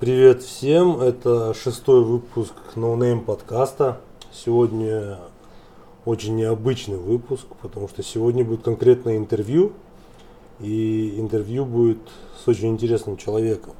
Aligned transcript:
Привет 0.00 0.44
всем, 0.44 1.00
это 1.00 1.52
шестой 1.54 2.04
выпуск 2.04 2.52
No 2.76 2.96
Name 2.96 3.20
подкаста. 3.24 3.96
Сегодня 4.32 5.18
очень 6.04 6.36
необычный 6.36 6.98
выпуск, 6.98 7.46
потому 7.60 7.88
что 7.88 8.04
сегодня 8.04 8.44
будет 8.44 8.62
конкретное 8.62 9.16
интервью, 9.16 9.72
и 10.60 11.18
интервью 11.18 11.64
будет 11.64 11.98
с 12.44 12.46
очень 12.46 12.68
интересным 12.68 13.16
человеком. 13.16 13.72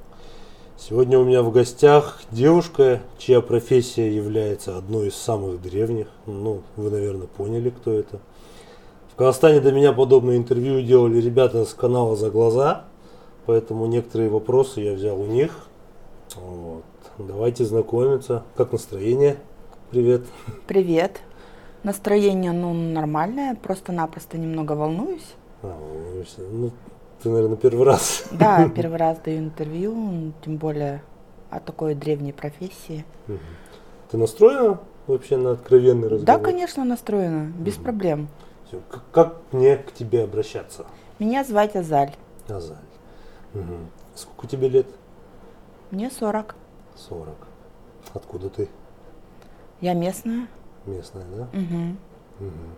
Сегодня 0.77 1.21
у 1.21 1.25
меня 1.25 1.45
в 1.45 1.53
гостях 1.53 2.21
девушка, 2.33 3.01
чья 3.19 3.41
профессия 3.41 4.13
является 4.13 4.77
одной 4.77 5.09
из 5.09 5.15
самых 5.15 5.63
древних. 5.63 6.09
Ну, 6.27 6.63
вы, 6.75 6.91
наверное, 6.91 7.29
поняли, 7.29 7.71
кто 7.71 7.93
это. 7.93 8.19
В 9.13 9.15
Казахстане 9.15 9.61
до 9.61 9.71
меня 9.71 9.93
подобное 9.93 10.37
интервью 10.37 10.83
делали 10.83 11.21
ребята 11.21 11.65
с 11.65 11.75
канала 11.75 12.17
«За 12.17 12.29
глаза», 12.29 12.87
поэтому 13.47 13.87
некоторые 13.87 14.31
вопросы 14.31 14.81
я 14.81 14.95
взял 14.95 15.21
у 15.21 15.27
них. 15.27 15.68
Вот. 16.37 16.85
Давайте 17.19 17.65
знакомиться. 17.65 18.45
Как 18.57 18.73
настроение? 18.73 19.37
Привет. 19.91 20.23
Привет. 20.67 21.21
Настроение, 21.83 22.53
ну, 22.53 22.73
нормальное, 22.73 23.55
просто-напросто 23.55 24.37
немного 24.37 24.73
волнуюсь. 24.73 25.35
А, 25.63 25.69
волнуешься. 25.69 26.41
Ну, 26.41 26.71
ты, 27.23 27.31
наверное, 27.31 27.57
первый 27.57 27.87
раз. 27.87 28.25
Да, 28.33 28.69
первый 28.75 28.99
раз 28.99 29.19
даю 29.25 29.39
интервью, 29.39 30.33
тем 30.45 30.57
более 30.57 31.03
о 31.51 31.61
такой 31.61 31.95
древней 31.95 32.33
профессии. 32.33 33.05
Ты 34.11 34.17
настроена 34.17 34.81
вообще 35.07 35.37
на 35.37 35.53
откровенный 35.53 36.09
разговор? 36.09 36.27
Да, 36.27 36.39
конечно, 36.39 36.85
настроена, 36.85 37.53
без 37.59 37.77
угу. 37.77 37.85
проблем. 37.85 38.29
Все. 38.67 38.81
Как, 38.91 39.03
как 39.13 39.37
мне 39.53 39.77
к 39.77 39.93
тебе 39.93 40.25
обращаться? 40.25 40.85
Меня 41.19 41.45
звать 41.45 41.75
Азаль. 41.75 42.15
Азаль. 42.49 42.77
Угу. 43.55 43.75
Сколько 44.15 44.47
тебе 44.47 44.69
лет? 44.69 44.87
Мне 45.91 46.11
40. 46.11 46.55
40. 46.97 47.35
Откуда 48.15 48.51
ты? 48.51 48.69
Я 49.81 49.95
местная. 49.95 50.49
Местная, 50.85 51.25
да? 51.25 51.43
Угу. 51.59 52.47
Угу. 52.47 52.69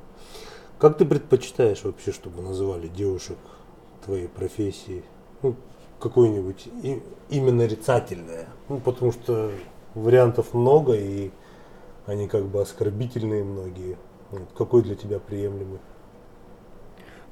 Как 0.79 0.97
ты 0.97 1.05
предпочитаешь 1.05 1.83
вообще, 1.83 2.13
чтобы 2.13 2.41
называли 2.43 2.89
девушек 2.89 3.39
твоей 4.05 4.29
профессии? 4.29 5.03
Ну, 5.43 5.57
какое-нибудь 5.99 6.69
и, 6.83 7.03
имя 7.31 7.53
нарицательное. 7.53 8.47
Ну, 8.69 8.79
потому 8.79 9.13
что 9.13 9.51
вариантов 9.95 10.55
много, 10.55 10.95
и 10.95 11.31
они 12.07 12.29
как 12.29 12.45
бы 12.45 12.61
оскорбительные 12.61 13.43
многие. 13.45 13.97
Вот, 14.31 14.49
какой 14.57 14.83
для 14.83 14.95
тебя 14.95 15.19
приемлемый? 15.19 15.81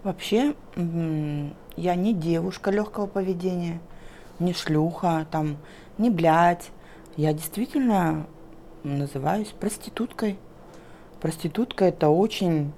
Вообще, 0.03 0.55
я 0.75 1.95
не 1.95 2.15
девушка 2.15 2.71
легкого 2.71 3.07
поведения 3.07 3.81
не 4.39 4.53
шлюха, 4.53 5.27
там, 5.31 5.57
не 5.99 6.11
блядь. 6.11 6.71
Я 7.17 7.33
действительно 7.33 8.27
называюсь 8.85 9.49
проституткой. 9.49 10.39
Проститутка 11.21 11.87
это 11.87 12.09
очень 12.09 12.73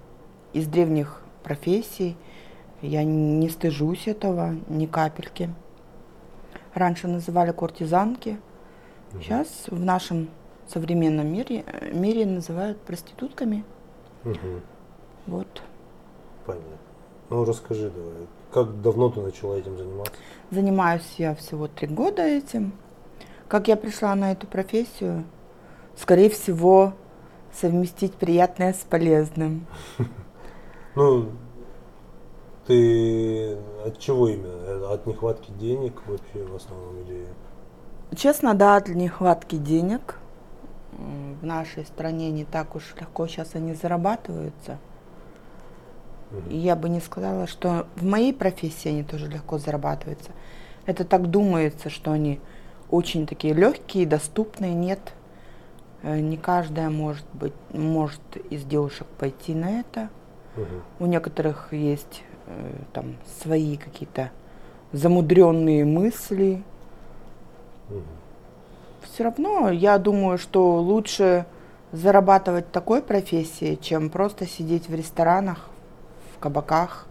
из 0.53 0.67
древних 0.67 1.23
профессий. 1.43 2.17
Я 2.81 3.05
не 3.05 3.49
стыжусь 3.51 4.09
этого 4.09 4.57
ни 4.69 4.87
капельки. 4.87 5.51
Раньше 6.75 7.09
называли 7.09 7.53
куртизанки. 7.53 8.41
Сейчас 9.13 9.65
в 9.67 9.79
нашем 9.79 10.31
современном 10.69 11.27
мире, 11.27 11.65
мире 11.93 12.25
называют 12.25 12.81
проститутками. 12.81 13.65
Угу. 14.25 14.61
Вот. 15.27 15.63
Понятно. 16.47 16.79
Ну 17.29 17.45
расскажи 17.45 17.91
давай, 17.91 18.27
как 18.53 18.81
давно 18.83 19.11
ты 19.11 19.21
начала 19.21 19.55
этим 19.55 19.77
заниматься? 19.77 20.13
Занимаюсь 20.51 21.15
я 21.19 21.35
всего 21.35 21.69
три 21.69 21.87
года 21.87 22.23
этим. 22.23 22.73
Как 23.49 23.69
я 23.69 23.77
пришла 23.77 24.15
на 24.15 24.33
эту 24.33 24.47
профессию? 24.47 25.25
Скорее 25.97 26.31
всего, 26.31 26.95
совместить 27.53 28.15
приятное 28.15 28.73
с 28.73 28.79
полезным. 28.79 29.67
Ну, 30.97 31.31
ты 32.67 33.57
от 33.87 33.97
чего 34.01 34.29
именно? 34.29 34.93
От 34.93 35.07
нехватки 35.07 35.53
денег 35.53 36.03
вообще 36.05 36.45
в 36.45 36.57
основном 36.57 36.99
или? 37.03 37.29
Честно, 38.17 38.55
да, 38.55 38.75
от 38.75 38.89
нехватки 38.89 39.55
денег. 39.55 40.19
В 41.41 41.47
нашей 41.47 41.85
стране 41.85 42.33
не 42.33 42.45
так 42.45 42.75
уж 42.75 42.95
легко 43.01 43.29
сейчас 43.29 43.55
они 43.55 43.75
зарабатываются. 43.75 44.79
И 46.49 46.57
я 46.57 46.77
бы 46.77 46.89
не 46.89 47.01
сказала, 47.01 47.47
что 47.47 47.87
в 47.97 48.05
моей 48.05 48.33
профессии 48.33 48.89
они 48.89 49.03
тоже 49.03 49.29
легко 49.29 49.59
зарабатываются. 49.59 50.31
Это 50.87 51.05
так 51.05 51.29
думается, 51.29 51.91
что 51.91 52.13
они 52.13 52.41
очень 52.91 53.27
такие 53.27 53.55
легкие, 53.55 54.07
доступные. 54.07 54.75
Нет, 54.75 55.01
э, 56.03 56.21
не 56.21 56.37
каждая 56.37 56.89
может 56.91 57.27
быть, 57.33 57.53
может 57.73 58.21
из 58.51 58.65
девушек 58.65 59.07
пойти 59.19 59.55
на 59.55 59.81
это. 59.81 60.09
Угу. 60.57 61.05
У 61.05 61.07
некоторых 61.07 61.73
есть 61.73 62.23
э, 62.47 62.73
там 62.93 63.17
свои 63.41 63.77
какие-то 63.77 64.31
замудренные 64.93 65.85
мысли. 65.85 66.63
Угу. 67.89 68.03
Все 69.03 69.25
равно 69.25 69.71
я 69.71 69.99
думаю, 69.99 70.39
что 70.39 70.77
лучше 70.81 71.47
зарабатывать 71.91 72.71
такой 72.71 73.03
профессией, 73.03 73.77
чем 73.81 74.11
просто 74.11 74.47
сидеть 74.47 74.89
в 74.89 74.95
ресторанах 74.95 75.70
кабаках, 76.41 77.07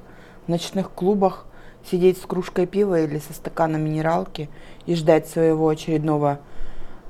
в 0.45 0.49
ночных 0.49 0.91
клубах, 0.91 1.45
сидеть 1.89 2.21
с 2.21 2.25
кружкой 2.25 2.65
пива 2.65 3.01
или 3.01 3.19
со 3.19 3.33
стаканом 3.33 3.81
минералки 3.81 4.49
и 4.85 4.95
ждать 4.95 5.27
своего 5.27 5.69
очередного 5.69 6.39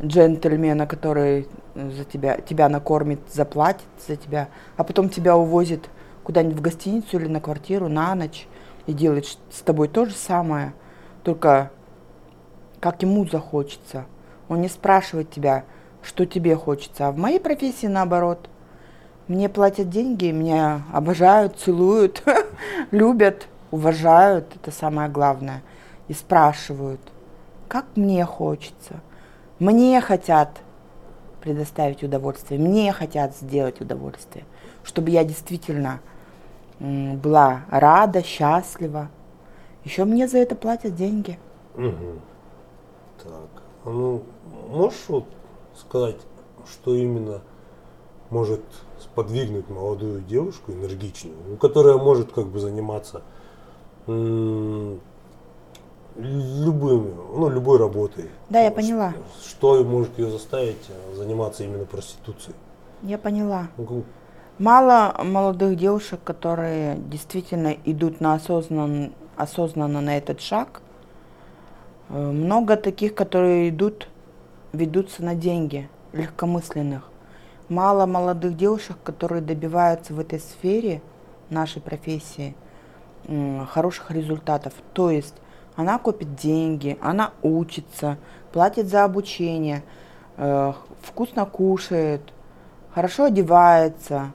джентльмена, 0.01 0.87
который 0.87 1.47
за 1.75 2.05
тебя, 2.05 2.39
тебя 2.39 2.69
накормит, 2.69 3.19
заплатит 3.31 3.87
за 4.07 4.15
тебя, 4.15 4.49
а 4.77 4.83
потом 4.83 5.09
тебя 5.09 5.35
увозит 5.35 5.89
куда-нибудь 6.23 6.57
в 6.57 6.61
гостиницу 6.61 7.17
или 7.17 7.27
на 7.27 7.41
квартиру 7.41 7.87
на 7.87 8.15
ночь 8.15 8.47
и 8.85 8.93
делает 8.93 9.25
с 9.25 9.61
тобой 9.61 9.87
то 9.87 10.05
же 10.05 10.13
самое, 10.13 10.73
только 11.23 11.71
как 12.79 13.01
ему 13.01 13.25
захочется. 13.27 14.05
Он 14.47 14.61
не 14.61 14.69
спрашивает 14.69 15.31
тебя, 15.31 15.65
что 16.01 16.25
тебе 16.25 16.55
хочется. 16.55 17.07
А 17.07 17.11
в 17.11 17.17
моей 17.17 17.39
профессии 17.39 17.87
наоборот– 17.87 18.49
мне 19.29 19.47
платят 19.47 19.89
деньги, 19.89 20.31
меня 20.31 20.81
обожают, 20.91 21.57
целуют, 21.57 22.23
любят, 22.91 23.47
уважают, 23.69 24.47
это 24.55 24.71
самое 24.71 25.07
главное. 25.07 25.61
И 26.07 26.13
спрашивают, 26.13 26.99
как 27.67 27.85
мне 27.95 28.25
хочется. 28.25 29.01
Мне 29.59 30.01
хотят 30.01 30.49
предоставить 31.41 32.03
удовольствие, 32.03 32.59
мне 32.59 32.91
хотят 32.91 33.35
сделать 33.35 33.79
удовольствие, 33.79 34.45
чтобы 34.83 35.11
я 35.11 35.23
действительно 35.23 35.99
была 36.79 37.61
рада, 37.69 38.23
счастлива. 38.23 39.09
Еще 39.83 40.05
мне 40.05 40.27
за 40.27 40.39
это 40.39 40.55
платят 40.55 40.95
деньги. 40.95 41.37
Угу. 41.75 42.19
Так, 43.23 43.63
а 43.85 43.89
ну 43.89 44.23
можешь 44.69 45.05
вот 45.07 45.25
сказать, 45.75 46.17
что 46.65 46.95
именно 46.95 47.41
может 48.31 48.63
сподвигнуть 49.19 49.69
молодую 49.69 50.21
девушку 50.21 50.71
энергичную, 50.71 51.35
ну, 51.49 51.57
которая 51.57 51.97
может 51.97 52.31
как 52.31 52.47
бы 52.47 52.59
заниматься 52.59 53.21
любыми, 54.07 54.73
ну, 57.35 57.49
любой 57.49 57.77
работой. 57.79 58.29
Да, 58.49 58.61
я 58.61 58.71
поняла. 58.71 59.13
Что 59.45 59.83
может 59.83 60.17
ее 60.17 60.31
заставить 60.31 60.89
э, 60.89 61.15
заниматься 61.15 61.63
именно 61.63 61.85
проституцией? 61.85 62.55
Я 63.03 63.17
поняла. 63.17 63.67
Ну, 63.77 64.03
Мало 64.57 65.15
молодых 65.23 65.77
девушек, 65.77 66.19
которые 66.23 66.97
действительно 66.97 67.75
идут 67.85 68.21
на 68.21 68.33
осознан, 68.33 69.11
осознанно 69.37 70.01
на 70.01 70.17
этот 70.17 70.41
шаг. 70.41 70.81
Э, 72.09 72.31
много 72.31 72.77
таких, 72.77 73.15
которые 73.15 73.69
идут, 73.69 74.07
ведутся 74.73 75.23
на 75.23 75.35
деньги, 75.35 75.89
легкомысленных 76.13 77.09
мало 77.69 78.05
молодых 78.05 78.57
девушек, 78.57 78.97
которые 79.03 79.41
добиваются 79.41 80.13
в 80.13 80.19
этой 80.19 80.39
сфере 80.39 81.01
нашей 81.49 81.81
профессии 81.81 82.55
хороших 83.69 84.11
результатов. 84.11 84.73
То 84.93 85.11
есть 85.11 85.35
она 85.75 85.97
копит 85.99 86.35
деньги, 86.35 86.97
она 87.01 87.31
учится, 87.41 88.17
платит 88.51 88.87
за 88.87 89.03
обучение, 89.03 89.83
э, 90.37 90.73
вкусно 91.01 91.45
кушает, 91.45 92.21
хорошо 92.93 93.25
одевается, 93.25 94.31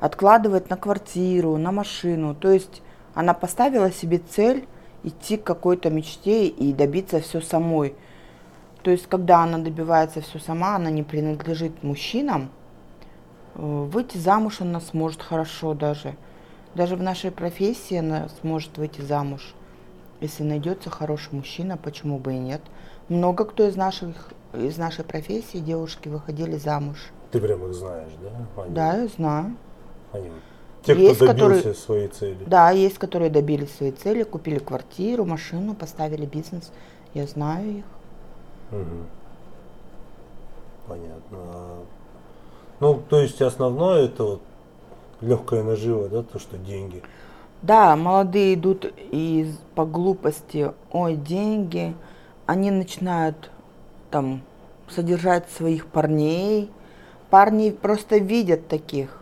откладывает 0.00 0.70
на 0.70 0.76
квартиру, 0.76 1.56
на 1.56 1.72
машину. 1.72 2.34
То 2.34 2.50
есть 2.50 2.82
она 3.14 3.34
поставила 3.34 3.90
себе 3.90 4.18
цель 4.18 4.66
идти 5.04 5.36
к 5.36 5.44
какой-то 5.44 5.90
мечте 5.90 6.46
и 6.46 6.72
добиться 6.72 7.20
все 7.20 7.40
самой. 7.40 7.94
То 8.82 8.90
есть, 8.90 9.06
когда 9.06 9.42
она 9.42 9.58
добивается 9.58 10.20
все 10.20 10.38
сама, 10.38 10.76
она 10.76 10.90
не 10.90 11.02
принадлежит 11.02 11.82
мужчинам, 11.82 12.50
выйти 13.58 14.16
замуж 14.16 14.60
она 14.60 14.80
сможет 14.80 15.22
хорошо 15.22 15.74
даже. 15.74 16.16
Даже 16.74 16.96
в 16.96 17.02
нашей 17.02 17.30
профессии 17.30 17.96
она 17.96 18.28
сможет 18.40 18.78
выйти 18.78 19.00
замуж. 19.00 19.54
Если 20.20 20.42
найдется 20.42 20.90
хороший 20.90 21.34
мужчина, 21.34 21.76
почему 21.76 22.18
бы 22.18 22.34
и 22.34 22.38
нет? 22.38 22.62
Много 23.08 23.44
кто 23.44 23.66
из 23.66 23.76
наших 23.76 24.32
из 24.54 24.78
нашей 24.78 25.04
профессии 25.04 25.58
девушки 25.58 26.08
выходили 26.08 26.56
замуж. 26.56 26.96
Ты 27.30 27.40
прям 27.40 27.64
их 27.66 27.74
знаешь, 27.74 28.12
да? 28.22 28.62
Они, 28.62 28.74
да, 28.74 28.96
я 28.96 29.08
знаю. 29.08 29.56
Они 30.12 30.30
те, 30.82 30.94
кто 30.94 31.02
есть, 31.02 31.18
добился 31.20 31.26
которые, 31.26 31.74
своей 31.74 32.08
цели. 32.08 32.44
Да, 32.46 32.70
есть, 32.70 32.98
которые 32.98 33.30
добились 33.30 33.74
своей 33.74 33.92
цели, 33.92 34.22
купили 34.22 34.58
квартиру, 34.58 35.24
машину, 35.24 35.74
поставили 35.74 36.24
бизнес. 36.24 36.72
Я 37.12 37.26
знаю 37.26 37.78
их. 37.78 37.84
Угу. 38.72 39.04
Понятно. 40.86 41.38
Ну, 42.80 43.02
то 43.08 43.20
есть 43.20 43.42
основное 43.42 44.04
это 44.04 44.24
вот 44.24 44.40
легкая 45.20 45.62
нажива, 45.62 46.08
да, 46.08 46.22
то, 46.22 46.38
что 46.38 46.56
деньги. 46.58 47.02
Да, 47.62 47.96
молодые 47.96 48.54
идут 48.54 48.92
и 48.96 49.52
по 49.74 49.84
глупости, 49.84 50.72
ой, 50.92 51.16
деньги, 51.16 51.94
они 52.46 52.70
начинают 52.70 53.50
там 54.10 54.42
содержать 54.88 55.50
своих 55.50 55.86
парней. 55.86 56.70
Парни 57.30 57.70
просто 57.70 58.18
видят 58.18 58.68
таких. 58.68 59.20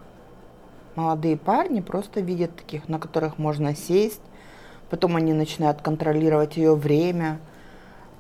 Молодые 0.97 1.37
парни 1.37 1.81
просто 1.81 2.21
видят 2.21 2.55
таких, 2.57 2.89
на 2.89 2.99
которых 2.99 3.39
можно 3.39 3.75
сесть. 3.75 4.21
Потом 4.91 5.17
они 5.17 5.33
начинают 5.33 5.81
контролировать 5.81 6.57
ее 6.57 6.75
время. 6.75 7.41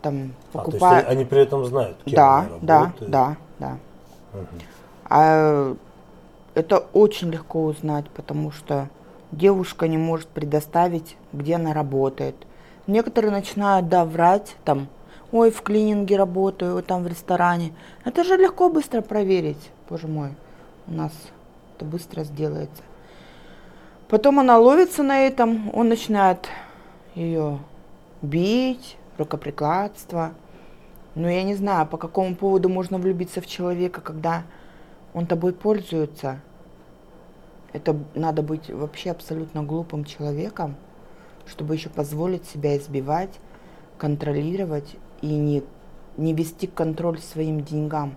Там, 0.02 0.32
покупают. 0.52 0.82
А, 0.82 0.88
то 0.88 0.96
есть 0.96 1.08
они 1.08 1.24
при 1.24 1.40
этом 1.42 1.64
знают, 1.64 1.98
кем 2.04 2.14
да, 2.14 2.38
они 2.38 2.48
работают? 2.48 3.10
Да, 3.10 3.36
да, 3.58 3.78
да. 4.32 4.38
Угу. 4.40 4.46
А 5.08 5.74
это 6.54 6.78
очень 6.92 7.30
легко 7.30 7.64
узнать, 7.64 8.08
потому 8.10 8.50
что 8.50 8.88
девушка 9.30 9.88
не 9.88 9.98
может 9.98 10.28
предоставить, 10.28 11.16
где 11.32 11.56
она 11.56 11.72
работает. 11.72 12.34
Некоторые 12.86 13.30
начинают, 13.30 13.88
да, 13.88 14.04
врать, 14.04 14.56
там, 14.64 14.88
ой, 15.32 15.50
в 15.50 15.62
клининге 15.62 16.16
работаю, 16.16 16.82
там 16.82 17.02
в 17.02 17.06
ресторане. 17.06 17.72
Это 18.04 18.24
же 18.24 18.36
легко 18.36 18.68
быстро 18.68 19.00
проверить, 19.00 19.70
боже 19.88 20.06
мой, 20.06 20.30
у 20.86 20.92
нас 20.92 21.12
это 21.76 21.84
быстро 21.84 22.24
сделается. 22.24 22.82
Потом 24.08 24.38
она 24.38 24.58
ловится 24.58 25.02
на 25.02 25.18
этом, 25.18 25.70
он 25.74 25.88
начинает 25.88 26.48
ее 27.14 27.58
бить, 28.22 28.96
рукоприкладство. 29.18 30.32
Но 31.14 31.28
я 31.28 31.42
не 31.42 31.54
знаю, 31.54 31.86
по 31.86 31.96
какому 31.96 32.36
поводу 32.36 32.68
можно 32.68 32.98
влюбиться 32.98 33.40
в 33.40 33.46
человека, 33.46 34.00
когда 34.00 34.44
он 35.16 35.26
тобой 35.26 35.54
пользуется. 35.54 36.40
Это 37.72 37.96
надо 38.14 38.42
быть 38.42 38.68
вообще 38.68 39.10
абсолютно 39.10 39.62
глупым 39.62 40.04
человеком, 40.04 40.76
чтобы 41.46 41.74
еще 41.74 41.88
позволить 41.88 42.44
себя 42.44 42.76
избивать, 42.76 43.30
контролировать 43.96 44.96
и 45.22 45.28
не, 45.28 45.64
не 46.18 46.34
вести 46.34 46.66
контроль 46.66 47.18
своим 47.18 47.62
деньгам. 47.62 48.16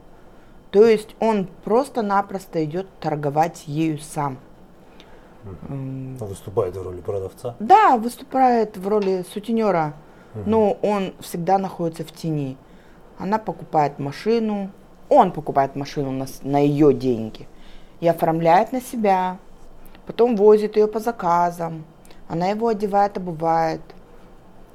То 0.72 0.86
есть 0.86 1.16
он 1.22 1.48
просто-напросто 1.64 2.66
идет 2.66 2.88
торговать 3.00 3.64
ею 3.66 4.00
сам. 4.00 4.38
Выступает 6.20 6.76
в 6.76 6.84
роли 6.84 7.00
продавца? 7.00 7.56
Да, 7.60 7.96
выступает 7.96 8.76
в 8.76 8.86
роли 8.86 9.24
сутенера, 9.32 9.94
угу. 10.36 10.44
но 10.50 10.74
он 10.82 11.14
всегда 11.22 11.60
находится 11.60 12.04
в 12.04 12.12
тени. 12.12 12.58
Она 13.18 13.38
покупает 13.38 14.00
машину, 14.00 14.72
он 15.10 15.32
покупает 15.32 15.76
машину 15.76 16.12
на, 16.12 16.26
на 16.44 16.60
ее 16.60 16.94
деньги 16.94 17.48
и 18.00 18.08
оформляет 18.08 18.72
на 18.72 18.82
себя, 18.82 19.38
потом 20.06 20.36
возит 20.36 20.78
ее 20.78 20.88
по 20.88 21.00
заказам, 21.00 21.84
она 22.28 22.48
его 22.48 22.68
одевает, 22.68 23.18
обувает, 23.18 23.82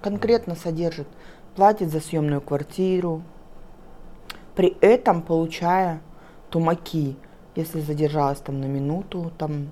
конкретно 0.02 0.56
содержит, 0.56 1.06
платит 1.54 1.90
за 1.90 2.00
съемную 2.00 2.40
квартиру, 2.40 3.22
при 4.54 4.76
этом 4.80 5.22
получая 5.22 6.00
тумаки, 6.50 7.16
если 7.54 7.80
задержалась 7.80 8.40
там 8.40 8.60
на 8.60 8.66
минуту, 8.66 9.32
там, 9.38 9.70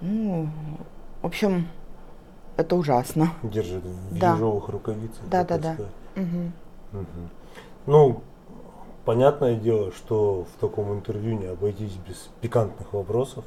ну, 0.00 0.48
в 1.22 1.26
общем, 1.26 1.68
это 2.56 2.76
ужасно. 2.76 3.32
Держит 3.42 3.84
в 3.84 4.18
да. 4.18 4.34
ежовых 4.34 4.68
рукавицах. 4.68 5.28
Да, 5.28 5.44
да, 5.44 5.58
да. 5.58 5.76
Угу. 6.16 7.00
Угу. 7.00 7.06
Ну, 7.86 8.22
понятное 9.06 9.54
дело, 9.54 9.92
что 9.92 10.44
в 10.44 10.60
таком 10.60 10.92
интервью 10.92 11.38
не 11.38 11.46
обойтись 11.46 11.94
без 12.06 12.28
пикантных 12.42 12.92
вопросов. 12.92 13.44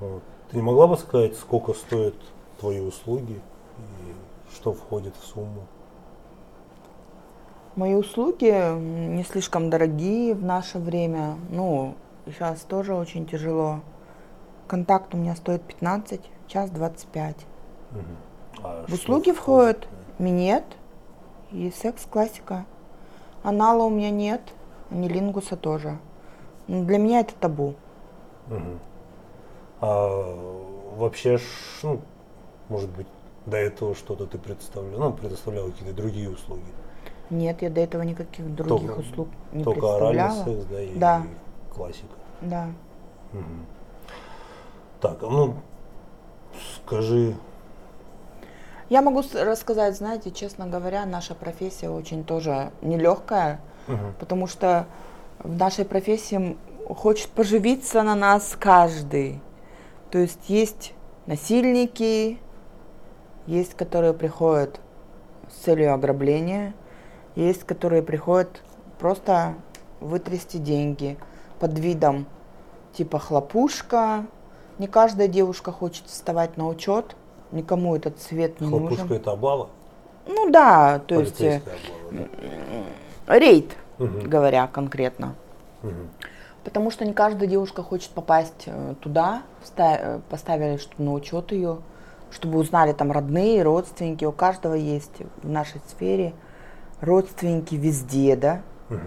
Вот. 0.00 0.22
Ты 0.50 0.56
не 0.56 0.62
могла 0.62 0.86
бы 0.86 0.96
сказать, 0.96 1.36
сколько 1.36 1.74
стоят 1.74 2.14
твои 2.60 2.80
услуги 2.80 3.40
и 3.78 4.54
что 4.54 4.72
входит 4.72 5.14
в 5.20 5.26
сумму? 5.26 5.66
Мои 7.74 7.94
услуги 7.94 8.54
не 8.78 9.24
слишком 9.24 9.68
дорогие 9.68 10.34
в 10.34 10.42
наше 10.42 10.78
время. 10.78 11.36
Ну, 11.50 11.94
сейчас 12.24 12.60
тоже 12.60 12.94
очень 12.94 13.26
тяжело. 13.26 13.80
Контакт 14.68 15.14
у 15.14 15.18
меня 15.18 15.34
стоит 15.34 15.62
15, 15.62 16.20
час 16.46 16.70
25. 16.70 17.36
Угу. 17.90 18.00
А 18.62 18.84
в 18.86 18.94
услуги 18.94 19.32
входят 19.32 19.84
входит? 19.84 20.20
минет 20.20 20.64
и 21.50 21.70
секс-классика. 21.70 22.64
Анала 23.42 23.82
у 23.82 23.90
меня 23.90 24.10
нет 24.10 24.40
нилингуса 24.90 25.56
тоже. 25.56 25.98
Но 26.68 26.84
для 26.84 26.98
меня 26.98 27.20
это 27.20 27.34
табу. 27.34 27.74
Угу. 28.48 28.78
А 29.80 30.94
вообще, 30.96 31.38
ну, 31.82 32.00
может 32.68 32.90
быть, 32.90 33.06
до 33.44 33.56
этого 33.56 33.94
что-то 33.94 34.26
ты 34.26 34.38
представлял, 34.38 34.98
ну, 34.98 35.12
предоставлял 35.12 35.66
какие-то 35.66 35.94
другие 35.94 36.30
услуги? 36.30 36.64
Нет, 37.30 37.62
я 37.62 37.70
до 37.70 37.80
этого 37.80 38.02
никаких 38.02 38.54
других 38.54 38.88
только, 38.88 39.00
услуг 39.00 39.28
не 39.52 39.64
только 39.64 39.80
представляла. 39.80 40.44
Только 40.44 40.60
секс, 40.60 40.66
да, 40.70 40.82
и, 40.82 40.94
да. 40.94 41.22
и 41.22 41.74
классика. 41.74 42.14
Да. 42.40 42.68
Угу. 43.32 43.42
Так, 45.00 45.22
а 45.22 45.26
ну, 45.26 45.54
скажи, 46.76 47.36
я 48.88 49.02
могу 49.02 49.22
рассказать, 49.34 49.96
знаете, 49.96 50.30
честно 50.30 50.68
говоря, 50.68 51.04
наша 51.06 51.34
профессия 51.34 51.90
очень 51.90 52.22
тоже 52.22 52.70
нелегкая 52.82 53.60
угу. 53.88 53.98
потому 54.18 54.46
что 54.46 54.86
в 55.38 55.56
нашей 55.56 55.84
профессии 55.84 56.56
хочет 56.88 57.28
поживиться 57.30 58.02
на 58.02 58.14
нас 58.14 58.56
каждый. 58.58 59.40
То 60.10 60.18
есть 60.18 60.48
есть 60.48 60.94
насильники, 61.26 62.38
есть, 63.46 63.74
которые 63.74 64.14
приходят 64.14 64.80
с 65.50 65.64
целью 65.64 65.92
ограбления, 65.94 66.74
есть, 67.34 67.64
которые 67.64 68.02
приходят 68.02 68.62
просто 68.98 69.54
вытрясти 70.00 70.58
деньги 70.58 71.18
под 71.58 71.78
видом 71.78 72.26
типа 72.92 73.18
хлопушка. 73.18 74.26
Не 74.78 74.88
каждая 74.88 75.28
девушка 75.28 75.72
хочет 75.72 76.06
вставать 76.06 76.56
на 76.56 76.68
учет, 76.68 77.16
никому 77.50 77.96
этот 77.96 78.18
цвет 78.18 78.60
не 78.60 78.68
хлопушка 78.68 78.90
нужен. 78.90 78.96
Хлопушка 78.96 79.14
это 79.14 79.32
облава? 79.32 79.68
Ну 80.26 80.50
да, 80.50 81.00
то 81.06 81.20
есть 81.20 81.40
э, 81.40 81.56
облава, 81.56 81.78
да 82.10 82.26
рейд, 83.26 83.76
угу. 83.98 84.20
говоря 84.24 84.66
конкретно. 84.66 85.34
Угу. 85.82 85.92
Потому 86.64 86.90
что 86.90 87.04
не 87.04 87.12
каждая 87.12 87.48
девушка 87.48 87.82
хочет 87.82 88.10
попасть 88.10 88.64
э, 88.66 88.94
туда, 89.00 89.42
э, 89.76 90.20
поставили 90.28 90.78
что 90.78 91.00
на 91.00 91.12
учет 91.12 91.52
ее, 91.52 91.78
чтобы 92.30 92.58
узнали 92.58 92.92
там 92.92 93.12
родные, 93.12 93.62
родственники. 93.62 94.24
У 94.24 94.32
каждого 94.32 94.74
есть 94.74 95.22
в 95.42 95.48
нашей 95.48 95.80
сфере 95.88 96.32
родственники 97.00 97.74
везде, 97.74 98.36
да? 98.36 98.62
Угу. 98.90 98.98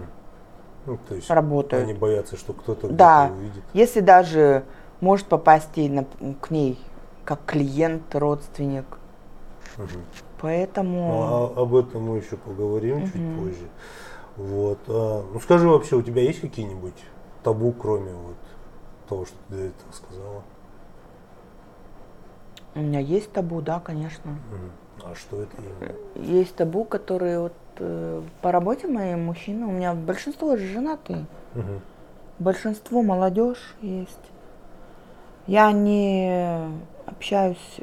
Ну, 0.86 0.98
то 1.06 1.14
есть 1.14 1.28
работают. 1.30 1.84
Они 1.84 1.94
боятся, 1.94 2.36
что 2.36 2.52
кто-то 2.52 2.88
да. 2.88 3.30
увидит. 3.30 3.62
Если 3.74 4.00
даже 4.00 4.64
может 5.00 5.26
попасть 5.26 5.76
и 5.76 5.88
на, 5.88 6.06
к 6.40 6.50
ней 6.50 6.78
как 7.24 7.44
клиент, 7.44 8.14
родственник. 8.14 8.86
Угу. 9.76 9.86
Поэтому. 10.40 11.08
Ну, 11.08 11.22
а 11.22 11.62
об 11.62 11.74
этом 11.74 12.02
мы 12.02 12.16
еще 12.16 12.36
поговорим 12.36 12.98
угу. 12.98 13.06
чуть 13.06 13.38
позже. 13.38 13.68
Вот. 14.40 14.78
А, 14.88 15.22
ну 15.32 15.38
скажи 15.40 15.68
вообще, 15.68 15.96
у 15.96 16.02
тебя 16.02 16.22
есть 16.22 16.40
какие-нибудь 16.40 16.94
табу, 17.42 17.72
кроме 17.72 18.12
вот 18.12 18.36
того, 19.08 19.26
что 19.26 19.36
ты 19.48 19.54
до 19.54 19.62
этого 19.64 19.92
сказала? 19.92 20.42
У 22.74 22.80
меня 22.80 23.00
есть 23.00 23.32
табу, 23.32 23.60
да, 23.60 23.80
конечно. 23.80 24.38
А 25.04 25.14
что 25.14 25.42
это 25.42 25.56
именно? 25.58 25.94
Есть 26.14 26.54
табу, 26.54 26.84
которые 26.84 27.40
вот 27.40 27.52
э, 27.78 28.22
по 28.40 28.52
работе 28.52 28.86
мои 28.86 29.14
мужчины, 29.14 29.66
у 29.66 29.72
меня 29.72 29.92
большинство 29.92 30.56
же 30.56 30.66
женатые. 30.66 31.26
Угу. 31.54 31.80
Большинство 32.38 33.02
молодежь 33.02 33.74
есть. 33.82 34.30
Я 35.46 35.72
не 35.72 36.70
общаюсь 37.06 37.80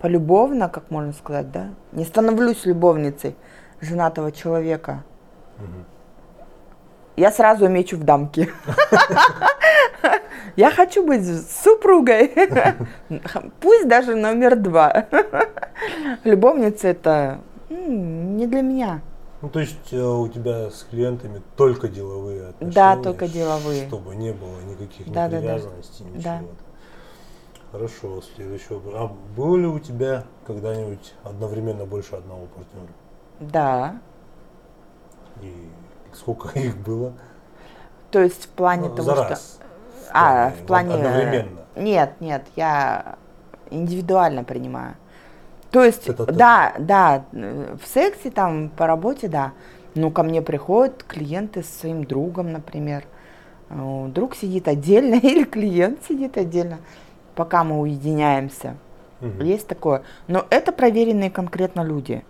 полюбовно, 0.00 0.68
как 0.68 0.90
можно 0.90 1.12
сказать, 1.12 1.50
да? 1.50 1.70
Не 1.92 2.04
становлюсь 2.04 2.64
любовницей 2.64 3.34
женатого 3.80 4.30
человека. 4.30 5.04
Я 7.16 7.30
сразу 7.30 7.68
мечу 7.68 7.96
в 7.96 8.04
дамки. 8.04 8.50
Я 10.56 10.70
хочу 10.70 11.06
быть 11.06 11.22
супругой. 11.50 12.32
Пусть 13.60 13.88
даже 13.88 14.14
номер 14.14 14.56
два. 14.56 15.06
Любовница 16.24 16.88
это 16.88 17.40
не 17.68 18.46
для 18.46 18.62
меня. 18.62 19.00
Ну, 19.42 19.50
то 19.50 19.60
есть 19.60 19.92
э, 19.92 20.02
у 20.02 20.28
тебя 20.28 20.70
с 20.70 20.86
клиентами 20.90 21.42
только 21.56 21.88
деловые 21.88 22.48
отношения? 22.48 22.74
Да, 22.74 22.96
только 22.96 23.28
деловые. 23.28 23.86
Чтобы 23.86 24.16
не 24.16 24.32
было 24.32 24.60
никаких 24.62 25.12
да, 25.12 25.28
непривязанностей, 25.28 26.06
да, 26.14 26.22
да. 26.22 26.36
ничего. 26.38 26.50
Да. 26.50 26.66
Хорошо, 27.72 28.22
следующий 28.34 28.72
вопрос. 28.72 28.94
А 28.96 29.12
было 29.36 29.56
ли 29.56 29.66
у 29.66 29.78
тебя 29.78 30.24
когда-нибудь 30.46 31.14
одновременно 31.22 31.84
больше 31.84 32.16
одного 32.16 32.46
партнера? 32.46 32.88
Да. 33.40 34.00
И 35.42 35.52
сколько 36.12 36.48
их 36.58 36.76
было? 36.76 37.12
То 38.10 38.20
есть 38.20 38.44
в 38.44 38.48
плане 38.48 38.88
ну, 38.88 38.94
того, 38.94 39.10
за 39.10 39.16
что... 39.16 39.28
раз. 39.28 39.58
А, 40.12 40.50
в 40.50 40.66
плане... 40.66 40.94
Одновременно. 40.94 41.60
Нет, 41.76 42.14
нет, 42.20 42.46
я 42.56 43.16
индивидуально 43.70 44.44
принимаю. 44.44 44.94
То 45.70 45.84
есть, 45.84 46.08
Это 46.08 46.26
да, 46.32 46.74
да, 46.78 47.24
в 47.32 47.86
сексе, 47.86 48.30
там, 48.30 48.70
по 48.70 48.86
работе, 48.86 49.28
да. 49.28 49.52
Ну, 49.94 50.10
ко 50.10 50.22
мне 50.22 50.42
приходят 50.42 51.02
клиенты 51.02 51.62
с 51.62 51.68
своим 51.68 52.04
другом, 52.04 52.52
например. 52.52 53.04
Э, 53.68 54.06
друг 54.08 54.36
сидит 54.36 54.68
отдельно 54.68 55.14
или 55.22 55.44
клиент 55.44 56.00
сидит 56.08 56.36
отдельно, 56.36 56.78
пока 57.34 57.64
мы 57.64 57.80
уединяемся. 57.80 58.76
Угу. 59.20 59.42
Есть 59.42 59.66
такое. 59.66 60.02
Но 60.28 60.46
это 60.50 60.72
проверенные 60.72 61.30
конкретно 61.30 61.82
люди. 61.82 62.24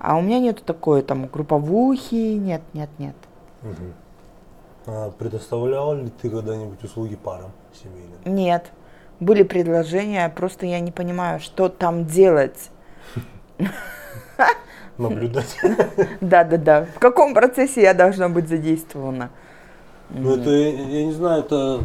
А 0.00 0.16
у 0.16 0.22
меня 0.22 0.38
нету 0.38 0.64
такой, 0.64 1.02
там, 1.02 1.26
групповухи, 1.26 2.34
нет, 2.34 2.62
нет, 2.72 2.88
нет. 2.98 3.14
Угу. 3.62 3.92
А 4.86 5.10
предоставлял 5.10 5.94
ли 5.94 6.08
ты 6.08 6.30
когда-нибудь 6.30 6.82
услуги 6.82 7.16
парам 7.16 7.52
семейным? 7.74 8.18
Нет. 8.24 8.72
Были 9.20 9.42
предложения, 9.42 10.26
просто 10.34 10.64
я 10.64 10.80
не 10.80 10.90
понимаю, 10.90 11.38
что 11.38 11.68
там 11.68 12.06
делать. 12.06 12.70
Наблюдать. 14.96 15.58
Да, 16.22 16.44
да, 16.44 16.56
да. 16.56 16.86
В 16.96 16.98
каком 16.98 17.34
процессе 17.34 17.82
я 17.82 17.92
должна 17.92 18.30
быть 18.30 18.48
задействована? 18.48 19.28
Ну, 20.08 20.34
это, 20.34 20.50
я 20.50 21.04
не 21.04 21.12
знаю, 21.12 21.44
это, 21.44 21.84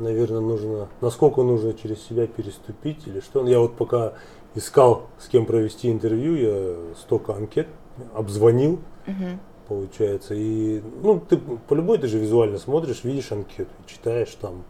наверное, 0.00 0.40
нужно, 0.40 0.88
насколько 1.00 1.42
нужно 1.42 1.72
через 1.72 2.02
себя 2.02 2.26
переступить 2.26 3.06
или 3.06 3.20
что. 3.20 3.46
Я 3.46 3.60
вот 3.60 3.76
пока 3.76 4.14
искал, 4.54 5.06
с 5.18 5.28
кем 5.28 5.46
провести 5.46 5.90
интервью, 5.90 6.34
я 6.34 6.94
столько 6.96 7.34
анкет 7.34 7.68
обзвонил, 8.14 8.80
Угу. 9.06 9.38
получается. 9.68 10.34
И, 10.34 10.82
ну, 11.02 11.20
ты 11.20 11.36
по 11.36 11.74
любой 11.74 11.98
ты 11.98 12.06
же 12.06 12.18
визуально 12.18 12.58
смотришь, 12.58 13.04
видишь 13.04 13.32
анкету, 13.32 13.70
читаешь 13.86 14.34
там, 14.40 14.64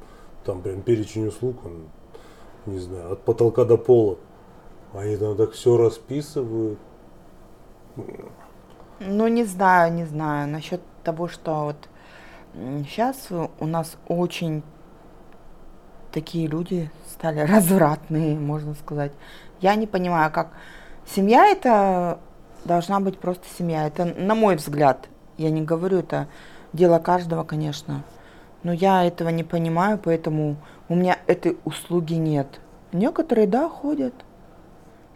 там 0.44 0.62
прям 0.62 0.82
перечень 0.82 1.26
услуг, 1.26 1.56
он, 1.64 1.84
не 2.66 2.78
знаю, 2.78 3.12
от 3.12 3.22
потолка 3.22 3.64
до 3.64 3.76
пола. 3.76 4.18
Они 4.92 5.16
там 5.16 5.36
так 5.36 5.52
все 5.52 5.76
расписывают. 5.76 6.78
Ну, 8.98 9.28
не 9.28 9.44
знаю, 9.44 9.92
не 9.92 10.04
знаю. 10.04 10.48
Насчет 10.48 10.80
того, 11.04 11.28
что 11.28 11.64
вот 11.64 11.88
сейчас 12.84 13.28
у 13.60 13.66
нас 13.66 13.96
очень 14.08 14.62
такие 16.12 16.46
люди 16.48 16.90
стали 17.08 17.40
развратные, 17.52 18.38
можно 18.38 18.74
сказать. 18.74 19.12
Я 19.60 19.74
не 19.74 19.86
понимаю, 19.86 20.32
как 20.32 20.52
семья 21.06 21.46
это 21.46 22.18
должна 22.64 23.00
быть 23.00 23.18
просто 23.18 23.44
семья. 23.58 23.86
Это 23.86 24.04
на 24.04 24.34
мой 24.34 24.56
взгляд. 24.56 25.08
Я 25.36 25.50
не 25.50 25.62
говорю, 25.62 25.98
это 25.98 26.28
дело 26.72 26.98
каждого, 26.98 27.44
конечно. 27.44 28.04
Но 28.62 28.72
я 28.72 29.04
этого 29.04 29.30
не 29.30 29.44
понимаю, 29.44 29.98
поэтому 30.02 30.56
у 30.88 30.94
меня 30.94 31.18
этой 31.26 31.58
услуги 31.64 32.14
нет. 32.14 32.60
Некоторые, 32.92 33.46
да, 33.46 33.68
ходят. 33.68 34.14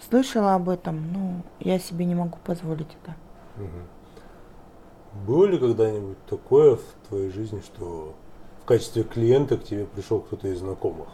Слышала 0.08 0.54
об 0.54 0.68
этом, 0.68 1.12
но 1.12 1.42
я 1.60 1.78
себе 1.78 2.04
не 2.04 2.14
могу 2.14 2.38
позволить 2.44 2.88
это. 3.02 3.14
Угу. 3.56 5.26
Было 5.26 5.44
ли 5.46 5.58
когда-нибудь 5.58 6.18
такое 6.26 6.76
в 6.76 7.08
твоей 7.08 7.30
жизни, 7.30 7.60
что 7.60 8.14
в 8.62 8.64
качестве 8.66 9.04
клиента 9.04 9.56
к 9.56 9.64
тебе 9.64 9.84
пришел 9.86 10.20
кто-то 10.20 10.48
из 10.48 10.58
знакомых? 10.58 11.08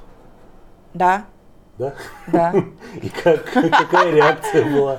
Да. 0.94 1.24
Да? 1.80 1.94
Да. 2.26 2.54
И 3.02 3.08
как, 3.08 3.42
какая 3.44 4.12
реакция 4.12 4.70
была? 4.70 4.98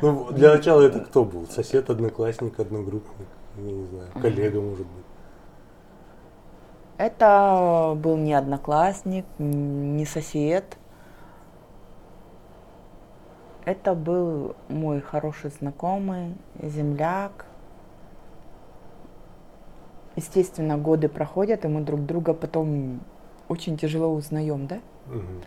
Ну, 0.00 0.32
для 0.32 0.54
начала 0.54 0.80
это 0.80 1.00
кто 1.00 1.22
был? 1.22 1.46
Сосед, 1.46 1.90
одноклассник, 1.90 2.58
одногруппник? 2.58 3.28
Я 3.58 3.70
не 3.70 3.86
знаю, 3.86 4.08
коллега, 4.20 4.60
может 4.60 4.86
быть. 4.86 5.04
Это 6.96 7.92
был 7.94 8.16
не 8.16 8.32
одноклассник, 8.32 9.26
не 9.38 10.06
сосед. 10.06 10.78
Это 13.66 13.94
был 13.94 14.56
мой 14.68 15.02
хороший 15.02 15.50
знакомый, 15.50 16.34
земляк. 16.60 17.44
Естественно, 20.16 20.78
годы 20.78 21.08
проходят, 21.08 21.66
и 21.66 21.68
мы 21.68 21.82
друг 21.82 22.06
друга 22.06 22.32
потом 22.32 23.00
очень 23.48 23.76
тяжело 23.76 24.12
узнаем, 24.12 24.66
да? 24.66 24.80
Угу. 25.06 25.42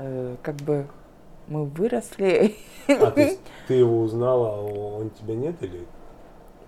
Э, 0.00 0.36
как 0.42 0.54
бы 0.56 0.86
мы 1.48 1.64
выросли. 1.64 2.54
А 2.86 3.10
ты, 3.10 3.36
ты 3.66 3.74
его 3.74 4.00
узнала, 4.00 4.54
а 4.54 4.60
он 4.60 5.10
тебя 5.10 5.34
нет 5.34 5.56
или? 5.60 5.86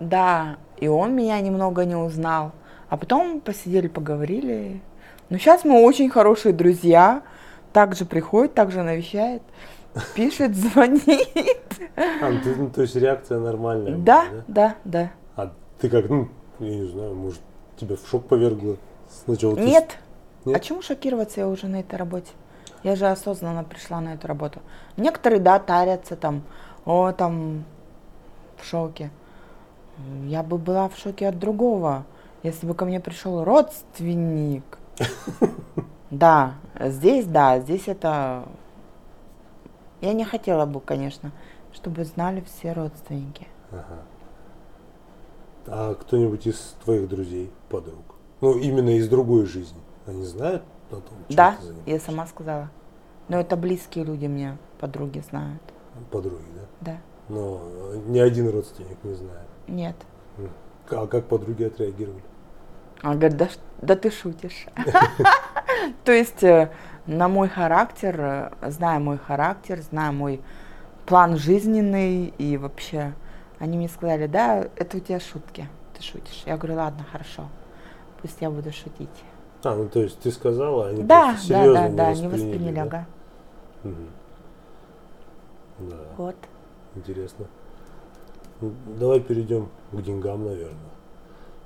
Да, 0.01 0.57
и 0.77 0.87
он 0.89 1.15
меня 1.15 1.39
немного 1.39 1.85
не 1.85 1.95
узнал. 1.95 2.51
А 2.89 2.97
потом 2.97 3.39
посидели, 3.39 3.87
поговорили. 3.87 4.81
Но 5.29 5.37
сейчас 5.37 5.63
мы 5.63 5.81
очень 5.81 6.09
хорошие 6.09 6.53
друзья. 6.53 7.23
Также 7.71 8.03
приходит, 8.03 8.53
также 8.53 8.83
навещает, 8.83 9.41
пишет, 10.13 10.53
звонит. 10.57 11.69
А, 11.95 12.29
ну, 12.29 12.41
ты, 12.43 12.55
ну, 12.55 12.69
то 12.69 12.81
есть 12.81 12.97
реакция 12.97 13.39
нормальная? 13.39 13.95
Да, 13.95 14.25
была, 14.25 14.43
да, 14.49 14.75
да. 14.83 15.11
А 15.37 15.53
ты 15.79 15.87
как, 15.87 16.09
ну, 16.09 16.27
я 16.59 16.75
не 16.75 16.87
знаю, 16.87 17.15
может, 17.15 17.39
тебя 17.77 17.95
в 17.95 18.05
шок 18.09 18.25
повергло 18.25 18.75
сначала? 19.25 19.55
ты 19.55 19.61
Нет. 19.63 19.97
Нет? 20.43 20.57
А 20.57 20.59
чему 20.59 20.81
шокироваться 20.81 21.39
я 21.39 21.47
уже 21.47 21.67
на 21.67 21.79
этой 21.79 21.95
работе? 21.95 22.31
Я 22.83 22.95
же 22.95 23.07
осознанно 23.07 23.63
пришла 23.63 24.01
на 24.01 24.13
эту 24.13 24.27
работу. 24.27 24.59
Некоторые, 24.97 25.39
да, 25.39 25.59
тарятся 25.59 26.15
там, 26.15 26.43
о, 26.85 27.11
там, 27.11 27.63
в 28.57 28.65
шоке. 28.65 29.11
Я 30.25 30.41
бы 30.41 30.57
была 30.57 30.89
в 30.89 30.97
шоке 30.97 31.27
от 31.27 31.37
другого, 31.37 32.05
если 32.43 32.65
бы 32.65 32.73
ко 32.73 32.85
мне 32.85 32.99
пришел 32.99 33.43
родственник. 33.43 34.63
Да, 36.11 36.55
здесь, 36.77 37.25
да, 37.25 37.57
здесь 37.59 37.87
это... 37.87 38.43
Я 40.01 40.11
не 40.11 40.25
хотела 40.25 40.65
бы, 40.65 40.81
конечно, 40.81 41.31
чтобы 41.71 42.03
знали 42.03 42.41
все 42.41 42.73
родственники. 42.73 43.47
Ага. 43.71 44.03
А 45.67 45.95
кто-нибудь 45.95 46.45
из 46.47 46.75
твоих 46.83 47.07
друзей, 47.07 47.49
подруг? 47.69 48.15
Ну, 48.41 48.57
именно 48.57 48.89
из 48.97 49.07
другой 49.07 49.45
жизни. 49.45 49.79
Они 50.05 50.25
знают 50.25 50.63
о 50.97 51.01
том, 51.01 51.17
чем 51.27 51.35
Да, 51.35 51.57
я 51.85 51.99
сама 51.99 52.27
сказала. 52.27 52.69
Но 53.27 53.39
это 53.39 53.55
близкие 53.55 54.03
люди 54.03 54.25
мне, 54.27 54.57
подруги 54.79 55.19
знают. 55.19 55.61
Подруги, 56.11 56.43
да? 56.55 56.91
Да. 56.91 56.97
Но 57.29 57.61
ни 58.07 58.19
один 58.19 58.49
родственник 58.49 58.97
не 59.03 59.13
знает. 59.13 59.47
Нет. 59.67 59.95
А 60.89 61.07
как 61.07 61.25
подруги 61.25 61.63
отреагировали? 61.63 62.23
Он 63.03 63.17
говорит, 63.17 63.37
да, 63.37 63.49
да 63.81 63.95
ты 63.95 64.11
шутишь. 64.11 64.65
То 66.03 66.11
есть 66.11 66.43
э, 66.43 66.71
на 67.07 67.27
мой 67.27 67.47
характер, 67.47 68.15
э, 68.19 68.69
зная 68.69 68.99
мой 68.99 69.17
характер, 69.17 69.81
зная 69.81 70.11
мой 70.11 70.41
план 71.05 71.37
жизненный 71.37 72.27
и 72.37 72.57
вообще, 72.57 73.13
они 73.59 73.77
мне 73.77 73.89
сказали, 73.89 74.27
да, 74.27 74.67
это 74.75 74.97
у 74.97 74.99
тебя 74.99 75.19
шутки, 75.19 75.67
ты 75.95 76.03
шутишь. 76.03 76.43
Я 76.45 76.57
говорю, 76.57 76.75
ладно, 76.75 77.05
хорошо, 77.11 77.47
пусть 78.21 78.39
я 78.41 78.51
буду 78.51 78.71
шутить. 78.71 79.09
А, 79.63 79.75
ну 79.75 79.87
то 79.89 80.01
есть 80.01 80.19
ты 80.19 80.31
сказала, 80.31 80.87
они 80.87 81.03
Да, 81.03 81.31
просто 81.31 81.49
да, 81.49 81.63
серьезно 81.63 81.73
да, 81.73 81.89
не 81.89 81.95
да, 81.95 82.13
не 82.13 82.27
восприняли, 82.27 82.51
восприняли, 82.53 82.75
да? 82.75 82.81
ага. 82.81 83.05
Да, 85.79 85.97
Вот. 86.17 86.35
интересно. 86.95 87.45
Ну, 88.59 88.73
Давай 88.99 89.19
перейдем 89.19 89.69
к 89.91 90.01
деньгам, 90.01 90.45
наверное. 90.45 90.77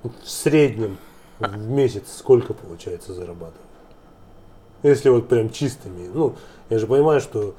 В 0.03 0.29
среднем 0.29 0.97
в 1.39 1.69
месяц 1.69 2.17
сколько 2.17 2.53
получается 2.53 3.13
зарабатывать? 3.13 3.59
Если 4.83 5.09
вот 5.09 5.27
прям 5.27 5.49
чистыми. 5.49 6.07
Ну, 6.13 6.35
я 6.69 6.79
же 6.79 6.87
понимаю, 6.87 7.19
что 7.19 7.55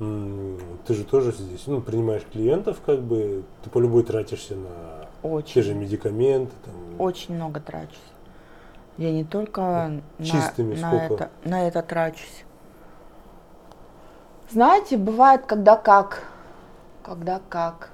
м, 0.00 0.58
ты 0.86 0.94
же 0.94 1.04
тоже 1.04 1.32
здесь, 1.32 1.66
ну, 1.66 1.80
принимаешь 1.80 2.22
клиентов, 2.32 2.78
как 2.86 3.00
бы, 3.02 3.42
ты 3.64 3.70
по 3.70 3.78
любой 3.80 4.04
тратишься 4.04 4.54
на 4.54 5.42
те 5.42 5.62
же 5.62 5.72
Очень, 5.72 5.80
медикаменты, 5.80 6.52
там, 6.64 6.74
очень 7.00 7.34
много 7.34 7.58
трачусь. 7.60 7.98
Я 8.98 9.12
не 9.12 9.24
только 9.24 9.60
на, 10.18 10.24
Чистыми 10.24 10.74
на 10.74 10.88
сколько? 10.88 11.14
это, 11.14 11.30
на 11.44 11.66
это 11.66 11.82
трачусь. 11.82 12.44
Знаете, 14.50 14.96
бывает, 14.96 15.46
когда 15.46 15.76
как. 15.76 16.24
Когда 17.02 17.40
как. 17.48 17.90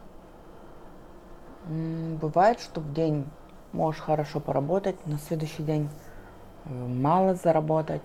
Бывает, 1.66 2.60
что 2.60 2.80
в 2.80 2.92
день 2.92 3.26
можешь 3.72 4.00
хорошо 4.00 4.40
поработать, 4.40 4.96
на 5.06 5.18
следующий 5.18 5.62
день 5.62 5.88
э, 6.66 6.68
мало 6.72 7.34
заработать. 7.34 8.02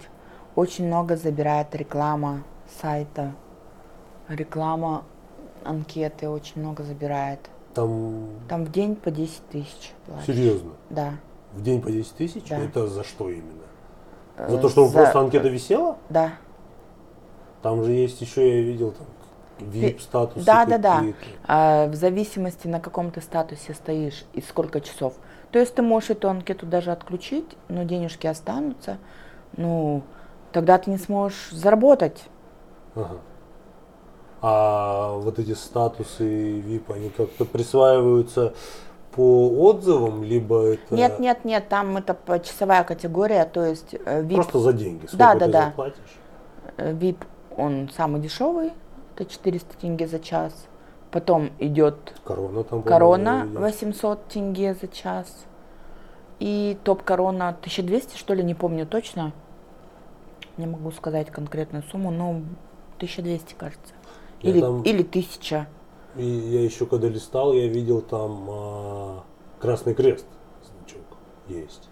Очень 0.56 0.88
много 0.88 1.16
забирает 1.16 1.74
реклама 1.76 2.44
сайта, 2.82 3.34
реклама 4.28 5.04
анкеты 5.64 6.30
очень 6.30 6.62
много 6.62 6.84
забирает. 6.84 7.40
Там 7.74 8.30
Там 8.48 8.66
в 8.66 8.72
день 8.72 8.96
по 8.96 9.12
10 9.12 9.48
тысяч 9.50 9.94
платишь. 10.06 10.26
серьезно. 10.26 10.72
Да. 10.90 11.14
В 11.54 11.62
день 11.64 11.82
по 11.82 11.92
10 11.92 12.14
тысяч? 12.14 12.44
Да. 12.50 12.58
Это 12.58 12.88
за 12.88 13.04
что 13.04 13.30
именно? 13.30 13.64
Э, 14.38 14.50
За 14.50 14.58
то, 14.58 14.70
что 14.70 14.86
за- 14.88 14.94
просто 14.94 15.20
анкета 15.20 15.50
висела? 15.50 15.98
Да. 16.10 16.34
Там 17.62 17.84
же 17.84 17.92
есть 17.92 18.22
еще, 18.22 18.58
я 18.58 18.64
видел, 18.64 18.92
там 18.92 19.08
VIP 19.60 20.00
статусы 20.00 20.46
Да, 20.46 20.66
да, 20.66 20.78
да. 20.78 21.04
А, 21.46 21.88
в 21.88 21.96
зависимости 21.96 22.68
на 22.68 22.80
каком 22.80 23.12
ты 23.12 23.22
статусе 23.22 23.74
стоишь 23.74 24.24
и 24.34 24.42
сколько 24.42 24.80
часов. 24.80 25.16
То 25.52 25.60
есть 25.60 25.76
ты 25.76 25.82
можешь 25.82 26.12
эту 26.12 26.30
анкету 26.30 26.66
даже 26.66 26.92
отключить, 26.92 27.58
но 27.68 27.84
денежки 27.84 28.28
останутся. 28.28 28.98
Ну, 29.58 30.04
тогда 30.54 30.78
ты 30.78 30.90
не 30.92 30.98
сможешь 30.98 31.50
заработать. 31.52 32.24
Ага. 32.96 33.18
А 34.42 35.16
вот 35.18 35.38
эти 35.40 35.54
статусы 35.54 36.24
VIP, 36.62 36.94
они 36.94 37.10
как-то 37.10 37.44
присваиваются 37.44 38.54
по 39.20 39.50
отзывам, 39.68 40.24
либо 40.24 40.62
это 40.62 40.96
Нет, 40.96 41.20
нет, 41.20 41.44
нет, 41.44 41.68
там 41.68 41.98
это 41.98 42.16
часовая 42.40 42.86
категория, 42.86 43.44
то 43.44 43.66
есть 43.66 43.94
э, 43.94 44.24
VIP, 44.24 44.36
просто 44.36 44.60
за 44.60 44.72
деньги? 44.72 45.08
Сколько 45.08 45.18
Да, 45.18 45.34
да, 45.36 45.46
ты 45.46 45.52
да. 45.52 45.66
заплатишь? 45.66 46.20
э, 46.78 46.94
VIP, 46.94 47.18
он 47.58 47.90
самый 47.94 48.22
дешевый, 48.22 48.72
это 49.18 49.26
400 49.26 49.76
тенге 49.78 50.08
за 50.08 50.20
час. 50.20 50.54
Потом 51.12 51.50
идет 51.60 52.14
Корона 52.24 52.64
там, 52.64 52.82
корона 52.82 53.32
по-моему, 53.32 53.52
идет. 53.52 53.62
800 53.62 54.28
тенге 54.30 54.74
за 54.74 54.88
час. 54.88 55.28
И 56.40 56.78
топ 56.86 57.04
корона 57.04 57.50
1200, 57.50 58.16
что 58.16 58.34
ли, 58.34 58.42
не 58.42 58.54
помню 58.56 58.88
точно. 58.88 59.34
Не 60.56 60.66
могу 60.66 60.92
сказать 60.92 61.30
конкретную 61.30 61.84
сумму, 61.92 62.10
но 62.10 62.42
1200, 62.96 63.56
кажется. 63.56 63.94
Я 64.42 64.50
Или, 64.52 64.62
там- 64.62 64.82
или 64.84 65.04
1000. 65.04 65.68
И 66.16 66.26
я 66.26 66.62
еще 66.64 66.86
когда 66.86 67.08
листал, 67.08 67.54
я 67.54 67.68
видел 67.68 68.02
там 68.02 68.48
а, 68.50 69.24
Красный 69.60 69.94
Крест 69.94 70.26
значок 70.64 71.04
есть. 71.48 71.90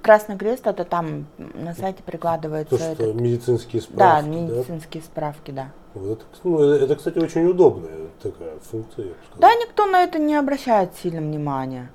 Красный 0.00 0.36
крест 0.36 0.66
это 0.66 0.84
там 0.84 1.26
на 1.38 1.74
сайте 1.74 2.02
прикладывается. 2.02 2.76
То, 2.76 2.82
что 2.82 3.04
этот- 3.04 3.14
медицинские 3.20 3.82
да, 3.90 4.20
справки. 4.20 4.28
медицинские 4.28 5.02
справки, 5.02 5.50
да. 5.52 5.72
Вот 5.94 6.18
это, 6.20 6.24
ну, 6.44 6.60
это, 6.60 6.96
кстати, 6.96 7.18
очень 7.18 7.46
удобная 7.46 8.08
такая 8.22 8.58
функция, 8.60 9.06
я 9.06 9.10
бы 9.12 9.16
сказал. 9.26 9.40
Да, 9.40 9.54
никто 9.54 9.86
на 9.86 10.02
это 10.02 10.18
не 10.18 10.34
обращает 10.34 10.94
сильно 10.96 11.20
внимания. 11.20 11.90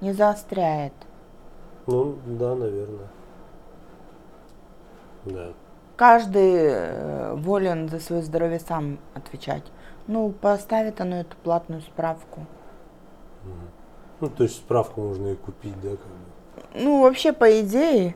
Не 0.00 0.12
заостряет. 0.12 0.94
Ну, 1.86 2.16
да, 2.26 2.54
наверное. 2.54 3.08
Да. 5.24 5.52
Каждый 5.96 6.54
э, 6.56 7.34
волен 7.36 7.88
за 7.88 8.00
свое 8.00 8.22
здоровье 8.22 8.58
сам 8.58 8.98
отвечать. 9.14 9.62
Ну, 10.06 10.30
поставит 10.30 11.00
оно 11.00 11.16
эту 11.20 11.36
платную 11.36 11.80
справку. 11.82 12.46
Ну, 14.20 14.28
то 14.28 14.44
есть 14.44 14.56
справку 14.56 15.00
можно 15.00 15.28
и 15.28 15.34
купить, 15.36 15.74
да, 15.80 15.90
как 15.90 15.98
бы. 15.98 16.74
Ну, 16.74 17.02
вообще, 17.02 17.32
по 17.32 17.60
идее, 17.60 18.14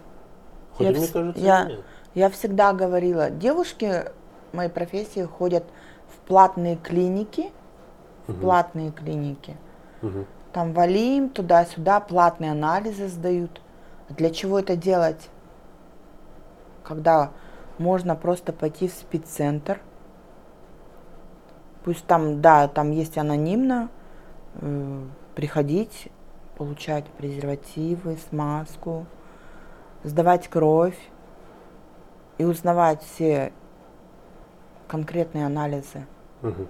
Хотя, 0.76 0.90
Я 0.90 0.96
мне 0.98 1.08
кажется, 1.08 1.40
я- 1.42 1.64
нет. 1.64 1.80
я 2.14 2.30
всегда 2.30 2.72
говорила, 2.74 3.30
девушки 3.30 4.04
моей 4.52 4.68
профессии 4.70 5.22
ходят 5.24 5.64
в 6.08 6.18
платные 6.28 6.76
клиники, 6.76 7.50
в 8.26 8.32
Мгм. 8.32 8.40
платные 8.40 8.92
клиники. 8.92 9.56
Мгм. 10.02 10.26
Там 10.52 10.72
валим, 10.74 11.30
туда-сюда, 11.30 12.00
платные 12.00 12.52
анализы 12.52 13.08
сдают. 13.08 13.60
Для 14.10 14.30
чего 14.30 14.58
это 14.58 14.76
делать? 14.76 15.28
Когда 16.84 17.30
можно 17.78 18.14
просто 18.14 18.52
пойти 18.52 18.88
в 18.88 18.92
спеццентр. 18.92 19.80
Пусть 21.86 22.04
там, 22.04 22.42
да, 22.42 22.66
там 22.66 22.90
есть 22.90 23.16
анонимно, 23.16 23.90
э, 24.56 25.02
приходить, 25.36 26.08
получать 26.58 27.04
презервативы, 27.04 28.18
смазку, 28.28 29.06
сдавать 30.02 30.48
кровь 30.48 30.98
и 32.38 32.44
узнавать 32.44 33.04
все 33.04 33.52
конкретные 34.88 35.46
анализы. 35.46 36.06
Мгм. 36.42 36.66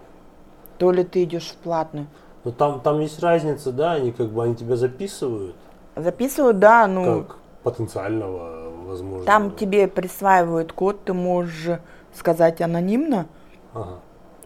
То 0.77 0.91
ли 0.93 1.03
ты 1.03 1.25
идешь 1.25 1.49
в 1.49 1.57
платную. 1.57 2.09
Но 2.45 2.51
там, 2.51 2.83
там 2.83 3.01
есть 3.01 3.19
разница, 3.23 3.73
да, 3.73 3.93
они 3.93 4.13
как 4.13 4.29
бы, 4.29 4.45
они 4.45 4.55
тебя 4.55 4.77
записывают, 4.77 5.57
Записывают, 5.95 6.59
да, 6.59 6.87
ну, 6.87 7.25
как 7.25 7.39
потенциального, 7.63 8.71
возможно. 8.85 9.25
Там 9.25 9.57
тебе 9.57 9.89
присваивают 9.89 10.75
код, 10.75 11.05
ты 11.07 11.15
можешь 11.15 11.81
сказать 12.13 12.61
анонимно 12.61 13.29
Ага. 13.73 14.01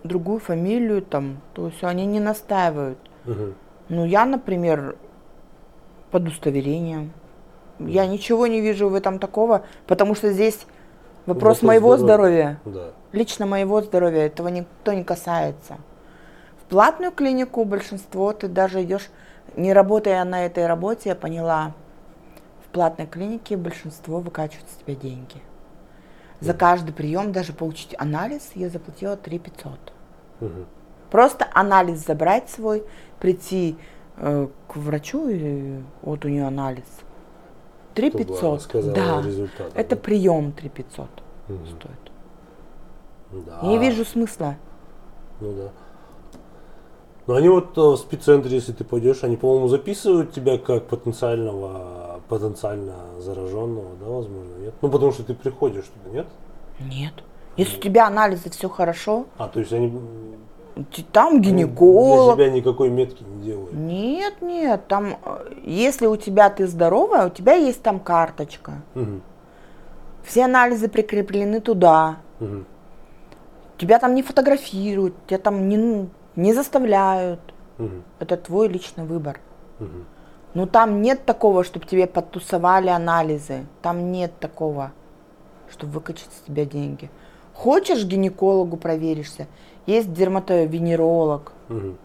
Другую 0.05 0.41
фамилию 0.41 1.03
там, 1.03 1.41
то 1.55 1.67
есть 1.67 1.83
они 1.85 2.07
не 2.07 2.21
настаивают. 2.21 2.99
Мгм. 3.25 3.55
Ну, 3.89 4.05
я, 4.05 4.25
например, 4.25 4.97
под 6.11 6.23
удостоверением. 6.23 7.13
Я 7.79 8.07
ничего 8.07 8.47
не 8.47 8.61
вижу 8.61 8.89
в 8.89 8.95
этом 8.95 9.19
такого, 9.19 9.63
потому 9.87 10.15
что 10.15 10.33
здесь 10.33 10.67
вопрос 11.27 11.59
Вопрос 11.59 11.63
моего 11.63 11.97
здоровья. 11.97 12.59
здоровья, 12.65 12.91
Да. 12.91 12.93
лично 13.13 13.47
моего 13.47 13.81
здоровья, 13.81 14.27
этого 14.27 14.49
никто 14.49 14.93
не 14.93 15.05
касается. 15.05 15.79
В 16.63 16.69
платную 16.71 17.11
клинику 17.13 17.65
большинство 17.65 18.33
ты 18.33 18.49
даже 18.49 18.83
идешь, 18.83 19.09
не 19.57 19.73
работая 19.73 20.23
на 20.25 20.45
этой 20.47 20.67
работе, 20.67 21.09
я 21.11 21.15
поняла, 21.15 21.73
в 22.65 22.73
платной 22.73 23.07
клинике 23.07 23.57
большинство 23.57 24.21
выкачивает 24.21 24.69
с 24.71 24.85
тебя 24.85 24.95
деньги. 24.95 25.43
За 26.41 26.55
каждый 26.55 26.93
прием, 26.93 27.33
даже 27.33 27.53
получить 27.53 27.95
анализ, 27.99 28.51
я 28.55 28.69
заплатила 28.71 29.17
3 29.17 29.39
500. 29.39 29.73
Мгм. 30.41 30.67
Просто 31.11 31.47
анализ 31.53 32.05
забрать 32.07 32.49
свой, 32.49 32.83
прийти 33.19 33.77
э, 34.17 34.49
к 34.69 34.77
врачу 34.77 35.29
и 35.29 35.81
вот 36.03 36.25
у 36.25 36.29
нее 36.29 36.47
анализ. 36.47 36.85
3 37.95 38.09
Чтобы 38.11 38.25
она 38.25 38.33
500. 38.35 38.63
сказала 38.63 38.95
Да. 38.95 39.23
результат, 39.23 39.73
Это 39.75 39.97
да? 39.97 40.03
прием 40.03 40.53
3 40.53 40.69
500 40.69 41.09
Мгм. 41.49 41.67
стоит. 41.67 42.13
Да. 43.47 43.61
Не 43.63 43.79
вижу 43.79 44.05
смысла. 44.05 44.57
Ну 45.41 45.53
да. 45.53 45.69
Но 47.27 47.35
они 47.35 47.49
вот 47.49 47.77
э, 47.77 47.81
в 47.81 47.97
спеццентре, 47.97 48.55
если 48.57 48.73
ты 48.73 48.83
пойдешь, 48.85 49.23
они, 49.25 49.37
по-моему, 49.37 49.69
записывают 49.69 50.33
тебя 50.33 50.59
как 50.59 50.87
потенциального, 50.87 51.90
потенциально 52.31 52.95
зараженного, 53.19 53.97
да, 54.01 54.07
возможно, 54.07 54.55
нет? 54.61 54.73
Ну, 54.81 54.89
потому 54.89 55.11
что 55.11 55.25
ты 55.25 55.35
приходишь 55.35 55.85
туда, 55.87 56.15
нет? 56.17 56.27
Нет. 56.79 57.13
Если 57.57 57.77
у 57.77 57.81
тебя 57.81 58.07
анализы 58.07 58.49
все 58.51 58.69
хорошо, 58.69 59.27
А, 59.37 59.49
то 59.49 59.59
есть 59.59 59.73
они 59.73 59.93
там 61.13 61.41
гинеколог. 61.41 62.37
для 62.39 62.47
себя 62.47 62.55
никакой 62.57 62.89
метки 62.89 63.25
не 63.25 63.43
делают. 63.43 63.73
Нет, 63.73 64.41
нет, 64.41 64.87
там, 64.87 65.19
э, 65.25 65.53
если 65.65 66.07
у 66.07 66.17
тебя 66.17 66.49
ты 66.51 66.69
здоровая, 66.69 67.27
у 67.27 67.31
тебя 67.31 67.55
есть 67.55 67.83
там 67.83 67.99
карточка. 67.99 68.75
Мгм. 68.95 69.23
Все 70.23 70.45
анализы 70.45 70.89
прикреплены 70.89 71.61
туда. 71.61 72.19
Мгм. 72.39 72.65
Тебя 73.77 73.99
там 73.99 74.15
не 74.15 74.23
фотографируют, 74.23 75.15
тебя 75.27 75.39
там 75.39 75.69
не, 75.69 76.09
не 76.37 76.55
заставляют. 76.55 77.41
Мгм. 77.79 78.05
Это 78.21 78.37
твой 78.37 78.69
личный 78.69 79.05
выбор. 79.05 79.41
Мгм. 79.81 80.05
Ну 80.55 80.67
там 80.67 81.01
нет 81.03 81.25
такого, 81.25 81.63
чтобы 81.65 81.87
тебе 81.87 82.07
подтусовали 82.07 82.89
анализы. 82.89 83.67
Там 83.83 84.11
нет 84.11 84.33
такого, 84.41 84.93
чтобы 85.71 85.93
выкачать 85.93 86.33
с 86.33 86.47
тебя 86.47 86.65
деньги. 86.65 87.11
Хочешь 87.55 88.05
гинекологу 88.05 88.77
проверишься? 88.77 89.47
Есть 89.87 90.13
дерматовенеролог. 90.13 91.53
Мгм. 91.69 91.97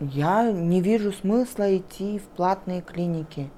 Я 0.00 0.50
не 0.50 0.80
вижу 0.80 1.12
смысла 1.12 1.76
идти 1.76 2.18
в 2.18 2.24
платные 2.36 2.82
клиники. 2.82 3.50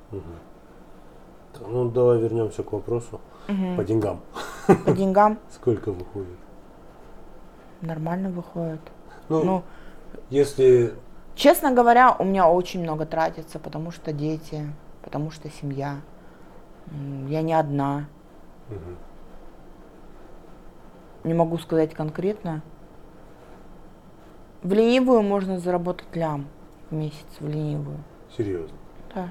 Так, 1.52 1.62
Ну, 1.68 1.88
давай 1.90 2.18
вернемся 2.18 2.62
к 2.62 2.72
вопросу 2.72 3.20
по 3.76 3.84
деньгам. 3.84 4.20
По 4.84 4.92
деньгам 4.92 5.38
Сколько 5.50 5.92
выходит? 5.92 6.38
нормально 7.80 8.30
выходит. 8.30 8.80
Ну, 9.28 9.44
Ну, 9.44 9.62
если... 10.30 10.94
честно 11.34 11.72
говоря, 11.72 12.14
у 12.18 12.24
меня 12.24 12.48
очень 12.48 12.82
много 12.82 13.06
тратится, 13.06 13.58
потому 13.58 13.90
что 13.90 14.12
дети, 14.12 14.72
потому 15.02 15.30
что 15.30 15.50
семья. 15.50 16.00
Я 17.28 17.42
не 17.42 17.54
одна. 17.54 18.06
Мгм. 18.68 18.96
Не 21.24 21.34
могу 21.34 21.58
сказать 21.58 21.94
конкретно. 21.94 22.62
В 24.62 24.72
ленивую 24.72 25.22
можно 25.22 25.58
заработать 25.58 26.14
лям 26.14 26.46
в 26.90 26.94
месяц 26.94 27.26
в 27.40 27.46
ленивую. 27.46 27.98
Серьезно. 28.36 28.76
Да. 29.14 29.30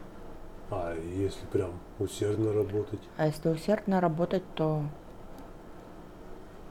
А 0.70 0.96
если 0.96 1.46
прям 1.48 1.72
усердно 2.00 2.54
работать? 2.54 3.00
А 3.18 3.28
если 3.28 3.50
усердно 3.50 4.02
работать, 4.02 4.44
то 4.56 4.84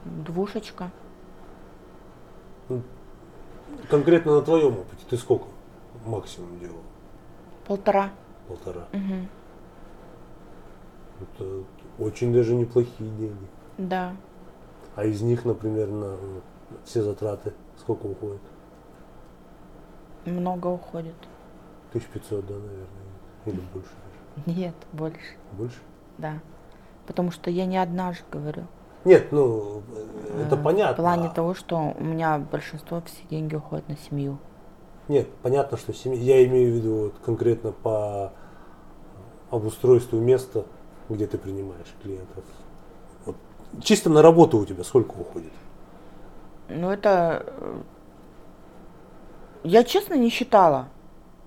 двушечка. 0.05 0.91
Конкретно 3.89 4.35
на 4.35 4.41
твоем 4.41 4.73
опыте 4.79 5.03
ты 5.09 5.17
сколько 5.17 5.45
максимум 6.05 6.59
делал? 6.59 6.81
Полтора. 7.67 8.11
Полтора. 8.47 8.87
Мгм. 8.91 9.27
Это 11.21 11.63
очень 11.99 12.33
даже 12.33 12.55
неплохие 12.55 13.09
деньги. 13.11 13.47
Да. 13.77 14.15
А 14.95 15.05
из 15.05 15.21
них, 15.21 15.45
например, 15.45 15.87
на 15.89 16.17
все 16.85 17.01
затраты 17.01 17.53
сколько 17.79 18.05
уходит? 18.05 18.41
Много 20.25 20.67
уходит. 20.67 21.15
1500, 21.91 22.45
да, 22.45 22.53
наверное, 22.53 22.87
или 23.45 23.59
больше 23.73 23.89
даже. 23.89 24.57
Нет, 24.59 24.75
больше. 24.91 25.35
Больше? 25.51 25.79
Да. 26.17 26.39
Потому 27.05 27.31
что 27.31 27.49
я 27.49 27.65
не 27.65 27.77
одна 27.77 28.13
же 28.13 28.21
говорю. 28.31 28.63
Нет, 29.05 29.31
ну, 29.31 29.81
это 30.39 30.55
Э, 30.55 30.63
понятно. 30.63 30.93
В 30.93 31.05
плане 31.05 31.29
того, 31.29 31.53
что 31.53 31.93
у 31.97 32.03
меня 32.03 32.37
большинство 32.39 33.01
все 33.05 33.23
деньги 33.29 33.55
уходят 33.55 33.87
на 33.89 33.97
семью. 33.97 34.37
Нет, 35.09 35.27
понятно, 35.41 35.77
что 35.77 35.93
семья. 35.93 36.19
Я 36.39 36.45
имею 36.45 36.71
в 36.73 36.75
виду 36.77 36.95
вот 36.95 37.13
конкретно 37.25 37.71
по 37.73 38.31
обустройству 39.51 40.19
места, 40.19 40.65
где 41.09 41.27
ты 41.27 41.37
принимаешь 41.37 41.93
клиентов. 42.01 42.43
Вот 43.25 43.35
чисто 43.81 44.09
на 44.09 44.21
работу 44.21 44.57
у 44.57 44.65
тебя 44.65 44.83
сколько 44.83 45.11
уходит? 45.11 45.51
Ну 46.69 46.89
это... 46.89 47.43
э, 47.45 47.81
Я 49.65 49.83
честно 49.83 50.13
не 50.15 50.29
считала. 50.29 50.87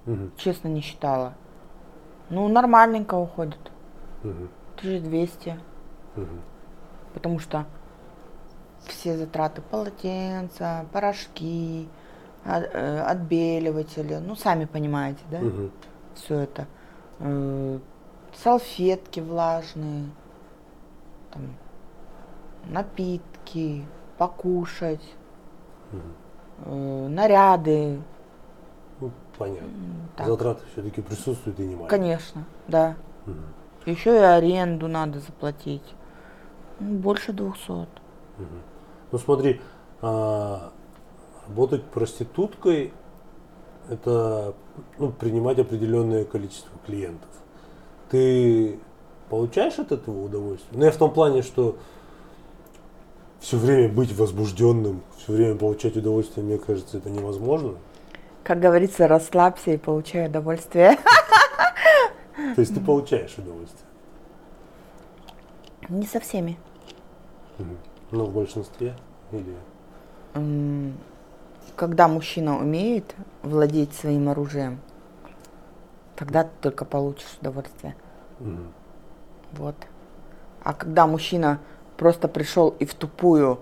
Мгм, 0.04 0.32
Честно 0.36 0.68
не 0.68 0.82
считала. 0.82 1.34
Ну, 2.28 2.46
нормальненько 2.48 3.14
уходит. 3.14 3.58
мгм, 4.22 4.50
1200. 4.76 5.58
мгм. 6.16 6.42
Потому 7.16 7.38
что 7.38 7.64
все 8.84 9.16
затраты 9.16 9.62
полотенца, 9.62 10.84
порошки, 10.92 11.88
э, 12.44 13.00
отбеливатели, 13.00 14.16
ну, 14.16 14.36
сами 14.36 14.66
понимаете, 14.66 15.20
да? 15.30 15.38
Мгм. 15.38 15.72
Все 16.14 16.40
это. 16.40 16.66
Э, 17.20 17.78
Салфетки 18.34 19.20
влажные, 19.20 20.10
там, 21.32 21.54
напитки, 22.66 23.86
покушать, 24.18 25.14
э, 26.66 27.08
наряды. 27.08 27.98
Ну, 29.00 29.10
понятно. 29.38 29.70
Так. 30.18 30.26
Затраты 30.26 30.60
все-таки 30.72 31.00
присутствуют 31.00 31.58
и 31.60 31.62
немало. 31.62 31.88
Конечно, 31.88 32.44
да. 32.68 32.94
Мгм, 33.24 33.40
Еще 33.86 34.14
и 34.14 34.22
аренду 34.22 34.86
надо 34.86 35.20
заплатить. 35.20 35.94
Больше 36.80 37.32
200. 37.32 37.70
мгм. 37.70 37.88
Ну 39.12 39.18
смотри, 39.18 39.60
а, 40.02 40.72
работать 41.46 41.84
проституткой 41.84 42.92
это 43.88 44.54
ну, 44.98 45.10
принимать 45.10 45.58
определенное 45.58 46.24
количество 46.24 46.72
клиентов. 46.84 47.30
Ты 48.10 48.78
получаешь 49.28 49.78
от 49.78 49.92
этого 49.92 50.24
удовольствие? 50.24 50.78
Ну, 50.78 50.84
я 50.84 50.90
в 50.90 50.96
том 50.96 51.12
плане, 51.12 51.42
что 51.42 51.76
все 53.40 53.56
время 53.56 53.88
быть 53.88 54.16
возбужденным, 54.16 55.02
все 55.18 55.32
время 55.32 55.56
получать 55.56 55.96
удовольствие, 55.96 56.44
мне 56.44 56.58
кажется, 56.58 56.98
это 56.98 57.10
невозможно. 57.10 57.74
Как 58.42 58.60
говорится, 58.60 59.08
расслабься 59.08 59.72
и 59.72 59.76
получай 59.76 60.28
удовольствие. 60.28 60.98
То 62.54 62.60
есть 62.60 62.74
ты 62.74 62.80
получаешь 62.80 63.34
удовольствие. 63.38 63.85
Не 65.88 66.06
со 66.06 66.20
всеми. 66.20 66.58
Мгм. 67.58 67.78
Ну, 68.10 68.24
в 68.24 68.32
большинстве. 68.32 68.94
Или... 69.32 70.92
Когда 71.76 72.08
мужчина 72.08 72.58
умеет 72.58 73.14
владеть 73.42 73.92
своим 73.94 74.28
оружием, 74.28 74.80
тогда 76.16 76.44
ты 76.44 76.50
только 76.60 76.84
получишь 76.84 77.36
удовольствие. 77.40 77.94
Мгм. 78.40 78.72
Вот. 79.52 79.76
А 80.62 80.72
когда 80.72 81.06
мужчина 81.06 81.60
просто 81.96 82.28
пришел 82.28 82.70
и 82.78 82.84
в 82.84 82.94
тупую 82.94 83.60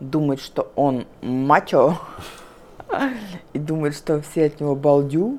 думает, 0.00 0.40
что 0.40 0.72
он 0.74 1.06
мачо, 1.22 1.98
и 3.52 3.58
думает, 3.58 3.94
что 3.94 4.20
все 4.20 4.46
от 4.46 4.60
него 4.60 4.74
балдю, 4.74 5.38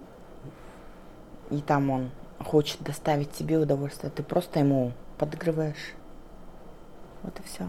и 1.50 1.62
там 1.62 1.90
он 1.90 2.10
хочет 2.40 2.82
доставить 2.82 3.36
себе 3.36 3.58
удовольствие, 3.58 4.12
ты 4.12 4.24
просто 4.24 4.60
ему 4.60 4.94
подыгрываешь. 5.18 5.94
Вот 7.24 7.40
и 7.40 7.44
все. 7.44 7.64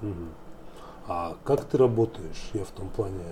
Мгм. 0.00 0.30
А 1.08 1.36
как 1.44 1.64
ты 1.64 1.78
работаешь? 1.78 2.50
Я 2.52 2.64
в 2.64 2.70
том 2.70 2.88
плане, 2.88 3.22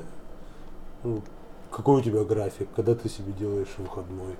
ну, 1.02 1.22
какой 1.70 2.00
у 2.00 2.02
тебя 2.02 2.22
график, 2.24 2.68
когда 2.76 2.94
ты 2.94 3.08
себе 3.08 3.32
делаешь 3.32 3.74
выходной? 3.78 4.36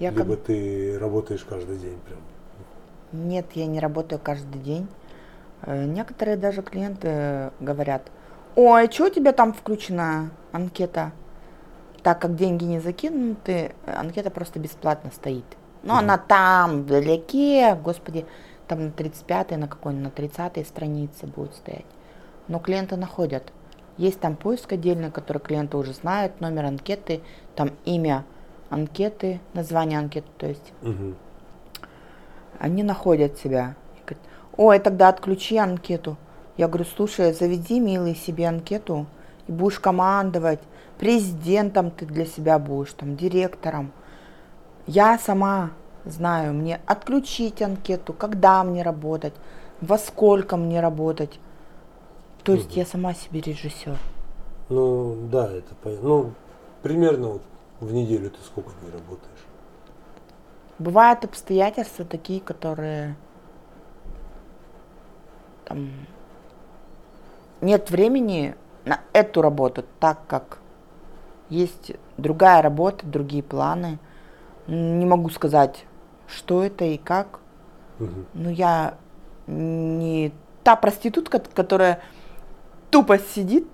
Я 0.00 0.10
Либо 0.10 0.34
как... 0.36 0.46
ты 0.46 0.98
работаешь 0.98 1.44
каждый 1.48 1.76
день 1.78 1.98
прям. 2.06 2.18
Нет, 3.12 3.46
я 3.54 3.66
не 3.66 3.78
работаю 3.78 4.20
каждый 4.22 4.60
день. 4.60 4.88
Э, 5.62 5.84
Некоторые 5.84 6.36
даже 6.36 6.62
клиенты 6.62 7.52
говорят, 7.60 8.02
ой, 8.56 8.90
что 8.90 9.06
у 9.06 9.10
тебя 9.10 9.32
там 9.32 9.52
включена 9.52 10.30
анкета? 10.50 11.12
Так 12.02 12.20
как 12.20 12.34
деньги 12.34 12.64
не 12.64 12.80
закинуты, 12.80 13.72
э, 13.86 13.92
анкета 13.94 14.30
просто 14.30 14.58
бесплатно 14.58 15.10
стоит. 15.14 15.44
Но 15.84 15.94
Мгм. 15.94 16.02
она 16.04 16.18
там, 16.18 16.82
вдалеке, 16.82 17.78
господи, 17.82 18.26
там 18.68 18.86
на 18.86 18.90
35-й, 18.90 19.56
на 19.56 19.68
какой-нибудь, 19.68 20.16
на 20.16 20.22
30-й 20.22 20.64
странице 20.64 21.26
будет 21.26 21.54
стоять. 21.54 21.86
Но 22.48 22.58
клиенты 22.58 22.96
находят. 22.96 23.52
Есть 23.96 24.20
там 24.20 24.36
поиск 24.36 24.72
отдельный, 24.72 25.10
который 25.10 25.38
клиенты 25.38 25.76
уже 25.76 25.92
знают, 25.92 26.40
номер 26.40 26.66
анкеты, 26.66 27.20
там 27.54 27.70
имя 27.84 28.24
анкеты, 28.70 29.40
название 29.52 29.98
анкеты, 29.98 30.28
то 30.36 30.46
есть 30.46 30.72
Мгм. 30.82 31.16
они 32.58 32.82
находят 32.82 33.38
себя. 33.38 33.76
Говорят, 34.04 34.24
Ой, 34.56 34.78
тогда 34.78 35.08
отключи 35.08 35.56
анкету. 35.56 36.16
Я 36.56 36.68
говорю, 36.68 36.84
слушай, 36.84 37.32
заведи, 37.32 37.80
милый, 37.80 38.14
себе 38.14 38.48
анкету 38.48 39.06
и 39.48 39.52
будешь 39.52 39.80
командовать. 39.80 40.60
Президентом 40.98 41.90
ты 41.90 42.06
для 42.06 42.24
себя 42.24 42.58
будешь, 42.58 42.92
там, 42.92 43.16
директором. 43.16 43.92
Я 44.86 45.18
сама 45.18 45.70
знаю, 46.04 46.54
мне 46.54 46.80
отключить 46.86 47.62
анкету, 47.62 48.12
когда 48.12 48.62
мне 48.64 48.82
работать, 48.82 49.34
во 49.80 49.98
сколько 49.98 50.56
мне 50.56 50.80
работать. 50.80 51.38
То 52.42 52.52
есть 52.52 52.76
я 52.76 52.84
сама 52.84 53.14
себе 53.14 53.40
режиссер. 53.40 53.96
Ну, 54.68 55.16
да, 55.30 55.50
это 55.50 55.74
понятно. 55.82 56.08
Ну, 56.08 56.32
примерно 56.82 57.28
вот 57.28 57.42
в 57.80 57.92
неделю 57.92 58.30
ты 58.30 58.38
сколько 58.44 58.70
дней 58.80 58.92
работаешь? 58.92 59.46
Бывают 60.78 61.24
обстоятельства 61.24 62.04
такие, 62.04 62.40
которые 62.40 63.16
там 65.64 65.90
нет 67.60 67.90
времени 67.90 68.54
на 68.84 69.00
эту 69.12 69.40
работу, 69.40 69.84
так 70.00 70.18
как 70.26 70.58
есть 71.48 71.92
другая 72.18 72.60
работа, 72.62 73.06
другие 73.06 73.42
планы. 73.42 73.98
Не 74.66 75.06
могу 75.06 75.30
сказать, 75.30 75.84
что 76.26 76.62
это 76.64 76.84
и 76.84 76.96
как. 76.98 77.40
Мгм. 77.98 78.26
Но 78.34 78.50
я 78.50 78.96
не 79.46 80.32
та 80.62 80.76
проститутка, 80.76 81.38
которая 81.38 82.00
тупо 82.90 83.18
сидит, 83.18 83.66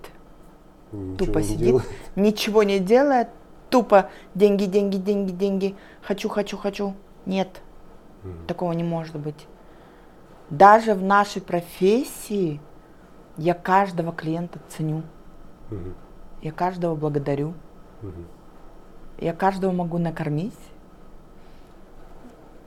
Ничего 0.91 1.25
тупо 1.25 1.41
сидит, 1.41 1.59
делаешь? 1.59 1.85
ничего 2.15 2.63
не 2.63 2.79
делает, 2.79 3.29
тупо 3.69 4.09
деньги, 4.35 4.65
деньги, 4.65 4.97
деньги, 4.97 5.31
деньги, 5.31 5.75
хочу, 6.01 6.27
хочу, 6.27 6.57
хочу. 6.57 6.93
Нет, 7.25 7.61
Мгм. 8.23 8.45
такого 8.47 8.73
не 8.73 8.83
может 8.83 9.15
быть. 9.15 9.47
Даже 10.49 10.93
в 10.93 11.01
нашей 11.01 11.41
профессии 11.41 12.59
я 13.37 13.53
каждого 13.53 14.11
клиента 14.11 14.59
ценю, 14.67 15.03
Мгм. 15.69 15.95
я 16.41 16.51
каждого 16.51 16.95
благодарю, 16.95 17.53
Мгм. 18.01 18.25
я 19.19 19.31
каждого 19.33 19.71
могу 19.71 19.97
накормить, 19.97 20.57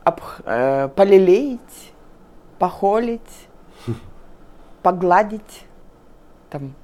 обх- 0.04 0.42
э, 0.44 0.88
полелеять, 0.88 1.92
похолить, 2.58 3.48
погладить. 4.82 5.66
Там. 6.50 6.74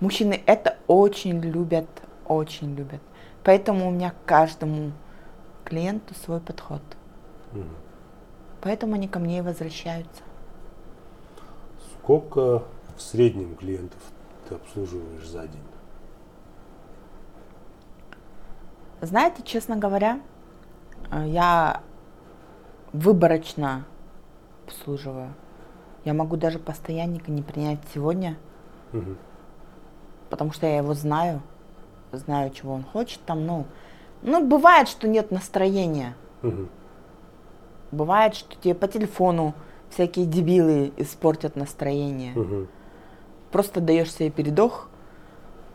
Мужчины 0.00 0.42
это 0.46 0.78
очень 0.86 1.40
любят, 1.40 1.88
очень 2.26 2.74
любят. 2.74 3.00
Поэтому 3.44 3.88
у 3.88 3.90
меня 3.90 4.10
к 4.10 4.24
каждому 4.26 4.92
клиенту 5.64 6.14
свой 6.14 6.40
подход. 6.40 6.82
Мгм. 7.52 7.68
Поэтому 8.60 8.94
они 8.94 9.08
ко 9.08 9.18
мне 9.18 9.38
и 9.38 9.42
возвращаются. 9.42 10.22
Сколько 11.98 12.64
в 12.96 13.00
среднем 13.02 13.54
клиентов 13.56 14.00
ты 14.48 14.54
обслуживаешь 14.56 15.26
за 15.26 15.46
день? 15.46 15.62
Знаете, 19.00 19.42
честно 19.42 19.76
говоря, 19.76 20.20
э, 21.10 21.24
я 21.26 21.82
выборочно 22.92 23.84
обслуживаю. 24.66 25.32
Я 26.04 26.14
могу 26.14 26.36
даже 26.36 26.58
постоянника 26.58 27.30
не 27.30 27.42
принять 27.42 27.78
сегодня, 27.94 28.36
Мгм. 28.92 29.16
потому 30.30 30.52
что 30.52 30.66
я 30.66 30.78
его 30.78 30.94
знаю, 30.94 31.40
знаю, 32.12 32.50
чего 32.50 32.74
он 32.74 32.82
хочет. 32.84 33.20
Там, 33.24 33.46
ну, 33.46 33.66
ну 34.22 34.46
бывает, 34.46 34.88
что 34.88 35.08
нет 35.08 35.30
настроения. 35.30 36.14
Мгм. 36.42 36.68
бывает, 37.92 38.34
что 38.34 38.56
тебе 38.56 38.74
по 38.74 38.88
телефону 38.88 39.54
всякие 39.90 40.24
дебилы 40.26 40.92
испортят 40.96 41.56
настроение. 41.56 42.32
Мгм. 42.34 42.68
Просто 43.52 43.80
даешь 43.82 44.10
себе 44.12 44.30
передох, 44.30 44.88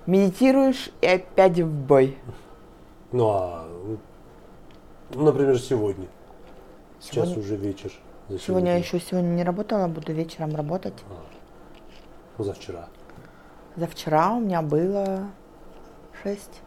медитируешь 0.07 0.89
и 1.01 1.05
опять 1.07 1.59
в 1.59 1.71
бой. 1.71 2.17
Ну 3.11 3.29
а, 3.29 3.67
ну, 5.13 5.23
например, 5.23 5.59
сегодня. 5.59 6.07
Сейчас 6.99 7.13
Сегодня- 7.29 7.39
уже 7.39 7.55
вечер. 7.55 7.91
За 8.29 8.39
Сегодня 8.39 8.71
я 8.71 8.77
еще 8.77 8.99
сегодня 8.99 9.27
не 9.29 9.43
работала, 9.43 9.87
буду 9.87 10.11
вечером 10.13 10.55
работать. 10.55 10.93
Ну, 12.37 12.43
за 12.43 12.53
вчера. 12.53 12.87
За 13.75 13.87
вчера 13.87 14.33
у 14.33 14.39
меня 14.39 14.61
было 14.61 15.29
шесть. 16.23 16.61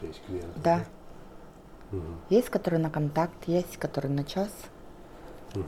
Шесть 0.00 0.22
клиентов. 0.26 0.62
Да. 0.62 0.80
Мгм. 1.90 2.20
Есть, 2.28 2.50
которые 2.50 2.80
на 2.80 2.90
контакт, 2.90 3.48
есть, 3.48 3.76
которые 3.78 4.12
на 4.12 4.24
час. 4.24 4.50
Мгм. 5.54 5.64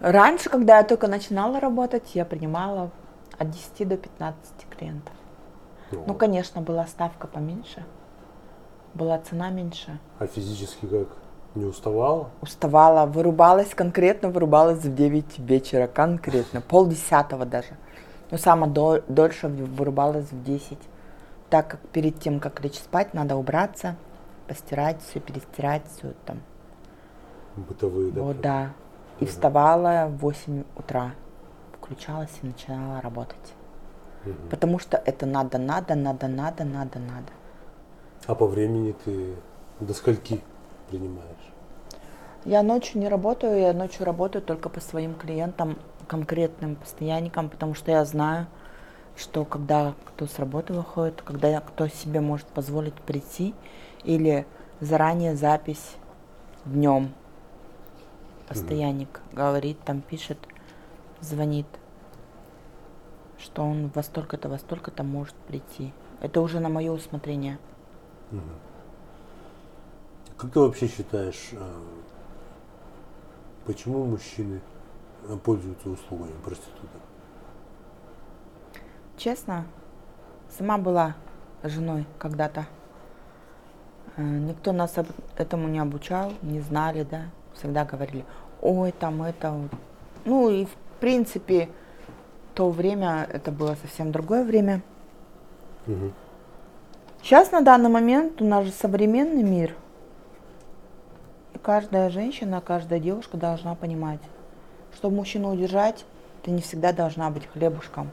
Раньше, 0.00 0.50
когда 0.50 0.76
я 0.78 0.84
только 0.84 1.06
начинала 1.08 1.58
работать, 1.58 2.14
я 2.14 2.24
принимала 2.26 2.90
от 3.38 3.50
10 3.50 3.84
до 3.86 3.96
15 3.96 4.66
клиентов. 4.76 5.14
Ну, 5.90 6.02
Вот. 6.02 6.18
конечно, 6.18 6.60
была 6.60 6.86
ставка 6.86 7.26
поменьше, 7.28 7.84
была 8.92 9.18
цена 9.20 9.48
меньше. 9.50 9.98
А 10.18 10.26
физически 10.26 10.84
как? 10.86 11.08
Не 11.56 11.64
уставала? 11.64 12.28
Уставала, 12.42 13.06
вырубалась 13.06 13.74
конкретно, 13.74 14.28
вырубалась 14.28 14.84
в 14.84 14.94
9 14.94 15.38
вечера, 15.38 15.86
конкретно, 15.86 16.60
полдесятого 16.60 17.46
даже. 17.46 17.70
Но 18.30 18.36
самое 18.38 18.70
до- 18.70 19.02
дольше 19.08 19.48
вырубалась 19.48 20.30
в 20.30 20.44
10, 20.44 20.78
так 21.48 21.66
как 21.68 21.80
перед 21.92 22.20
тем, 22.20 22.40
как 22.40 22.62
лечь 22.62 22.78
спать, 22.78 23.14
надо 23.14 23.36
убраться, 23.36 23.96
постирать 24.46 25.00
все, 25.02 25.18
перестирать 25.18 25.82
все 25.96 26.12
там. 26.26 26.40
Бытовые, 27.56 28.12
да? 28.12 28.20
Вот 28.22 28.40
да. 28.42 28.72
И 29.20 29.24
Мгм. 29.24 29.32
вставала 29.32 30.08
в 30.08 30.18
8 30.18 30.64
утра, 30.76 31.12
включалась 31.80 32.38
и 32.42 32.46
начинала 32.46 33.00
работать. 33.00 33.54
Мгм. 34.26 34.36
Потому 34.50 34.78
что 34.78 34.98
это 35.02 35.24
надо, 35.24 35.56
надо, 35.56 35.94
надо, 35.94 36.28
надо, 36.28 36.64
надо, 36.64 36.98
надо. 36.98 37.32
А 38.26 38.34
по 38.34 38.46
времени 38.46 38.94
ты 39.04 39.34
до 39.80 39.94
скольки 39.94 40.42
принимаешь? 40.90 41.45
Я 42.46 42.62
ночью 42.62 43.00
не 43.00 43.08
работаю, 43.08 43.58
я 43.58 43.72
ночью 43.72 44.06
работаю 44.06 44.40
только 44.40 44.68
по 44.68 44.78
своим 44.80 45.16
клиентам, 45.16 45.76
конкретным 46.06 46.76
постоянникам, 46.76 47.50
потому 47.50 47.74
что 47.74 47.90
я 47.90 48.04
знаю, 48.04 48.46
что 49.16 49.44
когда 49.44 49.94
кто 50.04 50.28
с 50.28 50.38
работы 50.38 50.72
выходит, 50.72 51.22
когда 51.22 51.60
кто 51.60 51.88
себе 51.88 52.20
может 52.20 52.46
позволить 52.46 52.94
прийти, 52.94 53.52
или 54.04 54.46
заранее 54.78 55.34
запись 55.34 55.96
днем. 56.64 57.12
Постоянник 58.46 59.20
говорит, 59.32 59.80
там 59.84 60.00
пишет, 60.00 60.38
звонит, 61.20 61.66
что 63.40 63.64
он 63.64 63.90
во 63.92 64.04
столько-то, 64.04 64.48
во 64.48 64.58
столько-то 64.58 65.02
может 65.02 65.34
прийти. 65.34 65.92
Это 66.20 66.40
уже 66.40 66.60
на 66.60 66.68
мое 66.68 66.92
усмотрение. 66.92 67.58
Мгм. 68.30 68.42
Как 70.36 70.52
ты 70.52 70.60
вообще 70.60 70.86
считаешь, 70.86 71.48
э, 71.50 71.80
почему 73.66 74.04
мужчины 74.04 74.60
э, 75.28 75.36
пользуются 75.36 75.90
услугами 75.90 76.32
проституток? 76.44 77.00
Честно, 79.16 79.66
сама 80.56 80.78
была 80.78 81.14
женой 81.62 82.06
когда-то. 82.18 82.66
Э, 84.16 84.22
Никто 84.22 84.72
нас 84.72 84.94
этому 85.36 85.68
не 85.68 85.78
обучал, 85.78 86.32
не 86.42 86.60
знали, 86.60 87.02
да. 87.02 87.24
Всегда 87.54 87.84
говорили, 87.84 88.24
ой, 88.60 88.92
там 88.92 89.22
это. 89.22 89.50
вот». 89.50 89.70
Ну 90.24 90.50
и 90.50 90.66
в 90.66 90.74
принципе, 91.00 91.68
то 92.54 92.70
время, 92.70 93.28
это 93.30 93.52
было 93.52 93.74
совсем 93.74 94.12
другое 94.12 94.44
время. 94.44 94.82
Мгм. 95.86 96.12
Сейчас 97.22 97.52
на 97.52 97.60
данный 97.60 97.90
момент 97.90 98.40
у 98.40 98.44
нас 98.44 98.64
же 98.64 98.72
современный 98.72 99.42
мир. 99.42 99.74
Каждая 101.66 102.10
женщина, 102.10 102.60
каждая 102.60 103.00
девушка 103.00 103.36
должна 103.36 103.74
понимать, 103.74 104.20
чтобы 104.94 105.16
мужчину 105.16 105.52
удержать, 105.52 106.06
ты 106.44 106.52
не 106.52 106.62
всегда 106.62 106.92
должна 106.92 107.28
быть 107.28 107.44
хлебушком. 107.48 108.12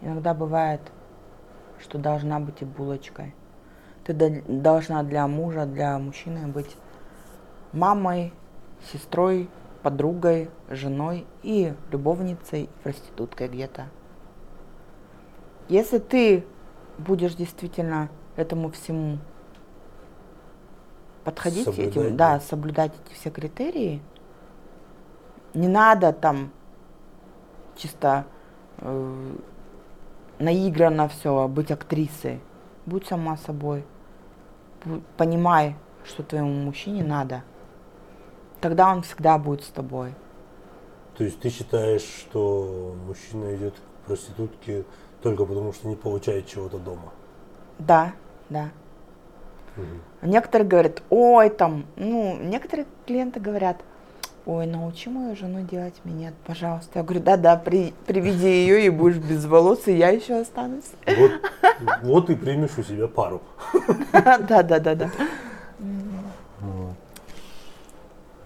Иногда 0.00 0.32
бывает, 0.32 0.80
что 1.80 1.98
должна 1.98 2.38
быть 2.38 2.62
и 2.62 2.64
булочкой. 2.64 3.34
Ты 4.04 4.12
до- 4.12 4.42
должна 4.46 5.02
для 5.02 5.26
мужа, 5.26 5.66
для 5.66 5.98
мужчины 5.98 6.46
быть 6.46 6.76
мамой, 7.72 8.32
сестрой, 8.92 9.50
подругой, 9.82 10.50
женой 10.68 11.26
и 11.42 11.74
любовницей, 11.90 12.70
проституткой 12.84 13.48
где-то. 13.48 13.86
Если 15.68 15.98
ты 15.98 16.44
будешь 16.96 17.34
действительно 17.34 18.08
этому 18.36 18.70
всему 18.70 19.18
подходить, 21.30 21.64
Соблюдать, 21.64 21.96
этим, 21.96 22.16
да. 22.16 22.34
да, 22.34 22.40
соблюдать 22.40 22.92
эти 23.04 23.14
все 23.14 23.30
критерии, 23.30 24.02
не 25.54 25.68
надо 25.68 26.12
там 26.12 26.50
чисто 27.76 28.26
э, 28.78 29.36
наигранно 30.38 31.08
все, 31.08 31.48
быть 31.48 31.70
актрисой. 31.70 32.40
Будь 32.86 33.06
сама 33.06 33.36
собой. 33.36 33.84
Понимай, 35.16 35.76
что 36.04 36.22
твоему 36.22 36.52
мужчине 36.52 37.04
надо. 37.04 37.42
Тогда 38.60 38.90
он 38.90 39.02
всегда 39.02 39.38
будет 39.38 39.62
с 39.62 39.68
тобой. 39.68 40.14
То 41.16 41.24
есть 41.24 41.40
ты 41.40 41.50
считаешь, 41.50 42.02
что 42.02 42.94
мужчина 43.06 43.54
идет 43.54 43.74
к 43.74 44.06
проститутке 44.06 44.84
только 45.22 45.44
потому, 45.44 45.72
что 45.72 45.88
не 45.88 45.96
получает 45.96 46.46
чего-то 46.46 46.78
дома? 46.78 47.12
Да, 47.78 48.12
да. 48.48 48.70
Мгм. 49.76 50.00
Некоторые 50.22 50.68
говорят, 50.68 51.02
ой, 51.08 51.48
там, 51.48 51.86
ну, 51.96 52.36
некоторые 52.36 52.86
клиенты 53.06 53.40
говорят, 53.40 53.78
ой, 54.44 54.66
научи 54.66 55.08
мою 55.08 55.34
жену 55.34 55.62
делать 55.62 55.94
минет, 56.04 56.34
пожалуйста. 56.46 56.98
Я 56.98 57.02
говорю, 57.04 57.22
да-да, 57.22 57.56
при, 57.56 57.94
приведи 58.06 58.48
ее, 58.48 58.84
и 58.84 58.90
будешь 58.90 59.16
без 59.16 59.46
волос, 59.46 59.86
и 59.86 59.96
я 59.96 60.10
еще 60.10 60.40
останусь. 60.40 60.90
Вот, 61.06 61.30
вот 62.02 62.30
и 62.30 62.34
примешь 62.34 62.76
у 62.76 62.82
себя 62.82 63.08
пару. 63.08 63.40
Да-да-да-да. 64.12 65.10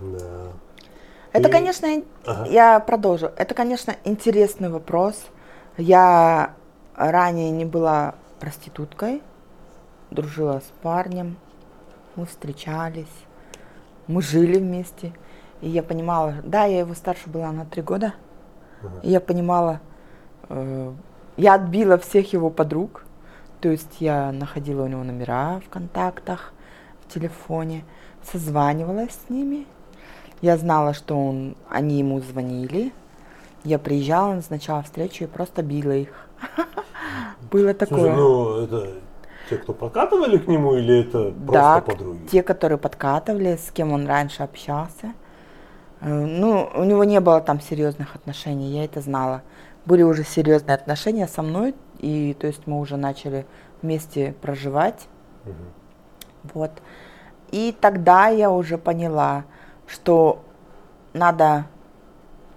Да. 0.00 0.52
Это, 1.32 1.48
конечно, 1.48 1.88
Ага. 2.26 2.46
я 2.48 2.78
продолжу. 2.78 3.30
Это, 3.36 3.54
конечно, 3.54 3.96
интересный 4.04 4.68
вопрос. 4.68 5.20
Я 5.76 6.54
ранее 6.94 7.50
не 7.50 7.64
была 7.64 8.14
проституткой, 8.38 9.20
дружила 10.10 10.60
с 10.60 10.70
парнем, 10.82 11.36
мы 12.16 12.26
встречались, 12.26 13.06
мы 14.06 14.22
жили 14.22 14.58
вместе. 14.58 15.12
И 15.60 15.68
я 15.68 15.82
понимала, 15.82 16.34
да, 16.44 16.64
я 16.64 16.80
его 16.80 16.94
старше 16.94 17.28
была 17.30 17.50
на 17.52 17.64
три 17.64 17.82
года, 17.82 18.14
Ага. 18.82 19.00
и 19.02 19.10
я 19.10 19.20
понимала, 19.20 19.80
э, 20.48 20.92
я 21.36 21.54
отбила 21.54 21.96
всех 21.98 22.32
его 22.32 22.50
подруг, 22.50 23.04
то 23.60 23.70
есть 23.70 24.00
я 24.00 24.30
находила 24.32 24.82
у 24.82 24.86
него 24.86 25.02
номера 25.04 25.60
в 25.64 25.70
контактах, 25.70 26.52
в 27.06 27.12
телефоне, 27.12 27.84
созванивалась 28.22 29.18
с 29.26 29.30
ними. 29.30 29.66
Я 30.42 30.58
знала, 30.58 30.92
что 30.92 31.16
он, 31.16 31.56
они 31.70 31.98
ему 31.98 32.20
звонили. 32.20 32.92
Я 33.62 33.78
приезжала, 33.78 34.34
назначала 34.34 34.82
встречу 34.82 35.24
и 35.24 35.26
просто 35.26 35.62
била 35.62 35.92
их. 35.92 36.28
Было 37.50 37.70
Слушай, 37.70 37.74
такое. 37.74 38.14
ну 38.14 38.56
это 38.58 38.88
те, 39.50 39.56
кто 39.56 39.72
прокатывали 39.72 40.38
к 40.38 40.46
нему, 40.48 40.74
или 40.74 41.00
это 41.00 41.32
просто 41.32 41.52
Да, 41.52 41.80
подруги? 41.80 42.26
те, 42.26 42.42
которые 42.42 42.78
подкатывали, 42.78 43.56
с 43.56 43.70
кем 43.70 43.92
он 43.92 44.06
раньше 44.06 44.42
общался. 44.42 45.12
Э, 46.00 46.08
Ну, 46.24 46.70
у 46.74 46.84
него 46.84 47.04
не 47.04 47.20
было 47.20 47.40
там 47.40 47.60
серьезных 47.60 48.14
отношений, 48.14 48.70
я 48.76 48.84
это 48.84 49.00
знала. 49.00 49.42
Были 49.86 50.02
уже 50.02 50.24
серьезные 50.24 50.74
отношения 50.74 51.26
со 51.28 51.42
мной, 51.42 51.74
и 51.98 52.34
то 52.38 52.46
есть 52.46 52.66
мы 52.66 52.78
уже 52.80 52.96
начали 52.96 53.46
вместе 53.82 54.34
проживать. 54.40 55.06
Мгм. 55.44 55.54
Вот. 56.54 56.70
И 57.50 57.74
тогда 57.80 58.28
я 58.28 58.50
уже 58.50 58.78
поняла, 58.78 59.44
что 59.86 60.42
надо 61.12 61.66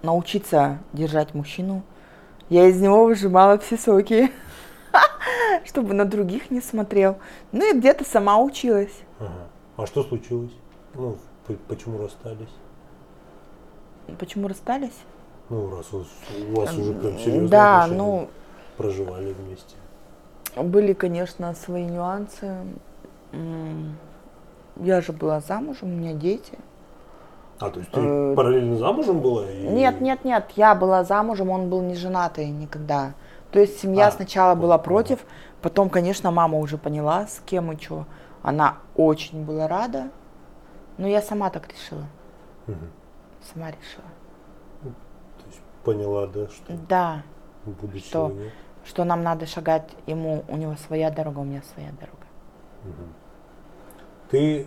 научиться 0.02 0.78
держать 0.92 1.34
мужчину. 1.34 1.82
Я 2.48 2.66
из 2.66 2.80
него 2.80 3.04
выжимала 3.04 3.58
все 3.58 3.76
соки, 3.76 4.32
чтобы 5.64 5.94
на 5.94 6.04
других 6.04 6.50
не 6.50 6.60
смотрел. 6.60 7.16
Ну 7.52 7.70
и 7.70 7.78
где-то 7.78 8.04
сама 8.04 8.38
училась. 8.38 8.92
Ага. 9.18 9.32
А 9.76 9.86
что 9.86 10.02
случилось? 10.02 10.52
Ну, 10.94 11.16
почему 11.68 11.98
расстались? 11.98 12.48
Почему 14.18 14.48
расстались? 14.48 14.96
Ну, 15.50 15.70
раз 15.74 15.92
у 15.92 15.98
у 15.98 16.56
вас 16.60 16.74
уже 16.76 16.92
прям 16.94 17.18
серьезно 17.18 17.48
Да, 17.48 17.86
ну, 17.86 18.28
проживали 18.76 19.32
вместе. 19.32 19.76
были, 20.56 20.92
конечно, 20.92 21.54
свои 21.54 21.84
нюансы. 21.84 22.54
Я 24.80 25.00
же 25.00 25.12
была 25.12 25.40
замужем, 25.40 25.92
у 25.92 25.96
меня 25.96 26.12
дети. 26.14 26.52
А, 27.60 27.70
то 27.70 27.80
есть 27.80 27.90
ты 27.90 28.00
Э, 28.00 28.34
параллельно 28.36 28.76
замужем 28.76 29.20
была? 29.20 29.50
и- 29.50 29.66
Нет, 29.66 30.00
нет, 30.00 30.24
нет, 30.24 30.44
я 30.54 30.74
была 30.76 31.02
замужем, 31.02 31.50
он 31.50 31.68
был 31.68 31.82
не 31.82 31.96
женатый 31.96 32.46
никогда. 32.50 33.14
То 33.50 33.60
есть 33.60 33.78
семья 33.78 34.08
А, 34.08 34.10
сначала 34.10 34.54
была 34.54 34.78
против, 34.78 35.24
потом, 35.62 35.88
конечно, 35.88 36.30
мама 36.30 36.58
уже 36.58 36.76
поняла, 36.78 37.26
с 37.26 37.40
кем 37.46 37.72
и 37.72 37.80
что. 37.80 38.06
Она 38.42 38.78
очень 38.94 39.44
была 39.44 39.66
рада, 39.68 40.10
но 40.98 41.06
я 41.06 41.22
сама 41.22 41.50
так 41.50 41.68
решила, 41.68 42.04
Мгм. 42.66 42.90
сама 43.52 43.70
решила. 43.70 44.04
То 44.82 45.46
есть 45.46 45.60
поняла, 45.84 46.26
да, 46.26 46.48
что 46.48 46.76
Да, 46.88 47.22
будущего 47.64 48.28
Что? 48.28 48.28
нет. 48.30 48.52
что 48.84 49.04
нам 49.04 49.22
надо 49.22 49.46
шагать, 49.46 49.88
ему, 50.06 50.44
у 50.48 50.56
него 50.56 50.76
своя 50.76 51.10
дорога, 51.10 51.40
у 51.40 51.44
меня 51.44 51.62
своя 51.74 51.90
дорога. 51.92 52.26
Мгм. 52.84 53.14
Ты 54.30 54.66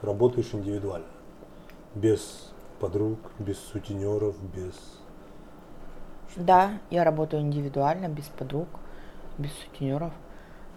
работаешь 0.00 0.50
индивидуально, 0.52 1.06
без 1.94 2.52
подруг, 2.80 3.18
без 3.38 3.58
сутенеров, 3.58 4.36
без... 4.54 4.74
Да, 6.36 6.78
я 6.90 7.04
работаю 7.04 7.42
индивидуально, 7.42 8.08
без 8.08 8.24
подруг, 8.24 8.68
без 9.38 9.52
сутенеров. 9.52 10.12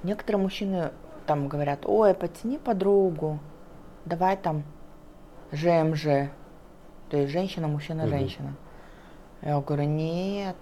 Некоторые 0.04 0.41
мужчины 0.41 0.91
там 1.26 1.48
говорят, 1.48 1.86
ой, 1.86 2.13
потяни 2.13 2.58
подругу, 2.58 3.39
давай 4.06 4.38
там 4.38 4.63
ЖМЖ, 5.52 6.30
то 7.10 7.18
есть 7.18 7.32
женщина, 7.32 7.68
мужчина, 7.68 8.04
Мгм. 8.04 8.10
женщина. 8.10 8.56
Я 9.41 9.60
говорю, 9.60 9.84
нет, 9.84 10.56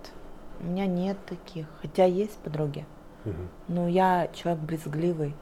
у 0.60 0.66
меня 0.66 0.86
нет 0.86 1.18
таких, 1.26 1.68
хотя 1.82 2.06
есть 2.06 2.38
подруги, 2.40 2.86
Мгм. 3.26 3.50
но 3.68 3.88
я 3.88 4.28
человек 4.34 4.62
брезгливый, 4.62 5.36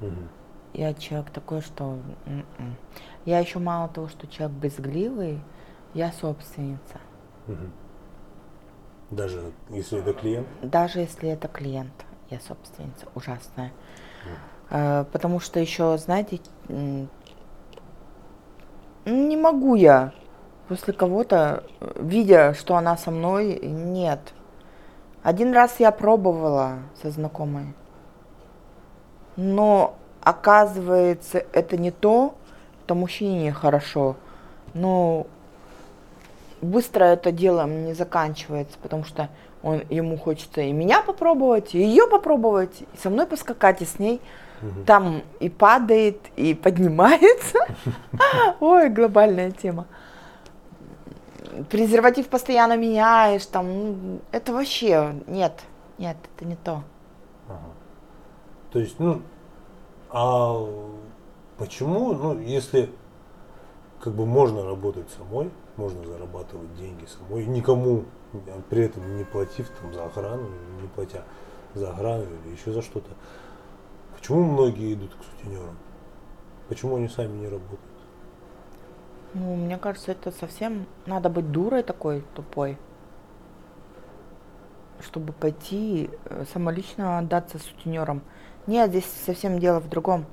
Мгм. 0.00 0.28
я 0.74 0.94
человек 0.94 1.30
такой, 1.30 1.60
что 1.60 1.98
м-м. 2.26 2.76
я 3.24 3.38
еще 3.38 3.58
мало 3.58 3.88
того, 3.88 4.08
что 4.08 4.26
человек 4.26 4.56
брезгливый, 4.58 5.40
я 5.94 6.10
собственница. 6.12 6.98
Мгм. 7.46 7.70
Даже 9.10 9.52
если 9.70 9.98
это 9.98 10.12
клиент? 10.12 10.46
Даже 10.62 11.00
если 11.00 11.30
это 11.30 11.48
клиент, 11.48 11.92
я 12.30 12.38
собственница 12.40 13.06
ужасная. 13.14 13.72
Э, 14.70 15.04
Потому 15.12 15.40
что 15.40 15.58
еще, 15.58 15.98
знаете, 15.98 16.40
не 19.04 19.36
могу 19.36 19.74
я 19.74 20.12
после 20.68 20.92
кого-то, 20.92 21.64
э, 21.80 21.92
видя, 22.00 22.54
что 22.54 22.76
она 22.76 22.96
со 22.96 23.10
мной, 23.10 23.58
нет. 23.60 24.20
Один 25.22 25.52
раз 25.52 25.80
я 25.80 25.90
пробовала 25.90 26.78
со 27.02 27.10
знакомой, 27.10 27.74
но 29.36 29.96
оказывается, 30.22 31.44
это 31.52 31.76
не 31.76 31.90
то, 31.90 32.34
то 32.86 32.94
мужчине 32.94 33.52
хорошо. 33.52 34.16
Но 34.72 35.26
быстро 36.60 37.04
это 37.04 37.32
дело 37.32 37.66
не 37.66 37.94
заканчивается, 37.94 38.78
потому 38.82 39.04
что 39.04 39.28
он, 39.62 39.82
ему 39.90 40.16
хочется 40.16 40.62
и 40.62 40.72
меня 40.72 41.02
попробовать, 41.02 41.74
и 41.74 41.78
ее 41.78 42.06
попробовать, 42.06 42.82
и 42.82 42.96
со 42.96 43.10
мной 43.10 43.26
поскакать, 43.26 43.82
и 43.82 43.84
с 43.84 43.98
ней. 43.98 44.20
Мгм. 44.62 44.84
Там 44.84 45.22
и 45.40 45.48
падает, 45.48 46.18
и 46.36 46.54
поднимается. 46.54 47.58
Ой, 48.60 48.90
глобальная 48.90 49.50
тема. 49.50 49.86
Презерватив 51.70 52.28
постоянно 52.28 52.76
меняешь, 52.76 53.44
там, 53.46 53.66
ну, 53.66 54.20
это 54.32 54.52
вообще, 54.52 55.14
нет, 55.26 55.60
нет, 55.98 56.16
это 56.36 56.44
не 56.44 56.56
то. 56.56 56.82
Ага. 57.48 57.58
То 58.72 58.78
есть, 58.78 58.98
ну, 58.98 59.22
а 60.10 60.66
почему, 61.58 62.12
ну, 62.12 62.38
если 62.38 62.90
как 64.00 64.14
бы 64.14 64.26
можно 64.26 64.64
работать 64.64 65.08
самой, 65.16 65.50
можно 65.80 66.04
зарабатывать 66.04 66.74
деньги 66.76 67.06
самой, 67.06 67.46
никому 67.46 68.04
а, 68.34 68.60
при 68.68 68.84
этом 68.84 69.16
не 69.16 69.24
платив 69.24 69.70
там 69.80 69.94
за 69.94 70.04
охрану, 70.04 70.48
не 70.80 70.88
платя 70.88 71.24
за 71.74 71.90
охрану 71.90 72.24
или 72.24 72.52
еще 72.52 72.72
за 72.72 72.82
что-то, 72.82 73.10
почему 74.16 74.44
многие 74.44 74.92
идут 74.92 75.14
к 75.14 75.24
сутенерам? 75.24 75.78
Почему 76.68 76.96
они 76.96 77.08
сами 77.08 77.36
не 77.38 77.48
работают? 77.48 77.80
Ну, 79.32 79.56
мне 79.56 79.78
кажется, 79.78 80.12
это 80.12 80.32
совсем 80.32 80.86
надо 81.06 81.30
быть 81.30 81.50
дурой 81.50 81.82
такой 81.82 82.24
тупой, 82.34 82.76
чтобы 85.00 85.32
пойти 85.32 86.10
э, 86.26 86.44
самолично 86.52 87.18
отдаться 87.18 87.58
сутенерам. 87.58 88.22
Нет, 88.66 88.90
здесь 88.90 89.06
совсем 89.24 89.58
дело 89.58 89.80
в 89.80 89.88
другом. 89.88 90.26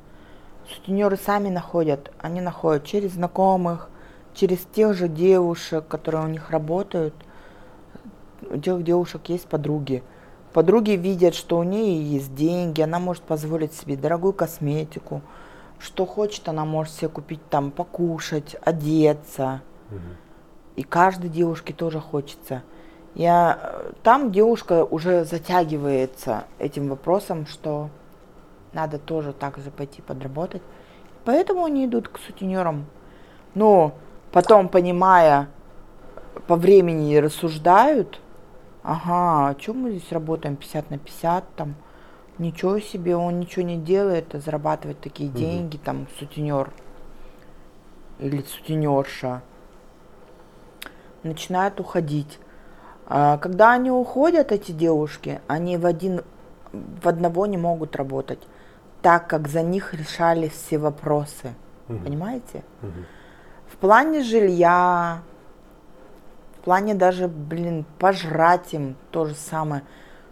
Сутенеры 0.68 1.16
сами 1.16 1.50
находят, 1.50 2.12
они 2.20 2.42
находят 2.42 2.84
через 2.84 3.14
знакомых, 3.14 3.90
через 4.38 4.60
тех 4.71 4.93
же 4.93 5.08
девушек, 5.08 5.88
которые 5.88 6.26
у 6.26 6.28
них 6.28 6.52
работают. 6.52 7.13
У 8.50 8.58
тех 8.58 8.84
девушек 8.84 9.30
есть 9.30 9.47
подруги. 9.47 10.04
Подруги 10.54 10.91
видят, 10.91 11.36
что 11.36 11.58
у 11.58 11.63
нее 11.63 12.02
есть 12.02 12.34
деньги, 12.36 12.82
она 12.82 13.00
может 13.00 13.23
позволить 13.23 13.73
себе 13.73 13.97
дорогую 13.97 14.34
косметику, 14.34 15.21
что 15.80 16.06
хочет, 16.06 16.47
она 16.47 16.65
может 16.65 16.93
себе 16.93 17.10
купить 17.10 17.41
там 17.50 17.71
покушать, 17.71 18.56
одеться. 18.62 19.62
И 20.76 20.84
каждой 20.84 21.30
девушке 21.30 21.73
тоже 21.73 22.00
хочется. 22.00 22.63
Я, 23.15 23.60
э, 23.62 23.91
там 24.04 24.32
девушка 24.32 24.86
уже 24.86 25.26
затягивается 25.26 26.43
этим 26.60 26.88
вопросом, 26.88 27.47
что 27.47 27.89
надо 28.73 29.00
тоже 29.00 29.34
так 29.34 29.58
же 29.58 29.71
пойти 29.71 30.04
подработать. 30.04 30.62
Поэтому 31.26 31.65
они 31.65 31.88
идут 31.88 32.10
к 32.10 32.19
сутенерам. 32.19 32.86
Но 33.56 33.95
потом, 34.32 34.70
понимая, 34.70 35.50
по 36.48 36.56
времени 36.56 37.16
рассуждают, 37.16 38.20
ага, 38.84 39.50
а 39.50 39.56
чем 39.56 39.82
мы 39.82 39.92
здесь 39.92 40.12
работаем 40.12 40.56
50 40.56 40.90
на 40.92 40.98
50, 40.98 41.44
там, 41.56 41.76
ничего 42.38 42.80
себе, 42.80 43.16
он 43.16 43.40
ничего 43.40 43.66
не 43.66 43.78
делает, 43.78 44.36
а 44.36 44.40
зарабатывает 44.40 45.00
такие 45.00 45.30
Мгм. 45.30 45.38
деньги, 45.38 45.78
там, 45.78 46.08
сутенер 46.20 46.72
или 48.20 48.42
сутенерша 48.42 49.42
начинают 51.24 51.80
уходить. 51.80 52.40
А 53.06 53.38
Когда 53.38 53.72
они 53.72 53.92
уходят, 53.92 54.52
эти 54.52 54.72
девушки, 54.72 55.42
они 55.48 55.78
в 55.78 55.86
один 55.86 56.22
в 56.74 57.08
одного 57.08 57.46
не 57.46 57.58
могут 57.58 57.96
работать, 57.96 58.40
так 59.02 59.28
как 59.28 59.48
за 59.48 59.62
них 59.62 59.94
решались 59.94 60.52
все 60.52 60.78
вопросы. 60.78 61.54
Мгм. 61.88 62.04
Понимаете? 62.04 62.63
Мгм. 62.82 63.06
В 63.78 63.80
плане 63.80 64.24
жилья, 64.24 65.22
в 66.60 66.66
плане 66.66 66.96
даже, 66.96 67.28
блин, 67.28 67.86
пожрать 68.00 68.74
им 68.74 68.96
то 69.12 69.26
же 69.26 69.36
самое. 69.36 69.84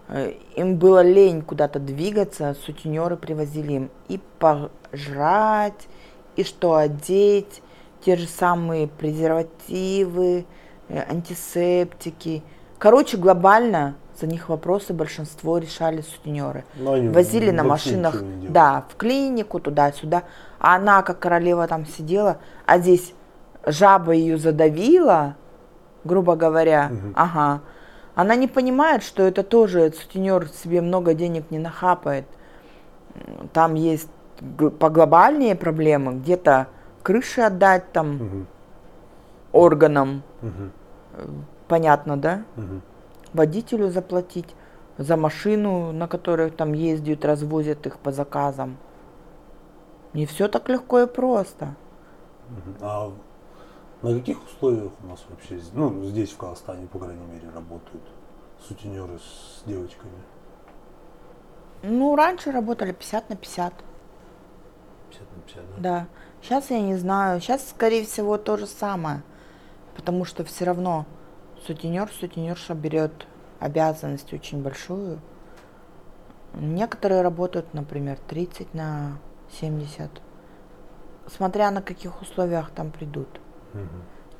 Э, 0.07 0.33
Им 0.55 0.77
было 0.77 1.03
лень 1.03 1.43
куда-то 1.43 1.77
двигаться, 1.79 2.55
сутенеры 2.65 3.17
привозили 3.17 3.73
им 3.73 3.91
и 4.07 4.19
пожрать, 4.39 5.87
и 6.35 6.43
что 6.43 6.73
одеть, 6.73 7.61
те 8.03 8.15
же 8.15 8.25
самые 8.25 8.87
презервативы, 8.87 10.47
э, 10.89 11.03
антисептики. 11.07 12.41
Короче, 12.79 13.17
глобально 13.17 13.93
за 14.19 14.25
них 14.25 14.49
вопросы 14.49 14.91
большинство 14.91 15.59
решали 15.59 16.01
сутенеры. 16.01 16.65
Возили 17.11 17.51
на 17.51 17.61
машинах, 17.69 18.23
да, 18.49 18.85
в 18.89 18.95
клинику, 18.95 19.59
туда-сюда. 19.59 20.23
А 20.57 20.77
она, 20.77 21.03
как 21.03 21.19
королева, 21.19 21.67
там 21.67 21.85
сидела, 21.85 22.39
а 22.65 22.79
здесь 22.79 23.13
жаба 23.65 24.11
ее 24.13 24.37
задавила, 24.37 25.35
грубо 26.03 26.35
говоря, 26.35 26.89
Мгм. 26.91 27.13
ага. 27.15 27.61
Она 28.15 28.35
не 28.35 28.47
понимает, 28.47 29.03
что 29.03 29.23
это 29.23 29.43
тоже 29.43 29.91
сутенер 29.91 30.47
себе 30.47 30.81
много 30.81 31.13
денег 31.13 31.51
не 31.51 31.59
нахапает. 31.59 32.25
Там 33.53 33.73
есть 33.75 34.09
поглобальнее 34.79 35.55
проблемы, 35.55 36.13
где-то 36.13 36.67
крыши 37.03 37.41
отдать 37.41 37.91
там 37.91 38.15
Мгм. 38.15 38.47
органам, 39.51 40.23
Мгм. 40.41 40.71
понятно, 41.67 42.17
да? 42.17 42.41
Мгм. 42.55 42.81
водителю 43.33 43.89
заплатить 43.89 44.55
за 44.97 45.17
машину, 45.17 45.91
на 45.91 46.07
которой 46.07 46.49
там 46.51 46.71
ездят, 46.71 47.25
развозят 47.25 47.85
их 47.85 47.97
по 47.97 48.11
заказам. 48.13 48.77
Не 50.13 50.25
все 50.25 50.47
так 50.47 50.69
легко 50.69 51.01
и 51.01 51.05
просто. 51.05 51.75
А 52.81 53.11
на 54.05 54.19
каких 54.19 54.43
условиях 54.45 54.91
у 55.03 55.07
нас 55.07 55.25
вообще, 55.27 55.59
ну, 55.73 56.03
здесь, 56.03 56.29
в 56.29 56.37
Казахстане, 56.37 56.85
по 56.85 56.99
крайней 56.99 57.25
мере, 57.25 57.49
работают 57.49 58.03
сутенеры 58.67 59.17
с 59.17 59.63
девочками? 59.65 60.13
Ну, 61.81 62.15
раньше 62.15 62.51
работали 62.51 62.91
50 62.91 63.29
на 63.31 63.35
50, 63.35 63.73
50 65.09 65.35
на 65.35 65.41
50, 65.41 65.65
да? 65.69 65.81
да. 65.81 66.07
Сейчас 66.41 66.69
я 66.69 66.81
не 66.81 66.95
знаю. 66.97 67.41
Сейчас, 67.41 67.67
скорее 67.67 68.05
всего, 68.05 68.37
то 68.37 68.57
же 68.57 68.67
самое. 68.67 69.23
Потому 69.95 70.23
что 70.23 70.43
все 70.43 70.65
равно 70.65 71.07
сутенер, 71.65 72.11
сутенерша 72.11 72.75
берет 72.75 73.25
обязанность 73.59 74.31
очень 74.33 74.61
большую. 74.61 75.19
Некоторые 76.53 77.23
работают, 77.23 77.73
например, 77.73 78.19
30 78.27 78.75
на 78.75 79.17
70. 79.59 80.11
Смотря 81.27 81.71
на 81.71 81.81
каких 81.81 82.21
условиях 82.21 82.69
там 82.69 82.91
придут. 82.91 83.41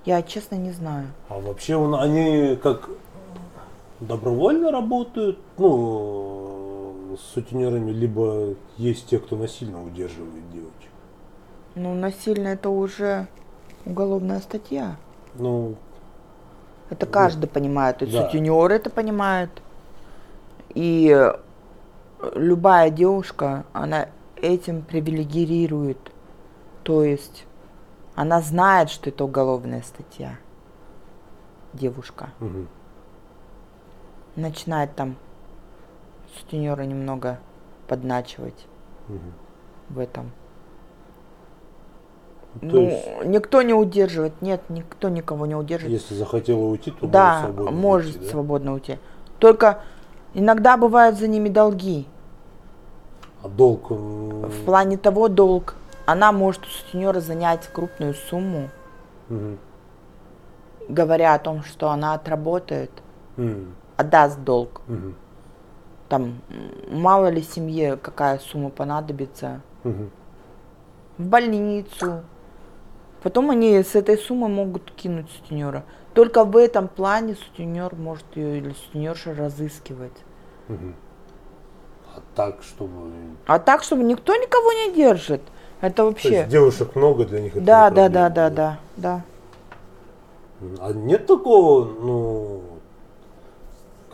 Я 0.06 0.22
честно 0.22 0.56
не 0.56 0.72
знаю. 0.72 1.08
А 1.30 1.40
вообще 1.40 1.76
он, 1.76 1.96
они 1.96 2.58
как 2.62 2.90
добровольно 4.00 4.72
работают, 4.72 5.40
ну, 5.58 7.16
с 7.18 7.34
сутенерами, 7.34 7.92
либо 7.92 8.56
есть 8.78 9.08
те, 9.08 9.20
кто 9.20 9.36
насильно 9.36 9.84
удерживает 9.84 10.52
девочек? 10.52 10.92
Ну, 11.76 11.94
насильно 11.96 12.50
это 12.50 12.70
уже 12.70 13.28
уголовная 13.86 14.40
статья. 14.40 14.98
Ну, 15.36 15.76
Это 16.90 17.06
каждый 17.06 17.48
понимает, 17.48 18.02
и 18.04 18.06
да. 18.06 18.26
сутенер 18.26 18.72
это 18.72 18.90
понимает. 18.90 19.50
И 20.74 21.32
любая 22.36 22.90
девушка, 22.90 23.66
она 23.74 24.10
этим 24.36 24.82
привилегирует. 24.84 25.98
То 26.84 27.04
есть 27.04 27.46
она 28.16 28.42
знает, 28.42 28.90
что 28.90 29.10
это 29.10 29.26
уголовная 29.26 29.82
статья. 29.82 30.38
Девушка. 31.74 32.30
мгм. 32.40 32.68
Начинает 34.38 34.94
там 34.96 35.16
сутенера 36.38 36.82
немного 36.84 37.40
подначивать 37.88 38.66
Мгм. 39.08 39.34
в 39.90 40.00
этом. 40.00 40.32
То 42.62 42.68
ну, 42.68 42.82
есть, 42.82 43.08
никто 43.26 43.62
не 43.62 43.74
удерживает. 43.74 44.42
Нет, 44.42 44.62
никто 44.70 45.10
никого 45.10 45.46
не 45.46 45.56
удерживает. 45.56 46.02
если 46.02 46.16
захотела 46.16 46.64
уйти, 46.64 46.92
то 46.92 47.06
да, 47.08 47.42
может 47.42 47.56
свободно 47.56 47.72
может 47.82 48.08
уйти, 48.16 48.20
да? 48.26 48.32
свободно 48.32 48.74
уйти. 48.74 48.98
Только 49.40 49.84
иногда 50.34 50.78
бывают 50.78 51.18
за 51.18 51.28
ними 51.28 51.50
долги. 51.50 52.08
А 53.44 53.50
долг, 53.50 53.92
м, 53.92 54.44
В 54.50 54.66
плане 54.66 54.98
того 54.98 55.28
долг. 55.28 55.76
Она 56.06 56.32
может 56.32 56.66
у 56.66 56.70
сутенера 56.70 57.20
занять 57.20 57.68
крупную 57.72 58.14
сумму, 58.14 58.70
мгм. 59.30 59.58
говоря 60.88 61.34
о 61.34 61.40
том, 61.40 61.64
что 61.64 61.90
она 61.90 62.14
отработает, 62.14 62.92
М, 63.38 63.76
отдаст 63.98 64.40
долг. 64.40 64.82
мгм. 64.88 65.16
Там 66.10 66.42
мало 66.92 67.28
ли 67.30 67.42
семье 67.42 67.98
какая 67.98 68.38
сумма 68.38 68.70
понадобится. 68.70 69.62
Мгм. 69.84 70.12
В 71.18 71.26
больницу. 71.26 72.22
Потом 73.24 73.50
они 73.50 73.82
с 73.82 73.96
этой 73.96 74.20
суммы 74.20 74.48
могут 74.48 74.92
кинуть 74.92 75.32
сутенера. 75.32 75.84
Только 76.14 76.44
в 76.44 76.56
этом 76.58 76.88
плане 76.88 77.36
сутенер 77.36 77.96
может 77.96 78.26
ее 78.36 78.60
или 78.60 78.74
сутенерша 78.74 79.34
разыскивать. 79.34 80.14
Мгм. 80.68 80.96
А 82.16 82.22
так, 82.36 82.62
чтобы... 82.62 83.12
А 83.48 83.58
так, 83.58 83.82
чтобы 83.82 84.04
никто 84.04 84.36
никого 84.36 84.72
не 84.74 84.94
держит. 84.94 85.42
Это 85.82 85.96
То 85.98 86.06
вообще. 86.06 86.30
есть 86.38 86.50
девушек 86.50 86.96
много 86.96 87.26
для 87.26 87.42
них 87.42 87.56
это 87.56 87.66
Да, 87.66 87.90
не 87.90 87.96
да, 87.96 88.10
да, 88.10 88.30
да, 88.30 88.50
да, 88.50 88.80
да. 88.98 89.22
М, 90.62 90.78
А 90.82 90.94
нет 90.94 91.28
такого, 91.28 91.86
ну, 91.86 92.62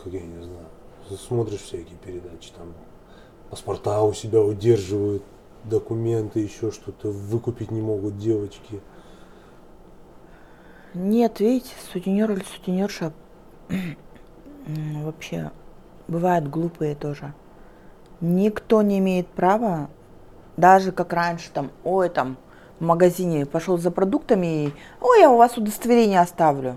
как 0.02 0.12
я 0.12 0.20
не 0.20 0.42
знаю, 0.42 0.66
смотришь 1.18 1.60
всякие 1.60 1.96
передачи, 2.04 2.50
там 2.56 2.74
паспорта 3.50 4.02
у 4.02 4.12
себя 4.12 4.42
удерживают, 4.42 5.22
документы, 5.64 6.40
еще 6.40 6.72
что-то 6.72 7.08
выкупить 7.10 7.70
не 7.70 7.80
могут 7.80 8.18
девочки. 8.18 8.80
Нет, 10.94 11.40
видите, 11.40 11.74
сутенер 11.92 12.32
или 12.32 12.42
сутенерша 12.44 13.12
вообще 14.66 15.50
бывают 16.08 16.48
глупые 16.48 16.94
тоже. 16.94 17.32
Никто 18.20 18.82
не 18.82 18.98
имеет 18.98 19.26
права, 19.28 19.88
даже 20.56 20.92
как 20.92 21.12
раньше, 21.12 21.50
там, 21.50 21.70
ой, 21.84 22.08
там, 22.08 22.36
в 22.78 22.84
магазине 22.84 23.46
пошел 23.46 23.78
за 23.78 23.90
продуктами 23.90 24.66
и, 24.66 24.74
ой, 25.00 25.20
я 25.20 25.30
у 25.30 25.36
вас 25.36 25.56
удостоверение 25.56 26.20
оставлю. 26.20 26.76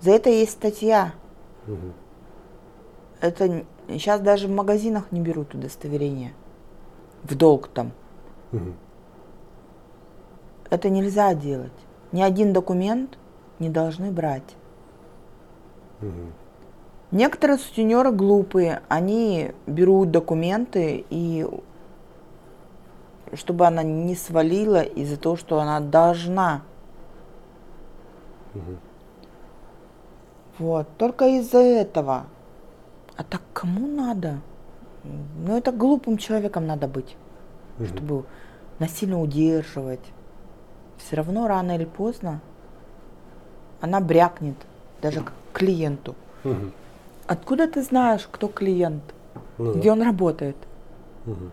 За 0.00 0.10
это 0.10 0.30
есть 0.30 0.52
статья. 0.52 1.12
Мгм. 1.66 1.94
Это 3.20 3.64
сейчас 3.88 4.20
даже 4.20 4.48
в 4.48 4.50
магазинах 4.50 5.12
не 5.12 5.20
берут 5.20 5.54
удостоверение. 5.54 6.34
В 7.22 7.34
долг 7.34 7.68
там. 7.68 7.92
Мгм. 8.52 8.76
Это 10.68 10.90
нельзя 10.90 11.32
делать. 11.34 11.72
Ни 12.12 12.20
один 12.22 12.52
документ 12.52 13.18
не 13.58 13.70
должны 13.70 14.10
брать. 14.10 14.56
Мгм. 16.00 16.32
Некоторые 17.12 17.58
сутенеры 17.58 18.10
глупые, 18.10 18.82
они 18.88 19.52
берут 19.66 20.10
документы 20.10 21.04
и 21.08 21.46
чтобы 23.36 23.66
она 23.66 23.82
не 23.82 24.14
свалила 24.14 24.82
из-за 24.82 25.16
того, 25.16 25.36
что 25.36 25.60
она 25.60 25.80
должна. 25.80 26.62
Мгм. 28.54 28.78
Вот, 30.58 30.86
только 30.98 31.26
из-за 31.38 31.58
этого. 31.58 32.24
А 33.16 33.24
так 33.24 33.42
кому 33.52 33.86
надо? 33.86 34.40
Ну, 35.04 35.56
это 35.56 35.72
глупым 35.72 36.16
человеком 36.16 36.66
надо 36.66 36.86
быть, 36.88 37.16
Мгм. 37.78 37.86
чтобы 37.88 38.24
насильно 38.78 39.20
удерживать. 39.20 40.00
Все 40.98 41.16
равно 41.16 41.46
рано 41.48 41.72
или 41.72 41.84
поздно 41.84 42.40
она 43.80 44.00
брякнет, 44.00 44.56
даже 45.02 45.20
к 45.20 45.32
клиенту. 45.52 46.14
Мгм. 46.44 46.72
Откуда 47.26 47.66
ты 47.66 47.82
знаешь, 47.82 48.28
кто 48.30 48.48
клиент? 48.48 49.02
Ну 49.58 49.72
да. 49.72 49.78
Где 49.78 49.92
он 49.92 50.02
работает? 50.02 50.56
Мгм. 51.26 51.50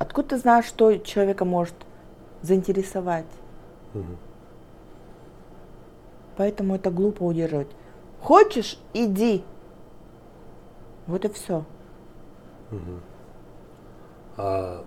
Откуда 0.00 0.30
ты 0.30 0.38
знаешь, 0.38 0.64
что 0.64 0.96
человека 0.96 1.44
может 1.44 1.74
заинтересовать? 2.40 3.26
Мгм. 3.92 4.16
Поэтому 6.38 6.74
это 6.74 6.90
глупо 6.90 7.22
удерживать. 7.22 7.68
Хочешь, 8.22 8.78
иди. 8.94 9.44
Вот 11.06 11.26
и 11.26 11.28
все. 11.28 11.66
Мгм. 12.70 13.02
А, 14.38 14.84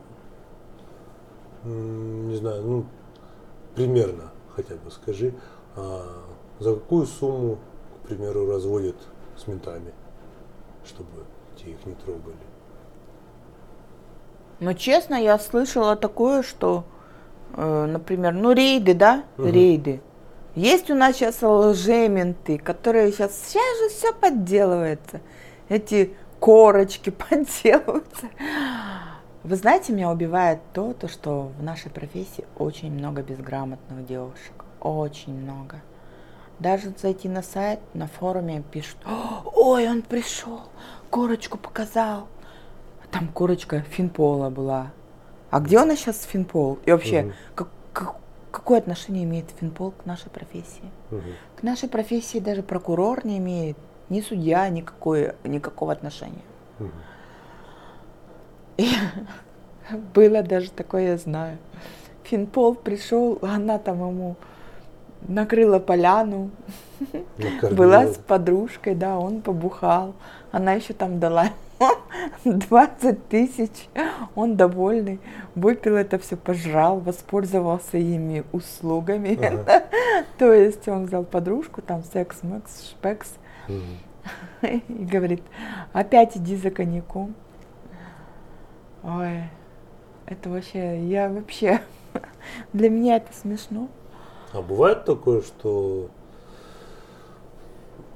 не 1.64 2.36
знаю, 2.36 2.64
ну, 2.64 2.86
примерно 3.76 4.32
хотя 4.55 4.74
бы 4.78 4.89
скажи, 4.89 5.36
а, 5.76 6.24
за 6.59 6.74
какую 6.74 7.05
сумму, 7.05 7.59
к 8.03 8.07
примеру, 8.07 8.47
разводят 8.47 8.95
с 9.38 9.45
ментами, 9.45 9.93
чтобы 10.84 11.24
те 11.55 11.70
их 11.70 11.86
не 11.86 11.93
трогали? 11.93 12.36
Но 14.59 14.73
честно, 14.73 15.15
я 15.15 15.37
слышала 15.39 15.95
такое, 15.95 16.43
что, 16.43 16.83
э, 17.55 17.85
например, 17.85 18.33
ну 18.33 18.51
рейды, 18.53 18.93
да, 18.93 19.23
Мгм. 19.37 19.51
рейды. 19.51 20.01
Есть 20.55 20.91
у 20.91 20.95
нас 20.95 21.15
сейчас 21.15 21.41
лжементы, 21.41 22.57
которые 22.59 23.11
сейчас, 23.11 23.31
сейчас 23.47 23.79
же 23.79 23.89
все 23.89 24.13
подделывается. 24.13 25.19
Эти 25.67 26.15
корочки 26.39 27.09
подделываются. 27.29 28.27
Вы 29.43 29.55
знаете, 29.57 29.91
меня 29.91 30.09
убивает 30.11 30.59
то, 30.73 30.93
то, 30.93 31.07
что 31.07 31.51
в 31.59 31.63
нашей 31.63 31.91
профессии 31.91 32.45
очень 32.57 32.91
много 32.93 33.21
безграмотных 33.23 34.05
девушек. 34.05 34.63
Очень 34.79 35.33
много. 35.33 35.81
Даже 36.59 36.93
зайти 37.01 37.27
на 37.27 37.41
сайт, 37.41 37.79
на 37.93 38.07
форуме 38.07 38.63
пишут, 38.71 38.97
ой, 39.55 39.89
он 39.89 40.01
пришел, 40.01 40.61
корочку 41.09 41.57
показал. 41.57 42.27
Там 43.14 43.28
корочка 43.34 43.82
Финпола 43.91 44.49
была. 44.49 44.88
А 45.51 45.59
где 45.59 45.80
у 45.80 45.86
нас 45.86 45.99
сейчас 45.99 46.24
Финпол? 46.24 46.80
И 46.86 46.91
вообще, 46.91 47.22
Мгм. 47.24 47.34
как- 47.55 47.70
как- 47.93 48.16
какое 48.51 48.80
отношение 48.80 49.24
имеет 49.24 49.45
Финпол 49.59 49.91
к 49.91 50.05
нашей 50.05 50.30
профессии? 50.32 50.89
Мгм. 51.11 51.22
К 51.55 51.64
нашей 51.64 51.88
профессии 51.89 52.39
даже 52.39 52.64
прокурор 52.64 53.24
не 53.26 53.38
имеет, 53.38 53.78
ни 54.09 54.22
судья 54.22 54.68
никакой, 54.70 55.34
никакого 55.43 55.91
отношения. 55.91 56.41
Мгм. 56.80 56.91
Было 60.16 60.41
даже 60.41 60.72
такое, 60.72 61.09
я 61.11 61.18
знаю. 61.18 61.57
Финпол 62.24 62.74
пришел, 62.76 63.38
она 63.41 63.78
там 63.78 63.99
ему 63.99 64.36
накрыла 65.28 65.78
поляну, 65.80 66.49
Накормила. 67.38 67.76
была 67.76 68.07
с 68.07 68.16
подружкой, 68.18 68.95
да, 68.95 69.20
он 69.20 69.41
побухал. 69.41 70.16
Она 70.51 70.74
еще 70.74 70.93
там 70.93 71.20
дала 71.20 71.49
20 72.43 73.27
тысяч, 73.27 73.89
он 74.36 74.55
довольный, 74.55 75.19
выпил 75.55 75.95
это 75.95 76.19
все, 76.19 76.38
пожрал, 76.38 76.99
воспользовался 76.99 77.97
ими 77.97 78.43
услугами. 78.51 79.38
Ага. 79.45 79.84
То 80.38 80.53
есть 80.53 80.88
он 80.88 81.05
взял 81.05 81.23
подружку, 81.23 81.81
там 81.81 82.03
секс, 82.03 82.43
мэкс, 82.43 82.89
шпекс, 82.89 83.34
Мгм. 83.67 83.97
и 84.88 85.05
говорит, 85.05 85.43
опять 85.93 86.38
иди 86.38 86.55
за 86.55 86.71
коньяком. 86.71 87.34
Ой, 89.03 89.43
это 90.25 90.49
вообще, 90.49 91.05
я 91.07 91.29
вообще, 91.29 91.81
для 92.73 92.89
меня 92.89 93.17
это 93.17 93.34
смешно. 93.34 93.89
А 94.53 94.61
бывает 94.61 95.05
такое, 95.05 95.41
что 95.41 96.09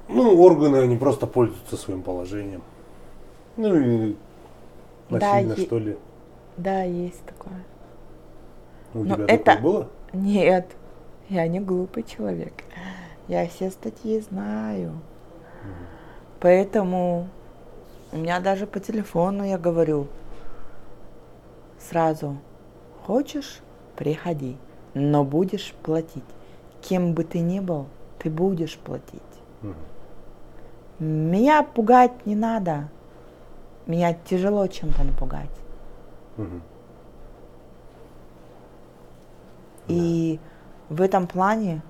ну, 0.08 0.40
органы, 0.40 0.76
они 0.76 0.96
просто 0.96 1.26
пользуются 1.26 1.76
своим 1.76 2.02
положением. 2.02 2.62
Ну 3.58 3.74
и 3.76 4.16
Да, 5.10 5.16
насильно, 5.18 5.52
е- 5.52 5.66
что 5.66 5.78
ли. 5.78 5.96
Да, 6.56 6.82
есть 6.82 7.22
такое. 7.24 7.62
У 8.94 9.04
Но 9.04 9.14
тебя 9.16 9.24
это- 9.26 9.44
такое 9.44 9.62
было? 9.62 9.88
Нет, 10.14 10.66
Я 11.28 11.46
не 11.46 11.60
глупый 11.60 12.04
человек. 12.04 12.54
Я 13.28 13.46
все 13.48 13.70
статьи 13.70 14.18
знаю. 14.20 14.92
Поэтому 16.40 17.28
у 18.12 18.16
меня 18.16 18.40
даже 18.40 18.66
по 18.66 18.80
телефону 18.80 19.44
я 19.44 19.58
говорю 19.58 20.06
сразу, 21.78 22.38
хочешь, 23.04 23.60
приходи, 23.96 24.56
но 24.94 25.22
будешь 25.24 25.74
платить. 25.82 26.24
Кем 26.80 27.12
бы 27.12 27.24
ты 27.24 27.40
ни 27.40 27.60
был, 27.60 27.86
ты 28.18 28.30
будешь 28.30 28.78
платить. 28.78 29.20
Меня 30.98 31.62
пугать 31.62 32.24
не 32.26 32.34
надо. 32.36 32.88
Меня 33.88 34.12
тяжело 34.12 34.66
чем-то 34.66 35.02
напугать. 35.02 35.50
И 39.88 40.38
в 40.90 41.00
этом 41.00 41.26
плане 41.26 41.82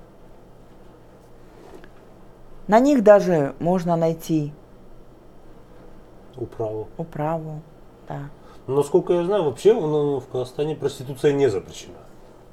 на 2.69 2.79
них 2.79 3.03
даже 3.03 3.55
можно 3.59 3.97
найти 3.97 4.53
Управу. 6.37 6.89
управу. 6.97 7.63
Да. 8.09 8.31
Но, 8.69 8.77
насколько 8.77 9.15
я 9.15 9.25
знаю, 9.25 9.43
вообще 9.43 9.75
ну, 9.75 10.21
в 10.21 10.29
Казахстане 10.29 10.77
проституция 10.77 11.33
не 11.33 11.51
запрещена. 11.51 11.99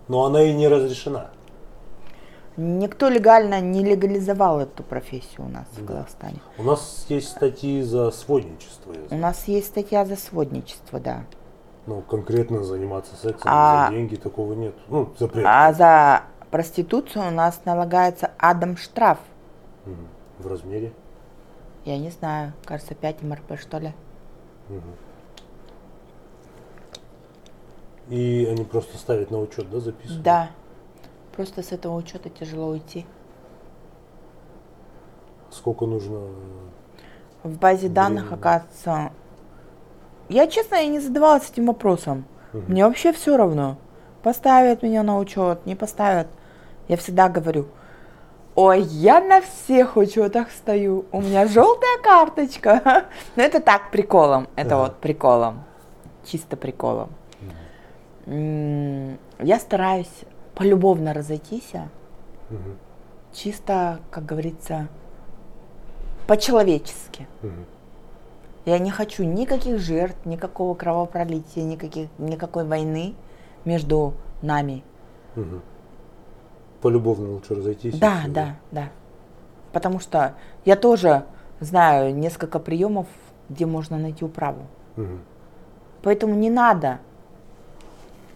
Но 0.07 0.25
она 0.25 0.41
и 0.41 0.53
не 0.53 0.67
разрешена. 0.67 1.29
Никто 2.58 3.10
легально 3.10 3.60
не 3.60 3.84
легализовал 3.84 4.62
эту 4.62 4.82
профессию 4.84 5.45
у 5.45 5.49
нас 5.49 5.68
в 5.74 5.86
Казахстане. 5.86 6.39
У 6.58 6.64
нас 6.64 7.06
есть 7.10 7.28
статьи 7.30 7.82
за 7.82 8.12
сводничество. 8.12 8.93
У 9.10 9.16
нас 9.16 9.45
есть 9.47 9.68
статья 9.68 10.06
за 10.06 10.16
сводничество, 10.16 10.99
да. 10.99 11.26
Ну, 11.86 12.01
конкретно 12.01 12.64
заниматься 12.64 13.16
сексом 13.16 13.51
А- 13.53 13.88
за 13.88 13.93
деньги 13.93 14.16
такого 14.16 14.53
нет. 14.53 14.74
Ну, 14.88 15.14
запрет. 15.20 15.45
А 15.45 15.74
за 15.74 16.24
проституцию 16.49 17.28
у 17.28 17.32
нас 17.32 17.62
налагается 17.66 18.32
адам 18.38 18.78
штраф. 18.78 19.20
Мгм. 19.86 20.08
В 20.39 20.47
размере. 20.47 20.93
Я 21.84 21.97
не 21.97 22.10
знаю, 22.10 22.53
кажется, 22.64 22.95
5 22.95 23.22
МРП, 23.22 23.60
что 23.60 23.78
ли. 23.78 23.93
И 28.10 28.47
они 28.49 28.64
просто 28.64 28.97
ставят 28.97 29.30
на 29.30 29.39
учет, 29.39 29.70
да, 29.70 29.80
записывают? 29.80 30.24
Да. 30.24 30.49
Просто 31.36 31.63
с 31.63 31.71
этого 31.71 31.95
учета 31.95 32.29
тяжело 32.29 32.67
уйти. 32.67 33.05
Сколько 35.51 35.86
нужно? 35.86 36.21
В 37.43 37.57
базе 37.57 37.89
данных, 37.89 38.23
Времени. 38.23 38.39
оказывается... 38.39 39.11
Я, 40.29 40.47
честно, 40.47 40.75
я 40.75 40.88
не 40.88 40.99
задавалась 40.99 41.49
этим 41.51 41.67
вопросом. 41.67 42.25
Мне 42.53 42.86
вообще 42.86 43.11
все 43.11 43.38
равно. 43.38 43.77
Поставят 44.23 44.81
меня 44.81 45.03
на 45.03 45.19
учет, 45.19 45.65
не 45.65 45.75
поставят. 45.75 46.27
Я 46.88 46.97
всегда 46.97 47.29
говорю, 47.29 47.67
ой, 48.55 48.81
я 48.81 49.19
на 49.19 49.41
всех 49.41 49.97
учетах 49.97 50.49
стою, 50.51 51.05
у 51.11 51.21
меня 51.21 51.47
желтая 51.47 51.99
карточка. 52.01 53.05
Но 53.36 53.43
это 53.43 53.59
так, 53.59 53.91
приколом. 53.91 54.47
Это 54.55 54.77
вот 54.77 54.95
приколом. 54.97 55.63
Чисто 56.25 56.57
приколом. 56.57 57.09
Я 58.25 59.59
стараюсь 59.59 60.25
полюбовно 60.56 61.14
разойтись, 61.14 61.74
Мгм. 62.49 62.78
чисто, 63.34 63.99
как 64.12 64.26
говорится, 64.26 64.88
по-человечески. 66.28 67.28
Мгм. 67.41 67.66
Я 68.66 68.80
не 68.80 68.89
хочу 68.89 69.24
никаких 69.24 69.78
жертв, 69.80 70.26
никакого 70.26 70.74
кровопролития, 70.74 71.64
никаких, 71.64 72.10
никакой 72.18 72.66
войны 72.66 73.14
между 73.64 74.16
нами. 74.41 74.84
Мгм. 75.36 75.62
Полюбовно 76.82 77.32
лучше 77.32 77.56
разойтись. 77.56 77.99
Да, 77.99 78.22
всё, 78.22 78.32
да, 78.32 78.56
да. 78.72 78.89
Потому 79.72 79.99
что 79.99 80.34
я 80.66 80.76
тоже 80.76 81.26
знаю 81.60 82.16
несколько 82.16 82.60
приемов, 82.60 83.08
где 83.49 83.66
можно 83.66 83.97
найти 83.97 84.26
управу. 84.26 84.64
Мгм. 84.95 85.20
Поэтому 86.01 86.34
не 86.36 86.49
надо. 86.49 86.99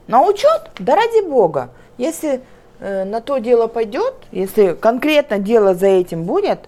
На 0.10 0.24
учет, 0.24 0.72
да 0.80 0.96
ради 0.96 1.24
бога. 1.24 1.70
Если 2.00 2.42
э, 2.80 3.04
на 3.04 3.22
то 3.22 3.38
дело 3.38 3.68
пойдет, 3.68 4.16
если 4.32 4.74
конкретно 4.74 5.38
дело 5.38 5.76
за 5.76 5.86
этим 5.86 6.24
будет, 6.24 6.68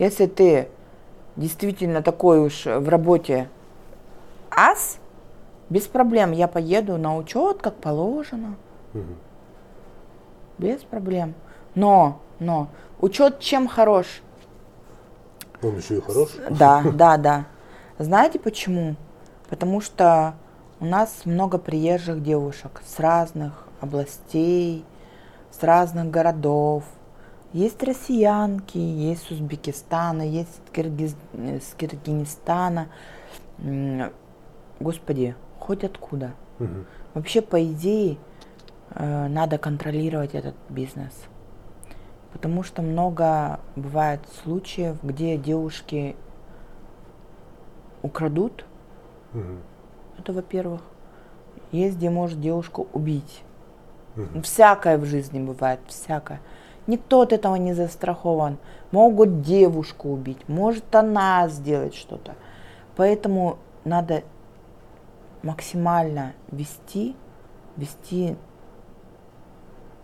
если 0.00 0.26
ты 0.26 0.66
действительно 1.36 2.02
такой 2.02 2.40
уж 2.40 2.64
в 2.66 2.88
работе 2.88 3.48
ас, 4.50 4.98
без 5.70 5.86
проблем 5.86 6.32
я 6.32 6.48
поеду 6.48 6.98
на 6.98 7.16
учет, 7.16 7.62
как 7.62 7.76
положено. 7.76 8.56
Мгм. 8.92 9.18
Без 10.58 10.80
проблем. 10.82 11.34
Но, 11.76 12.20
но, 12.40 12.66
учет 13.00 13.38
чем 13.38 13.68
хорош? 13.68 14.20
Он 15.62 15.76
еще 15.76 15.98
и 15.98 16.00
хорош. 16.00 16.30
Да, 16.50 16.82
да, 16.92 17.18
да. 17.18 17.44
Знаете 18.00 18.40
почему? 18.40 18.96
Потому 19.48 19.80
что 19.80 20.34
у 20.84 20.86
нас 20.86 21.24
много 21.24 21.56
приезжих 21.56 22.22
девушек 22.22 22.82
с 22.84 23.00
разных 23.00 23.66
областей, 23.80 24.84
с 25.50 25.62
разных 25.62 26.10
городов. 26.10 26.84
Есть 27.54 27.82
россиянки, 27.82 28.76
есть 28.76 29.26
с 29.26 29.30
Узбекистана, 29.30 30.20
есть 30.20 30.60
Киргиз- 30.74 31.16
с 31.32 31.72
Киргизстана. 31.74 32.88
Господи, 34.78 35.34
хоть 35.58 35.84
откуда. 35.84 36.32
Мгм. 36.58 36.84
Вообще, 37.14 37.40
по 37.40 37.64
идее, 37.64 38.18
э, 38.90 39.28
надо 39.28 39.56
контролировать 39.56 40.34
этот 40.34 40.54
бизнес. 40.68 41.14
Потому 42.34 42.62
что 42.62 42.82
много 42.82 43.58
бывает 43.74 44.20
случаев, 44.42 45.02
где 45.02 45.38
девушки 45.38 46.14
украдут. 48.02 48.66
Мгм. 49.32 49.60
Это 50.18 50.32
во-первых. 50.32 50.80
Есть, 51.72 51.96
где 51.96 52.10
может 52.10 52.40
девушку 52.40 52.86
убить. 52.92 53.42
Мгм. 54.16 54.42
Всякое 54.42 54.96
в 54.98 55.04
жизни 55.04 55.40
бывает, 55.40 55.80
всякое. 55.86 56.40
Никто 56.86 57.22
от 57.22 57.32
этого 57.32 57.56
не 57.56 57.72
застрахован. 57.72 58.58
Могут 58.92 59.42
девушку 59.42 60.10
убить, 60.10 60.48
может 60.48 60.94
она 60.94 61.48
сделать 61.48 61.94
что-то. 61.94 62.34
Поэтому 62.96 63.58
надо 63.84 64.22
максимально 65.42 66.32
вести, 66.50 67.16
вести 67.76 68.36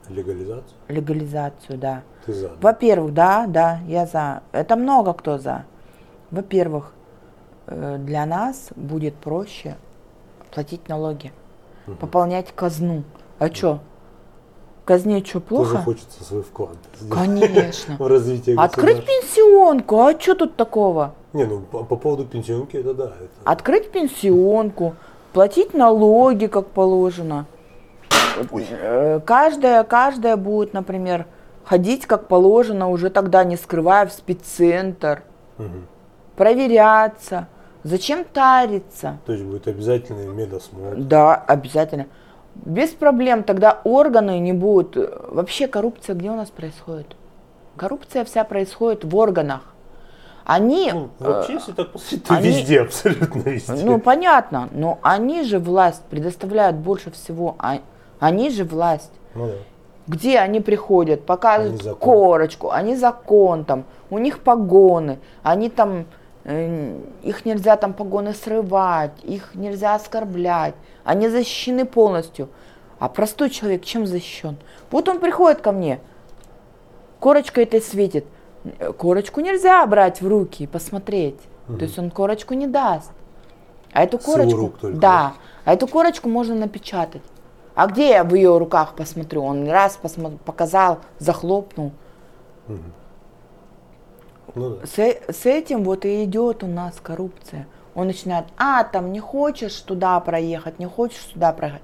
Легализация? 0.09 0.77
легализацию, 0.89 1.79
да. 1.79 2.03
Ты 2.27 2.33
за? 2.33 2.49
да? 2.49 2.55
Во-первых, 2.61 3.15
да, 3.15 3.47
да, 3.47 3.81
я 3.87 4.07
за. 4.07 4.43
Это 4.51 4.75
много 4.75 5.13
кто 5.13 5.39
за. 5.39 5.65
Во-первых, 6.31 6.93
э, 7.67 7.99
для 7.99 8.27
нас 8.27 8.71
будет 8.75 9.15
проще 9.15 9.77
платить 10.53 10.89
налоги, 10.89 11.33
пополнять 12.01 12.53
казну. 12.55 13.05
А 13.39 13.49
что? 13.49 13.81
Казне 14.85 15.21
что, 15.25 15.41
Тоже 15.41 15.71
плохо? 15.71 15.83
хочется 15.85 16.25
свой 16.25 16.43
вклад 16.43 16.77
Конечно. 17.09 17.97
в 17.99 18.07
развитие 18.09 18.57
Открыть 18.57 19.05
пенсионку, 19.07 20.01
а 20.01 20.19
что 20.19 20.35
тут 20.35 20.57
такого? 20.57 21.15
Не, 21.33 21.45
ну 21.45 21.61
по, 21.61 21.85
по 21.85 21.95
поводу 21.97 22.25
пенсионки 22.25 22.77
это 22.77 22.95
да. 22.95 23.05
Это... 23.05 23.29
Открыть 23.45 23.93
пенсионку, 23.93 24.97
платить 25.33 25.75
налоги, 25.75 26.47
как 26.47 26.67
положено. 26.69 27.47
Э, 28.61 29.21
Каждая, 29.25 29.85
каждая 29.85 30.37
будет, 30.37 30.73
например, 30.73 31.27
ходить 31.65 32.07
как 32.07 32.27
положено, 32.27 32.89
уже 32.89 33.11
тогда 33.11 33.45
не 33.45 33.57
скрывая 33.57 34.07
в 34.07 34.13
спеццентр, 34.13 35.23
Мгм. 35.59 35.87
проверяться. 36.37 37.47
Зачем 37.83 38.25
тариться? 38.25 39.19
То 39.27 39.33
есть 39.33 39.45
будет 39.45 39.67
обязательный 39.69 40.27
медосмотр. 40.27 40.97
Да, 40.97 41.35
обязательно. 41.37 42.07
Без 42.55 42.91
проблем, 42.91 43.43
тогда 43.43 43.81
органы 43.85 44.39
не 44.39 44.53
будут. 44.53 44.97
Вообще 45.29 45.67
коррупция 45.67 46.15
где 46.15 46.31
у 46.31 46.35
нас 46.35 46.51
происходит? 46.51 47.17
Коррупция 47.77 48.25
вся 48.25 48.45
происходит 48.45 49.05
в 49.05 49.17
органах. 49.17 49.63
Они, 50.45 50.91
Ну, 50.93 51.11
э, 51.21 51.25
вообще, 51.33 51.53
если 51.55 51.73
так 51.73 51.93
посмотреть, 51.93 52.25
то 52.25 52.35
они- 52.35 52.49
везде, 52.49 52.81
абсолютно 52.81 53.41
везде. 53.49 53.85
ну 53.85 53.99
понятно, 54.01 54.69
но 54.73 54.99
они 55.03 55.45
же 55.45 55.59
власть 55.59 56.03
предоставляют 56.11 56.77
больше 56.77 57.11
всего. 57.11 57.55
А- 57.59 57.79
Они 58.19 58.51
же 58.51 58.65
власть. 58.65 59.13
Ну 59.35 59.47
да. 59.47 59.53
Где 60.07 60.39
они 60.41 60.61
приходят, 60.61 61.25
показывают 61.25 61.81
Они 61.81 61.83
закон. 61.91 62.01
корочку, 62.15 62.71
они 62.71 62.97
закон 62.97 63.65
там, 63.65 63.85
у 64.11 64.19
них 64.19 64.41
погоны, 64.41 65.21
они 65.43 65.71
там, 65.71 66.05
их 66.45 67.45
нельзя 67.45 67.77
там 67.77 67.93
погоны 67.93 68.33
срывать, 68.33 69.13
их 69.23 69.55
нельзя 69.55 69.95
оскорблять, 69.95 70.75
они 71.05 71.29
защищены 71.29 71.85
полностью. 71.85 72.49
А 72.99 73.09
простой 73.09 73.51
человек 73.51 73.85
чем 73.85 74.07
защищен? 74.07 74.57
Вот 74.91 75.09
он 75.09 75.21
приходит 75.21 75.61
ко 75.61 75.73
мне, 75.73 76.01
корочка 77.19 77.63
этой 77.63 77.81
светит, 77.81 78.25
Э, 78.79 78.93
корочку 78.93 79.41
нельзя 79.41 79.85
брать 79.87 80.21
в 80.21 80.29
руки 80.29 80.65
и 80.65 80.67
посмотреть, 80.67 81.41
то 81.67 81.85
есть 81.85 81.99
он 81.99 82.11
корочку 82.11 82.55
не 82.55 82.67
даст. 82.67 83.11
А 83.93 84.03
эту 84.05 84.19
корочку, 84.19 84.73
да, 85.01 85.35
а 85.65 85.75
эту 85.75 85.87
корочку 85.87 86.29
можно 86.29 86.55
напечатать. 86.55 87.23
А 87.75 87.87
где 87.87 88.11
я 88.11 88.25
в 88.25 88.35
ее 88.35 88.59
руках 88.59 88.95
посмотрю? 88.95 89.43
Он 89.45 89.69
раз 89.69 89.99
посмо- 90.03 90.39
показал, 90.45 90.99
захлопнул. 91.19 91.93
Ну 94.55 94.77
да. 94.77 94.87
С, 94.87 94.99
с 94.99 95.47
этим 95.47 95.85
вот 95.85 96.05
и 96.05 96.25
идет 96.25 96.63
у 96.63 96.67
нас 96.67 96.97
коррупция. 97.03 97.67
Он 97.95 98.07
начинает, 98.07 98.47
а, 98.57 98.85
там 98.85 99.13
не 99.13 99.21
хочешь 99.21 99.75
туда 99.81 100.19
проехать, 100.21 100.79
не 100.79 100.87
хочешь 100.87 101.23
сюда 101.33 101.53
проехать. 101.53 101.83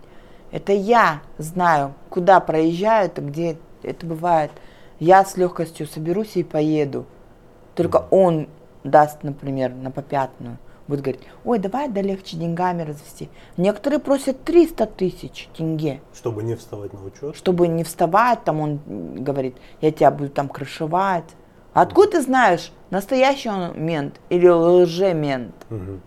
Это 0.53 0.73
я 0.73 1.21
знаю, 1.39 1.95
куда 2.09 2.41
проезжают 2.41 3.19
и 3.19 3.23
где 3.23 3.59
это 3.83 4.07
бывает. 4.07 4.51
Я 5.01 5.25
с 5.25 5.37
легкостью 5.37 5.87
соберусь 5.87 6.37
и 6.37 6.45
поеду. 6.45 7.05
Только 7.75 8.07
он 8.11 8.49
даст, 8.85 9.23
например, 9.23 9.75
на 9.75 9.91
попятную. 9.91 10.59
Будет 10.87 11.01
говорить, 11.01 11.23
ой, 11.45 11.59
давай 11.59 11.89
да 11.89 12.01
легче 12.01 12.37
деньгами 12.37 12.83
развести. 12.83 13.29
Некоторые 13.57 13.99
просят 13.99 14.45
300 14.45 14.87
тысяч 14.87 15.49
тенге 15.57 16.01
Чтобы 16.15 16.45
не 16.45 16.55
вставать 16.55 16.93
на 16.93 17.05
учет. 17.05 17.35
чтобы 17.37 17.67
не 17.67 17.83
вставать, 17.83 18.45
там 18.45 18.61
он 18.61 18.81
говорит, 19.17 19.57
я 19.81 19.91
тебя 19.91 20.13
буду 20.13 20.31
там 20.31 20.49
крышевать. 20.49 21.25
Откуда 21.77 22.13
ты 22.13 22.23
знаешь, 22.23 22.73
настоящий 22.89 23.51
он 23.51 23.79
мент 23.79 24.19
или 24.31 24.49
лжемент? 24.49 25.55
Мгм. 25.69 26.01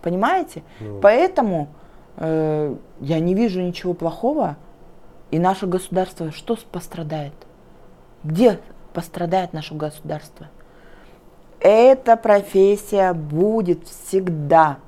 Понимаете? 0.00 0.62
Ну. 0.80 1.00
Поэтому 1.00 1.68
э, 2.16 2.74
я 3.00 3.20
не 3.20 3.34
вижу 3.34 3.60
ничего 3.60 3.92
плохого, 3.92 4.56
и 5.30 5.38
наше 5.38 5.66
государство 5.66 6.32
что 6.32 6.56
пострадает? 6.72 7.34
Где 8.24 8.58
пострадает 8.94 9.52
наше 9.52 9.74
государство? 9.74 10.48
Эта 11.60 12.16
профессия 12.16 13.12
будет 13.12 13.86
всегда. 13.86 14.78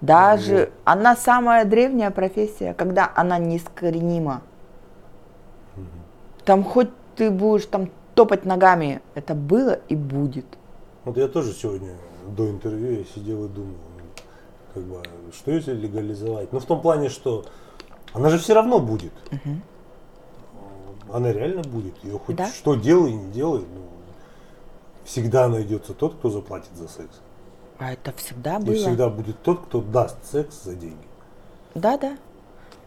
Даже 0.00 0.70
она 0.84 1.14
самая 1.14 1.66
древняя 1.66 2.10
профессия, 2.10 2.72
когда 2.72 3.12
она 3.14 3.36
неискоренима. 3.36 4.40
Там 6.46 6.64
хоть 6.64 6.88
ты 7.16 7.30
будешь 7.30 7.66
там 7.66 7.90
топать 8.18 8.44
ногами, 8.44 9.00
это 9.14 9.32
было 9.36 9.78
и 9.88 9.94
будет. 9.94 10.44
Вот 11.04 11.16
я 11.16 11.28
тоже 11.28 11.52
сегодня 11.52 11.94
до 12.36 12.50
интервью 12.50 12.98
я 12.98 13.04
сидел 13.04 13.44
и 13.44 13.48
думал, 13.48 13.76
как 14.74 14.82
бы, 14.82 15.00
что 15.32 15.52
если 15.52 15.72
легализовать? 15.72 16.52
Ну, 16.52 16.58
в 16.58 16.64
том 16.64 16.82
плане, 16.82 17.10
что 17.10 17.44
она 18.12 18.28
же 18.28 18.38
все 18.40 18.54
равно 18.54 18.80
будет. 18.80 19.12
Она 21.12 21.32
реально 21.32 21.62
будет. 21.62 21.94
Ее 22.02 22.18
хоть 22.18 22.34
Да. 22.34 22.48
что 22.48 22.74
делай, 22.74 23.12
не 23.12 23.30
делай, 23.30 23.60
ну, 23.60 23.82
всегда 25.04 25.46
найдется 25.46 25.94
тот, 25.94 26.14
кто 26.16 26.28
заплатит 26.28 26.74
за 26.74 26.88
секс. 26.88 27.20
А 27.78 27.92
это 27.92 28.12
всегда 28.16 28.56
И 28.56 28.64
было. 28.64 28.74
всегда 28.74 29.08
будет 29.08 29.40
тот, 29.44 29.60
кто 29.66 29.80
даст 29.80 30.16
секс 30.24 30.64
за 30.64 30.74
деньги. 30.74 31.06
Да, 31.76 31.96
да. 31.96 32.18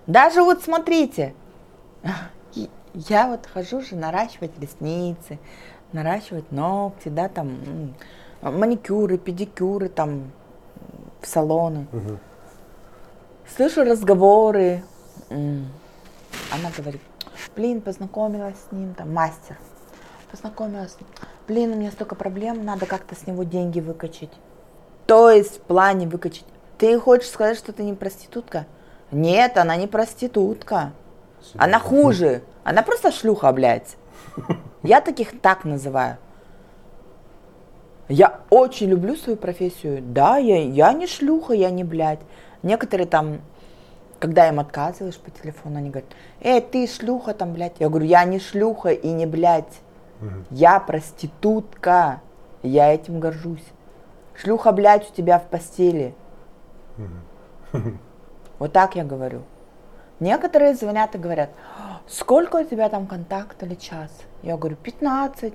Даже 0.08 0.44
вот 0.44 0.62
смотрите, 0.62 1.34
и- 2.04 2.10
я 2.94 3.28
вот 3.28 3.48
хожу 3.48 3.82
же 3.82 3.96
наращивать 3.96 4.52
ресницы, 4.60 5.40
наращивать 5.94 6.52
ногти, 6.52 7.10
да, 7.10 7.30
там 7.30 7.94
маникюры, 8.42 9.18
педикюры, 9.18 9.90
там 9.90 10.32
в 11.22 11.28
салоны. 11.28 11.88
Мгм. 11.92 12.20
Слышу 13.56 13.84
разговоры. 13.84 14.84
Она 15.30 16.70
говорит, 16.78 17.02
блин, 17.56 17.82
познакомилась 17.82 18.56
с 18.70 18.72
ним, 18.72 18.94
там, 18.94 19.14
мастер. 19.14 19.58
Познакомилась. 20.32 20.96
Блин, 21.48 21.74
у 21.74 21.76
меня 21.76 21.92
столько 21.92 22.16
проблем, 22.16 22.64
надо 22.64 22.86
как-то 22.86 23.16
с 23.16 23.28
него 23.28 23.44
деньги 23.44 23.82
выкачать. 23.82 24.32
То 25.06 25.30
есть 25.30 25.58
в 25.58 25.62
плане 25.62 26.08
выкачать. 26.08 26.46
Ты 26.78 26.98
хочешь 27.00 27.30
сказать, 27.30 27.58
что 27.58 27.74
ты 27.74 27.84
не 27.84 27.94
проститутка? 27.94 28.66
Нет, 29.12 29.58
она 29.58 29.76
не 29.76 29.88
проститутка. 29.88 30.94
Она 31.56 31.80
хуже. 31.80 32.44
Она 32.64 32.84
просто 32.84 33.12
шлюха, 33.12 33.52
блядь. 33.52 33.98
Я 34.84 35.02
таких 35.02 35.40
так 35.42 35.66
называю. 35.66 36.18
Я 38.10 38.42
очень 38.50 38.88
люблю 38.88 39.16
свою 39.16 39.38
профессию. 39.38 40.02
Да, 40.02 40.38
я, 40.38 40.64
я 40.64 40.92
не 40.94 41.08
шлюха, 41.08 41.54
я 41.54 41.70
не 41.70 41.84
блядь. 41.84 42.20
Некоторые 42.62 43.08
там, 43.08 43.42
когда 44.20 44.48
им 44.48 44.60
отказываешь 44.60 45.18
по 45.18 45.32
телефону, 45.32 45.78
они 45.78 45.90
говорят, 45.90 46.12
эй, 46.42 46.62
ты 46.62 46.88
шлюха 46.88 47.34
там, 47.34 47.54
блядь. 47.54 47.80
Я 47.80 47.90
говорю, 47.90 48.06
я 48.06 48.26
не 48.26 48.40
шлюха 48.40 48.90
и 48.90 49.10
не 49.12 49.26
блядь. 49.26 49.80
Мгм. 50.20 50.46
Я 50.52 50.80
проститутка. 50.80 52.22
Я 52.64 52.94
этим 52.94 53.20
горжусь. 53.20 53.66
Шлюха, 54.36 54.72
блядь, 54.72 55.10
у 55.10 55.14
тебя 55.14 55.40
в 55.40 55.48
постели. 55.48 56.14
Вот 58.60 58.74
так 58.74 58.96
я 58.96 59.04
говорю. 59.04 59.42
Некоторые 60.22 60.76
звонят 60.76 61.16
и 61.16 61.18
говорят, 61.18 61.50
сколько 62.08 62.58
у 62.58 62.64
тебя 62.64 62.90
там 62.90 63.08
контакт 63.08 63.64
или 63.64 63.74
час? 63.74 64.12
Я 64.44 64.56
говорю, 64.56 64.76
15. 64.76 65.54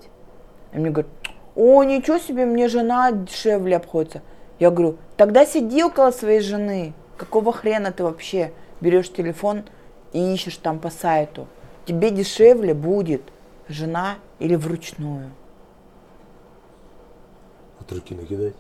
И 0.73 0.77
мне 0.77 0.91
говорят, 0.91 1.11
о, 1.55 1.85
ничего 1.85 2.19
себе, 2.19 2.45
мне 2.47 2.67
жена 2.67 3.12
дешевле 3.12 3.77
обходится. 3.77 4.23
Я 4.59 4.73
говорю, 4.73 4.99
тогда 5.17 5.47
сиди 5.47 5.85
около 5.85 6.11
своей 6.11 6.41
жены. 6.41 6.95
Какого 7.17 7.53
хрена 7.53 7.93
ты 7.93 8.03
вообще 8.03 8.53
берешь 8.81 9.09
телефон 9.12 9.62
и 10.12 10.35
ищешь 10.35 10.57
там 10.57 10.81
по 10.81 10.91
сайту? 10.91 11.47
Тебе 11.85 12.11
дешевле 12.11 12.75
будет 12.75 13.23
жена 13.69 14.17
или 14.41 14.57
вручную. 14.57 15.31
От 17.79 17.93
руки 17.93 18.17
накидать. 18.17 18.55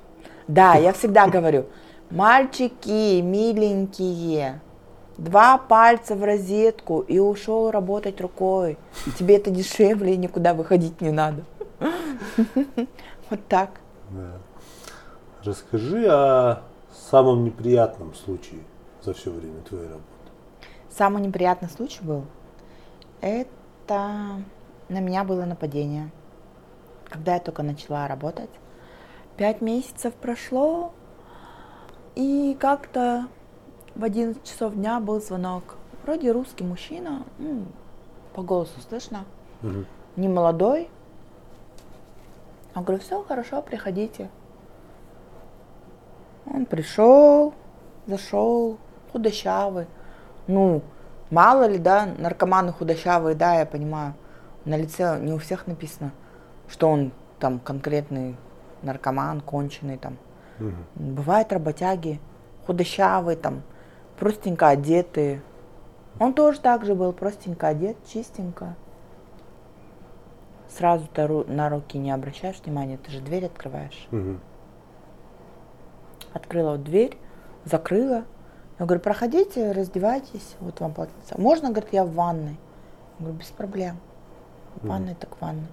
Да, 0.46 0.76
я 0.76 0.92
всегда 0.92 1.26
говорю, 1.26 1.66
мальчики, 2.10 3.20
миленькие, 3.20 4.60
два 5.16 5.58
пальца 5.58 6.14
в 6.14 6.24
розетку 6.24 7.00
и 7.00 7.18
ушел 7.18 7.70
работать 7.70 8.20
рукой. 8.20 8.78
Тебе 9.18 9.36
это 9.36 9.50
дешевле 9.50 10.14
и 10.14 10.16
никуда 10.16 10.54
выходить 10.54 11.00
не 11.00 11.10
надо. 11.10 11.44
Вот 13.28 13.40
так. 13.48 13.70
Расскажи 15.42 16.06
о 16.06 16.62
самом 17.10 17.44
неприятном 17.44 18.14
случае 18.14 18.60
за 19.02 19.14
все 19.14 19.30
время 19.30 19.60
твоей 19.62 19.86
работы. 19.86 20.04
Самый 20.90 21.22
неприятный 21.22 21.68
случай 21.68 22.02
был, 22.02 22.24
это 23.20 24.42
на 24.88 25.00
меня 25.00 25.24
было 25.24 25.44
нападение, 25.44 26.10
когда 27.08 27.34
я 27.34 27.40
только 27.40 27.62
начала 27.62 28.06
работать. 28.06 28.50
Пять 29.36 29.60
месяцев 29.60 30.14
прошло, 30.14 30.92
и 32.14 32.56
как-то 32.58 33.26
в 33.96 34.04
11 34.04 34.44
часов 34.44 34.74
дня 34.74 35.00
был 35.00 35.20
звонок. 35.20 35.76
Вроде 36.04 36.30
русский 36.30 36.64
мужчина, 36.64 37.24
ну, 37.38 37.64
по 38.34 38.42
голосу 38.42 38.78
слышно, 38.88 39.24
Мгм. 39.62 39.86
не 40.16 40.28
молодой. 40.28 40.88
Я 42.74 42.82
говорю, 42.82 43.00
все 43.00 43.22
хорошо, 43.22 43.62
приходите. 43.62 44.28
Он 46.46 46.66
пришел, 46.66 47.54
зашел, 48.06 48.76
худощавый. 49.12 49.86
Ну, 50.46 50.82
мало 51.30 51.66
ли, 51.66 51.78
да, 51.78 52.06
наркоманы 52.18 52.72
худощавые, 52.72 53.34
да, 53.34 53.54
я 53.60 53.66
понимаю. 53.66 54.14
На 54.64 54.76
лице 54.76 55.18
не 55.20 55.32
у 55.32 55.38
всех 55.38 55.66
написано, 55.66 56.12
что 56.68 56.90
он 56.90 57.12
там 57.40 57.58
конкретный 57.58 58.36
наркоман, 58.82 59.40
конченый 59.40 59.96
там. 59.96 60.18
Мгм. 60.58 60.74
Бывают 61.14 61.52
работяги, 61.52 62.20
худощавые 62.66 63.36
там, 63.36 63.62
простенько 64.18 64.68
одетые. 64.68 65.42
Он 66.18 66.32
тоже 66.32 66.60
так 66.60 66.84
же 66.84 66.94
был, 66.94 67.12
простенько 67.12 67.68
одет, 67.68 67.96
чистенько. 68.06 68.74
Сразу 70.68 71.06
на 71.46 71.68
руки 71.68 71.98
не 71.98 72.10
обращаешь 72.10 72.60
внимания, 72.64 72.98
ты 72.98 73.10
же 73.10 73.20
дверь 73.20 73.46
открываешь. 73.46 74.08
Мгм. 74.10 74.40
Открыла 76.32 76.72
вот 76.72 76.84
дверь, 76.84 77.16
закрыла. 77.64 78.24
Я 78.78 78.84
говорю, 78.84 79.00
проходите, 79.00 79.72
раздевайтесь, 79.72 80.56
вот 80.60 80.80
вам 80.80 80.92
полотенце. 80.92 81.38
Можно, 81.38 81.70
говорит, 81.70 81.92
я 81.92 82.04
в 82.04 82.12
ванной? 82.12 82.58
Я 83.18 83.24
говорю, 83.24 83.38
без 83.38 83.46
проблем. 83.46 83.96
В 84.76 84.86
ванной 84.86 85.14
так 85.14 85.34
в 85.36 85.40
ванной. 85.40 85.68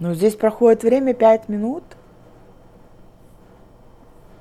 Ну, 0.00 0.14
здесь 0.14 0.34
проходит 0.34 0.82
время 0.82 1.14
5 1.14 1.48
минут. 1.48 1.84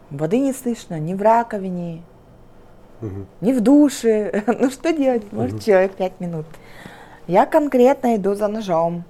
Воды 0.10 0.40
не 0.40 0.54
слышно, 0.54 1.00
ни 1.00 1.14
в 1.14 1.22
раковине, 1.22 2.02
Мгм. 3.02 3.28
ни 3.42 3.54
в 3.54 3.62
душе. 3.62 4.44
Ну, 4.60 4.70
что 4.70 4.92
делать? 4.94 5.32
Может, 5.34 5.64
человек 5.64 5.94
5 5.96 6.20
минут. 6.20 6.46
Я 7.28 7.46
конкретно 7.46 8.16
иду 8.16 8.36
за 8.36 8.48
ножом 8.48 9.04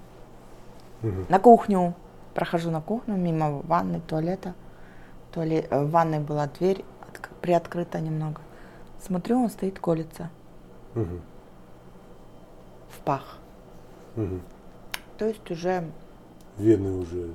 Мгм. 1.01 1.25
на 1.29 1.39
кухню. 1.39 1.93
Прохожу 2.33 2.69
на 2.71 2.81
кухню 2.81 3.15
мимо 3.15 3.61
ванной, 3.67 4.01
туалета. 4.01 4.53
Туале- 5.33 5.67
э, 5.69 5.83
В 5.83 5.91
ванной 5.91 6.19
была 6.19 6.47
дверь 6.47 6.83
отк- 7.11 7.29
приоткрыта 7.41 7.99
немного. 7.99 8.41
Смотрю, 9.01 9.43
он 9.43 9.49
стоит, 9.49 9.79
колется 9.79 10.29
Мгм. 10.95 11.21
в 12.89 12.99
пах. 12.99 13.37
Мгм. 14.15 14.41
То 15.17 15.25
есть 15.25 15.49
уже, 15.51 15.83
Вены 16.57 16.91
уже. 16.91 17.29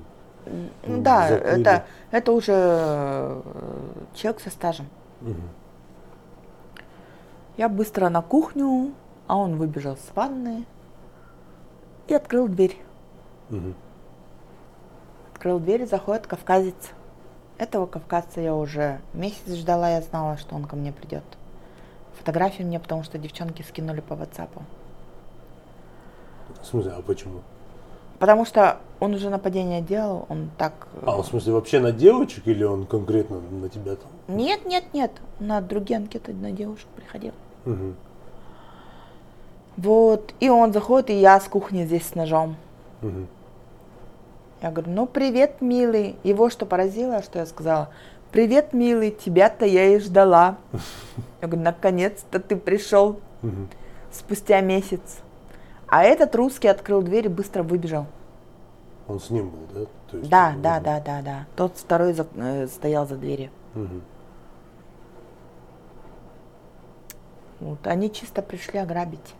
Ну, 0.86 1.00
да, 1.00 1.28
закрыли. 1.28 1.60
это, 1.62 1.84
это 2.10 2.32
уже 2.32 2.52
э, 2.54 3.42
человек 4.14 4.40
со 4.40 4.50
стажем. 4.50 4.86
Мгм. 5.22 5.40
Я 7.56 7.68
быстро 7.68 8.08
на 8.08 8.22
кухню, 8.22 8.92
а 9.26 9.36
он 9.36 9.56
выбежал 9.56 9.96
с 9.96 10.14
ванны 10.14 10.64
и 12.08 12.14
открыл 12.14 12.48
дверь. 12.48 12.76
Мгм. 13.50 13.74
Открыл 15.32 15.60
дверь, 15.60 15.86
заходит 15.86 16.26
кавказец. 16.26 16.74
Этого 17.56 17.86
кавказца 17.86 18.40
я 18.40 18.54
уже 18.54 19.00
месяц 19.12 19.52
ждала, 19.52 19.90
я 19.90 20.02
знала, 20.02 20.36
что 20.36 20.56
он 20.56 20.64
ко 20.64 20.74
мне 20.74 20.92
придет. 20.92 21.22
Фотографию 22.18 22.66
мне, 22.66 22.80
потому 22.80 23.04
что 23.04 23.18
девчонки 23.18 23.62
скинули 23.62 24.00
по 24.00 24.14
WhatsApp. 24.14 24.48
В 26.60 26.66
смысле, 26.66 26.92
а 26.96 27.02
почему? 27.02 27.40
Потому 28.18 28.44
что 28.44 28.78
он 29.00 29.14
уже 29.14 29.28
нападение 29.28 29.82
делал, 29.82 30.26
он 30.28 30.50
так... 30.56 30.72
э, 30.94 31.04
А, 31.06 31.20
в 31.20 31.26
смысле, 31.26 31.52
вообще 31.52 31.80
на 31.80 31.92
девочек 31.92 32.46
или 32.46 32.64
он 32.64 32.86
конкретно 32.86 33.40
на 33.40 33.68
тебя 33.68 33.96
там? 33.96 34.08
Нет, 34.28 34.64
нет, 34.64 34.84
нет, 34.94 35.10
на 35.40 35.60
другие 35.60 35.98
анкеты 35.98 36.32
на 36.32 36.50
девушек 36.52 36.86
приходил. 36.96 37.32
Мгм. 37.64 37.94
Вот, 39.76 40.34
и 40.40 40.48
он 40.48 40.72
заходит, 40.72 41.10
и 41.10 41.14
я 41.20 41.40
с 41.40 41.44
кухни 41.44 41.84
здесь 41.84 42.06
с 42.08 42.14
ножом. 42.14 42.56
Мгм. 43.02 43.26
Я 44.62 44.70
говорю, 44.70 44.92
ну 44.92 45.06
привет, 45.06 45.60
милый. 45.60 46.16
Его 46.22 46.48
что 46.48 46.64
поразило, 46.64 47.22
что 47.22 47.38
я 47.40 47.46
сказала? 47.46 47.90
Привет, 48.30 48.72
милый, 48.72 49.10
тебя-то 49.10 49.64
я 49.66 49.86
и 49.94 49.98
ждала. 50.00 50.56
Я 51.42 51.48
говорю, 51.48 51.62
наконец-то 51.64 52.40
ты 52.40 52.56
пришел 52.56 53.20
Мгм. 53.42 53.68
спустя 54.10 54.60
месяц. 54.60 55.18
А 55.88 56.02
этот 56.02 56.34
русский 56.34 56.66
открыл 56.68 57.02
дверь 57.02 57.26
и 57.26 57.28
быстро 57.28 57.62
выбежал. 57.62 58.06
Он 59.06 59.20
с 59.20 59.28
ним 59.30 59.50
был, 59.50 59.58
да? 59.72 59.86
То 60.10 60.16
есть, 60.16 60.30
Да, 60.30 60.54
да, 60.56 60.80
да, 60.80 61.00
да, 61.00 61.20
да. 61.22 61.46
Тот 61.56 61.76
второй 61.76 62.14
за- 62.14 62.26
э, 62.36 62.66
стоял 62.68 63.06
за 63.06 63.16
дверью. 63.16 63.50
Мгм. 63.74 64.02
Вот, 67.60 67.86
они 67.86 68.10
чисто 68.12 68.42
пришли 68.42 68.78
ограбить. 68.78 69.34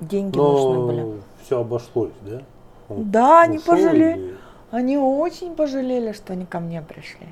Деньги 0.00 0.36
нужны 0.36 0.86
были. 0.86 1.00
Но 1.02 1.14
все 1.44 1.60
обошлось, 1.60 2.12
да? 2.22 2.42
Он 2.88 3.10
Да, 3.10 3.42
они 3.42 3.58
пожалели. 3.58 4.18
или 4.18 4.36
Они 4.70 4.98
очень 4.98 5.54
пожалели, 5.54 6.12
что 6.12 6.32
они 6.32 6.46
ко 6.46 6.60
мне 6.60 6.82
пришли. 6.82 7.26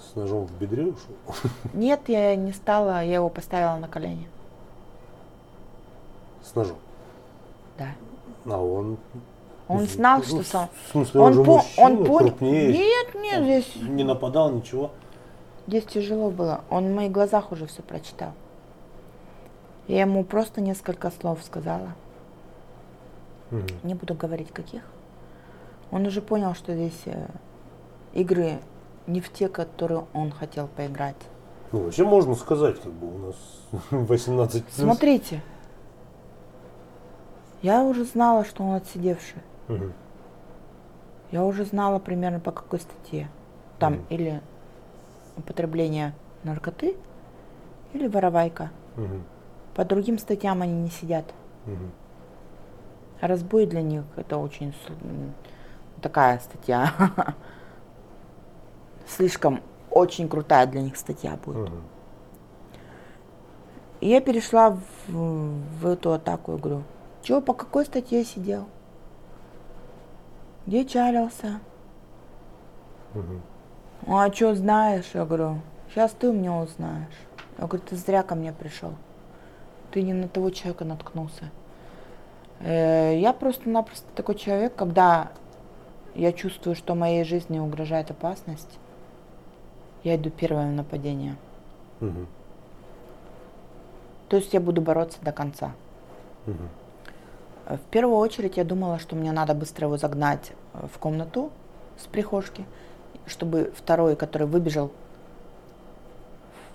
С 0.00 0.16
ножом 0.16 0.46
в 0.46 0.52
бедре 0.58 0.84
ушел? 0.84 1.14
Нет, 1.72 2.00
я 2.08 2.34
не 2.36 2.52
стала, 2.52 3.02
я 3.04 3.14
его 3.14 3.28
поставила 3.28 3.76
на 3.76 3.88
колени. 3.88 4.28
С 6.42 6.54
ножом. 6.54 6.76
Да. 7.78 7.88
А 8.46 8.58
он... 8.62 8.98
Он 9.68 9.78
Ну, 9.78 9.86
знал, 9.86 10.18
ну, 10.18 10.24
что 10.24 10.42
сам. 10.42 10.68
В 10.88 10.90
смысле, 10.90 11.20
Он, 11.20 11.26
он, 11.28 11.32
же 11.34 11.44
по- 11.44 11.52
мужчина, 11.56 11.86
он 11.86 11.96
понял. 12.04 12.18
крупнее. 12.18 12.72
Нет, 12.72 13.14
нет, 13.14 13.38
Он 13.38 13.44
здесь, 13.44 13.76
Не 13.76 14.04
нападал, 14.04 14.50
ничего. 14.50 14.90
Здесь 15.66 15.84
тяжело 15.84 16.30
было. 16.30 16.62
Он 16.70 16.90
в 16.92 16.94
моих 16.94 17.12
глазах 17.12 17.52
уже 17.52 17.66
все 17.66 17.82
прочитал. 17.82 18.32
Я 19.88 20.02
ему 20.02 20.24
просто 20.24 20.60
несколько 20.60 21.10
слов 21.10 21.42
сказала. 21.42 21.94
Мгм. 23.50 23.66
Не 23.82 23.94
буду 23.94 24.14
говорить 24.14 24.52
каких. 24.52 24.82
Он 25.90 26.06
уже 26.06 26.22
понял, 26.22 26.54
что 26.54 26.74
здесь 26.74 27.02
э, 27.06 27.26
игры 28.14 28.58
не 29.06 29.20
в 29.20 29.30
те, 29.32 29.48
которые 29.48 30.04
он 30.14 30.30
хотел 30.30 30.68
поиграть. 30.68 31.16
Ну, 31.72 31.84
вообще 31.84 32.04
можно 32.04 32.34
сказать, 32.34 32.80
как 32.80 32.92
бы 32.92 33.14
у 33.14 33.18
нас 33.18 33.36
18 33.90 34.64
плюс. 34.64 34.74
Смотрите. 34.74 35.42
Я 37.62 37.82
уже 37.84 38.04
знала, 38.04 38.44
что 38.44 38.64
он 38.64 38.74
отсидевший. 38.74 39.40
Мгм. 39.68 39.92
Я 41.30 41.44
уже 41.44 41.64
знала 41.64 41.98
примерно 41.98 42.40
по 42.40 42.52
какой 42.52 42.80
статье. 42.80 43.28
Там 43.78 43.94
Мгм. 43.94 44.06
или 44.10 44.40
употребление 45.36 46.14
наркоты, 46.44 46.96
или 47.92 48.06
воровайка. 48.06 48.70
Мгм. 48.96 49.24
По 49.74 49.84
другим 49.84 50.18
статьям 50.18 50.62
они 50.62 50.74
не 50.74 50.90
сидят. 50.90 51.24
А 53.20 53.26
разбой 53.26 53.66
для 53.66 53.82
них 53.82 54.02
это 54.16 54.36
очень 54.36 54.74
такая 56.00 56.38
статья. 56.40 56.92
Слишком 59.06 59.60
очень 59.90 60.28
крутая 60.28 60.66
для 60.66 60.82
них 60.82 60.96
статья 60.96 61.38
будет. 61.44 61.70
И 64.00 64.08
я 64.08 64.20
перешла 64.20 64.70
в, 64.70 64.80
в 65.08 65.86
эту 65.86 66.12
атаку 66.12 66.56
и 66.56 66.58
говорю, 66.58 66.82
чего, 67.22 67.40
по 67.40 67.54
какой 67.54 67.86
статье 67.86 68.24
сидел? 68.24 68.66
Где 70.66 70.84
чалился? 70.84 71.60
Мгм. 73.14 73.42
«Ну, 74.06 74.18
А 74.18 74.32
что 74.32 74.54
знаешь? 74.54 75.10
Я 75.14 75.24
говорю, 75.24 75.60
сейчас 75.90 76.12
ты 76.12 76.28
у 76.28 76.32
меня 76.32 76.54
узнаешь. 76.56 77.06
Я 77.58 77.66
говорю, 77.66 77.84
ты 77.88 77.96
зря 77.96 78.22
ко 78.22 78.34
мне 78.34 78.52
пришел. 78.52 78.92
Ты 79.90 80.02
не 80.02 80.12
на 80.12 80.28
того 80.28 80.50
человека 80.50 80.84
наткнулся. 80.84 81.50
Э, 82.60 83.16
Я 83.18 83.32
просто-напросто 83.32 84.06
такой 84.14 84.34
человек, 84.34 84.74
когда 84.74 85.28
я 86.14 86.32
чувствую, 86.32 86.74
что 86.76 86.94
моей 86.94 87.24
жизни 87.24 87.58
угрожает 87.58 88.10
опасность, 88.10 88.78
я 90.04 90.16
иду 90.16 90.30
первое 90.30 90.66
на 90.66 90.72
нападение. 90.72 91.36
Мгм. 92.00 92.26
То 94.28 94.36
есть 94.36 94.52
я 94.54 94.60
буду 94.60 94.80
бороться 94.80 95.18
до 95.22 95.32
конца. 95.32 95.72
Э, 97.66 97.76
В 97.76 97.90
первую 97.90 98.16
очередь 98.18 98.56
я 98.56 98.64
думала, 98.64 98.98
что 98.98 99.14
мне 99.14 99.30
надо 99.32 99.54
быстро 99.54 99.86
его 99.86 99.96
загнать 99.96 100.52
э, 100.74 100.86
в 100.92 100.98
комнату 100.98 101.50
с 101.98 102.06
прихожки, 102.06 102.64
чтобы 103.26 103.72
второй, 103.76 104.16
который 104.16 104.46
выбежал 104.46 104.90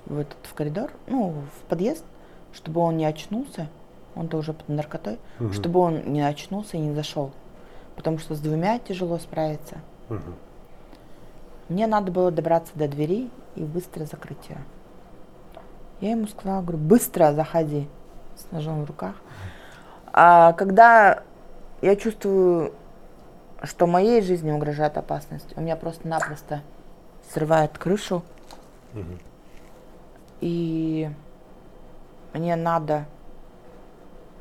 в 0.05 0.19
этот 0.19 0.37
в 0.43 0.53
коридор, 0.53 0.91
ну, 1.07 1.33
в 1.59 1.69
подъезд, 1.69 2.03
чтобы 2.53 2.81
он 2.81 2.97
не 2.97 3.05
очнулся, 3.05 3.67
он-то 4.15 4.37
уже 4.37 4.53
под 4.53 4.67
наркотой, 4.69 5.19
Мгм. 5.39 5.53
чтобы 5.53 5.79
он 5.79 6.01
не 6.13 6.21
очнулся 6.21 6.77
и 6.77 6.79
не 6.79 6.93
зашел. 6.95 7.31
Потому 7.95 8.17
что 8.19 8.35
с 8.35 8.39
двумя 8.39 8.79
тяжело 8.79 9.17
справиться. 9.19 9.77
Мгм. 10.09 10.35
Мне 11.69 11.87
надо 11.87 12.11
было 12.11 12.31
добраться 12.31 12.71
до 12.75 12.87
двери 12.87 13.29
и 13.55 13.63
быстро 13.63 14.05
закрыть 14.05 14.49
ее. 14.49 14.57
Я 15.99 16.11
ему 16.11 16.27
сказала, 16.27 16.61
говорю, 16.61 16.77
быстро 16.77 17.33
заходи 17.33 17.87
с 18.35 18.51
ножом 18.51 18.83
в 18.83 18.87
руках. 18.87 19.15
А 20.13 20.53
когда 20.53 21.23
я 21.81 21.95
чувствую, 21.95 22.73
что 23.63 23.87
моей 23.87 24.21
жизни 24.21 24.51
угрожает 24.51 24.97
опасность, 24.97 25.55
у 25.57 25.61
меня 25.61 25.75
просто-напросто 25.75 26.61
срывает 27.33 27.77
крышу, 27.77 28.23
Мгм. 28.93 29.19
и 30.41 31.09
мне 32.33 32.55
надо 32.55 33.05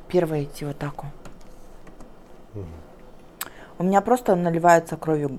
первой 0.09 0.45
идти 0.45 0.65
в 0.65 0.71
атаку. 0.71 1.07
Мгм. 2.55 2.67
У 3.79 3.83
меня 3.85 4.01
просто 4.01 4.35
наливаются 4.37 4.97
кровью 4.97 5.39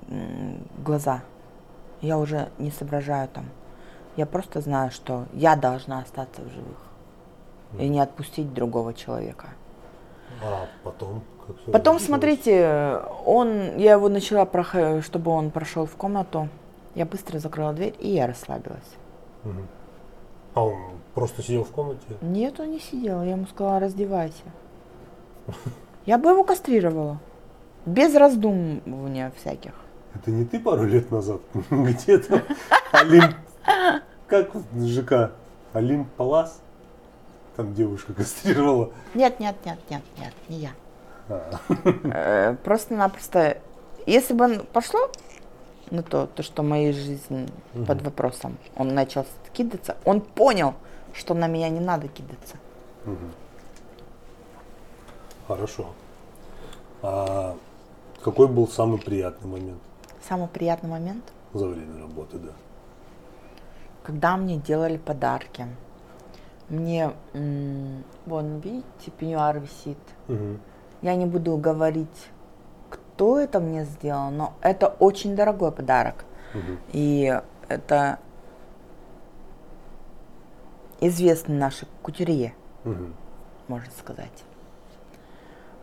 глаза. 0.84 1.22
Я 2.00 2.18
уже 2.18 2.50
не 2.58 2.70
соображаю 2.70 3.28
там. 3.28 3.46
Я 4.16 4.26
просто 4.26 4.60
знаю, 4.60 4.90
что 4.90 5.26
я 5.32 5.56
должна 5.56 6.00
остаться 6.00 6.42
в 6.42 6.48
живых 6.50 6.78
и 7.78 7.88
не 7.88 8.00
отпустить 8.00 8.52
другого 8.52 8.94
человека. 8.94 9.48
А 10.42 10.66
потом? 10.84 11.22
Потом, 11.72 11.98
смотрите, 11.98 13.00
он, 13.24 13.76
я 13.76 13.92
его 13.92 14.08
начала, 14.08 14.48
чтобы 15.02 15.30
он 15.30 15.50
прошел 15.50 15.86
в 15.86 15.96
комнату. 15.96 16.48
Я 16.94 17.06
быстро 17.06 17.38
закрыла 17.38 17.72
дверь, 17.72 17.94
и 17.98 18.08
я 18.08 18.26
расслабилась. 18.26 18.96
Мгм. 19.44 19.66
А 20.54 20.64
он 20.64 20.76
просто 21.14 21.42
сидел 21.42 21.64
в 21.64 21.70
комнате? 21.70 22.00
Нет, 22.20 22.58
он 22.58 22.70
не 22.70 22.80
сидел. 22.80 23.22
Я 23.22 23.32
ему 23.32 23.46
сказала, 23.46 23.80
раздевайся. 23.80 24.42
Я 26.06 26.18
бы 26.18 26.30
его 26.30 26.42
кастрировала. 26.42 27.18
Без 27.86 28.14
раздумывания 28.14 29.32
всяких. 29.38 29.72
Это 30.14 30.30
не 30.30 30.44
ты 30.44 30.58
пару 30.58 30.84
лет 30.84 31.10
назад 31.10 31.40
где-то 31.70 32.42
Олимп... 32.92 33.36
Как 34.26 34.50
ЖК? 34.76 35.32
Олимп 35.72 36.08
Палас? 36.16 36.60
Там 37.56 37.74
девушка 37.74 38.12
кастрировала. 38.14 38.90
Нет, 39.14 39.38
нет, 39.40 39.56
нет, 39.64 39.78
нет, 39.90 40.02
нет, 40.18 40.32
не 40.48 40.56
я. 40.58 40.70
Э, 41.28 42.56
Просто-напросто, 42.64 43.58
если 44.06 44.34
бы 44.34 44.64
пошло 44.72 45.10
на 45.90 46.02
то, 46.02 46.26
то, 46.26 46.42
что 46.42 46.62
моя 46.62 46.92
жизнь 46.92 47.50
под 47.86 48.02
вопросом, 48.02 48.56
он 48.76 48.94
начал 48.94 49.26
кидаться, 49.52 49.96
он 50.04 50.20
понял, 50.20 50.74
что 51.14 51.34
на 51.34 51.46
меня 51.46 51.68
не 51.68 51.80
надо 51.80 52.08
кидаться. 52.08 52.56
Хорошо. 55.46 55.86
А 57.02 57.56
какой 58.22 58.48
был 58.48 58.68
самый 58.68 58.98
приятный 58.98 59.48
момент 59.48 59.80
Самый 60.28 60.48
приятный 60.48 60.90
момент, 60.90 61.24
за 61.54 61.66
время 61.66 62.00
работы, 62.00 62.38
да? 62.38 62.50
когда 64.02 64.36
мне 64.36 64.56
делали 64.56 64.96
подарки. 64.96 65.66
Мне, 66.70 67.12
вон, 68.26 68.58
видите, 68.60 69.10
пеньюар 69.18 69.58
висит. 69.58 69.98
Мгм. 70.28 70.60
Я 71.02 71.14
не 71.14 71.26
буду 71.26 71.56
говорить, 71.56 72.28
кто 72.90 73.38
это 73.38 73.60
мне 73.60 73.84
сделал, 73.84 74.30
но 74.30 74.54
это 74.60 74.88
очень 74.88 75.36
дорогой 75.36 75.70
подарок. 75.72 76.24
Мгм. 76.54 76.78
И 76.92 77.40
это 77.68 78.18
известный 81.00 81.56
наши 81.56 81.86
кутюрье, 82.02 82.54
Мгм. 82.84 83.14
можно 83.68 83.90
сказать. 83.96 84.44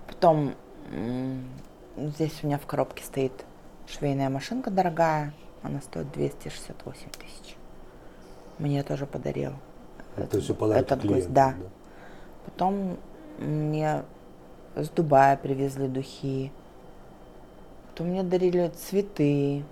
Потом 0.08 0.54
здесь 1.98 2.40
у 2.44 2.48
меня 2.48 2.58
в 2.58 2.66
коробке 2.66 3.04
стоит 3.04 3.46
швейная 3.88 4.30
машинка 4.30 4.70
дорогая. 4.70 5.34
Она 5.64 5.82
стоит 5.82 6.12
268 6.12 7.10
тысяч. 7.12 7.56
Мне 8.60 8.84
тоже 8.84 9.06
подарил. 9.06 9.54
Это 10.16 10.40
все 10.40 10.54
подарки 10.54 10.82
этот 10.84 11.00
гость, 11.02 11.28
клиентам, 11.28 11.34
да. 11.34 11.56
Потом 12.46 12.98
мне 13.40 14.04
с 14.76 14.90
Дубая 14.90 15.38
привезли 15.38 15.88
духи. 15.88 16.52
Потом 17.90 18.08
мне 18.08 18.24
дарили 18.24 18.68
цветы. 18.70 19.64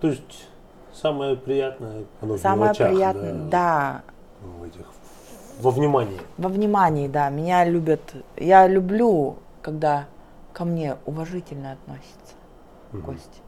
То 0.00 0.08
есть 0.08 0.48
самое 0.92 1.36
приятное, 1.36 2.04
оно 2.20 2.34
в 2.34 2.38
Самое 2.38 2.62
мелочах, 2.64 2.88
приятное, 2.90 3.32
да, 3.32 4.02
в 4.42 4.62
этих, 4.64 4.86
во 5.60 5.70
внимании. 5.70 6.20
во 6.36 6.48
внимании, 6.48 7.08
да. 7.08 7.30
Меня 7.30 7.64
любят. 7.64 8.00
Я 8.36 8.66
люблю, 8.66 9.36
когда 9.62 10.06
ко 10.52 10.64
мне 10.64 10.96
уважительно 11.06 11.72
относятся 11.72 12.34
Мгм. 12.92 13.02
гости. 13.02 13.40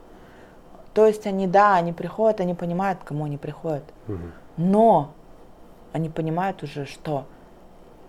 То 0.94 1.06
есть 1.06 1.26
они, 1.26 1.46
да, 1.46 1.74
они 1.76 1.92
приходят, 1.92 2.40
они 2.40 2.54
понимают, 2.54 3.00
к 3.00 3.04
кому 3.04 3.24
они 3.24 3.36
приходят. 3.36 3.84
Мгм. 4.06 4.32
Но 4.56 5.12
они 5.92 6.08
понимают 6.08 6.62
уже, 6.62 6.86
что 6.86 7.24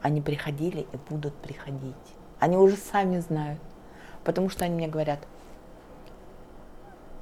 они 0.02 0.22
приходили 0.22 0.82
и 0.92 0.98
будут 1.10 1.34
приходить. 1.36 1.96
Они 2.40 2.58
уже 2.58 2.76
сами 2.78 3.20
знают. 3.20 3.60
Потому 4.24 4.50
что 4.50 4.66
они 4.66 4.76
мне 4.76 4.88
говорят, 4.88 5.20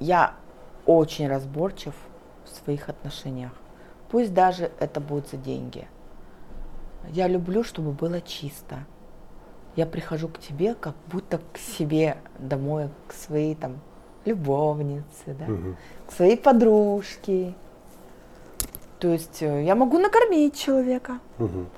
я 0.00 0.34
очень 0.86 1.28
разборчив 1.28 1.94
в 2.44 2.48
своих 2.64 2.88
отношениях. 2.88 3.52
Пусть 4.10 4.32
даже 4.32 4.70
это 4.78 5.00
будет 5.00 5.28
за 5.28 5.36
деньги. 5.36 5.86
Я 7.10 7.28
люблю, 7.28 7.62
чтобы 7.64 7.90
было 7.92 8.20
чисто. 8.20 8.84
Я 9.76 9.86
прихожу 9.86 10.28
к 10.28 10.38
тебе, 10.40 10.74
как 10.74 10.94
будто 11.06 11.40
к 11.52 11.58
себе 11.58 12.16
домой, 12.38 12.88
к 13.06 13.12
своей 13.12 13.54
там 13.54 13.78
любовнице, 14.24 15.34
да 15.38 15.46
Мгм. 15.46 15.76
к 16.06 16.12
своей 16.12 16.36
подружке. 16.36 17.54
То 18.98 19.08
есть 19.08 19.42
э, 19.42 19.64
я 19.64 19.74
могу 19.74 19.98
накормить 19.98 20.58
человека. 20.58 21.20
Мгм. 21.38 21.68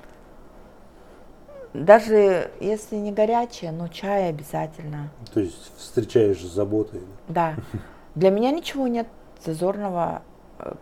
Даже 1.73 2.51
если 2.59 2.97
не 2.97 3.11
горячее, 3.13 3.71
но 3.71 3.87
чай 3.87 4.29
обязательно. 4.29 5.09
То 5.33 5.39
есть 5.39 5.71
встречаешь 5.77 6.39
с 6.41 6.53
заботой. 6.53 7.01
Да. 7.29 7.55
Для 8.15 8.29
меня 8.29 8.51
ничего 8.51 8.87
нет 8.87 9.07
зазорного 9.43 10.21
э, 10.59 10.73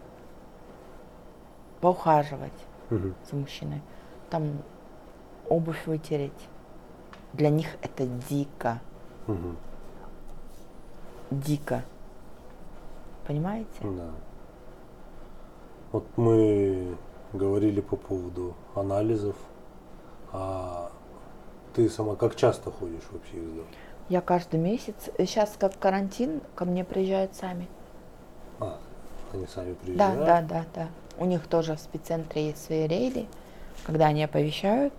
поухаживать 1.80 2.54
Мгм. 2.90 3.14
за 3.30 3.36
мужчиной. 3.36 3.82
Там 4.32 4.64
обувь 5.48 5.86
вытереть. 5.86 6.32
Для 7.34 7.50
них 7.52 7.68
это 7.84 8.08
дико. 8.28 8.80
Мгм. 9.28 9.58
Дико. 11.30 11.84
Понимаете? 13.28 13.70
Да. 13.82 14.10
Вот 15.92 16.06
мы 16.18 16.96
говорили 17.34 17.82
по 17.82 17.96
поводу 17.96 18.56
анализов. 18.74 19.36
А 20.32 20.92
ты 21.74 21.90
сама 21.90 22.16
как 22.16 22.36
часто 22.36 22.72
ходишь 22.72 23.04
вообще 23.12 23.38
их 23.38 23.50
сдавать? 23.50 23.74
Я 24.10 24.22
каждый 24.22 24.60
месяц, 24.60 25.10
сейчас 25.18 25.56
как 25.60 25.78
карантин, 25.78 26.42
ко 26.56 26.66
мне 26.66 26.84
приезжают 26.84 27.36
сами. 27.36 27.68
А, 28.60 28.78
они 29.34 29.46
сами 29.48 29.76
Да, 29.96 30.16
приезжают? 30.16 30.26
да, 30.26 30.42
да, 30.42 30.66
да. 30.76 30.88
У 31.18 31.26
них 31.26 31.48
тоже 31.48 31.76
в 31.76 31.80
спеццентре 31.80 32.48
есть 32.48 32.66
свои 32.66 32.88
рейды, 32.88 33.26
когда 33.86 34.08
они 34.08 34.24
оповещают. 34.24 34.94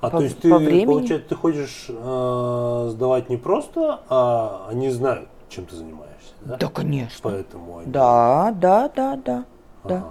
А 0.00 0.10
по- 0.10 0.18
то 0.18 0.22
есть 0.24 0.38
ты, 0.40 0.50
по 0.50 0.58
времени. 0.58 0.84
получается, 0.86 1.28
ты 1.30 1.34
ходишь 1.34 1.86
э, 1.88 2.88
сдавать 2.90 3.30
не 3.30 3.38
просто, 3.38 4.00
а 4.08 4.66
они 4.68 4.90
знают, 4.90 5.28
чем 5.48 5.64
ты 5.66 5.76
занимаешься, 5.76 6.32
да? 6.44 6.56
Да, 6.58 6.68
конечно. 6.68 7.30
Поэтому 7.30 7.78
они... 7.78 7.90
Да, 7.90 8.52
да, 8.54 8.88
да, 8.94 9.16
да. 9.16 9.44
да. 9.84 10.04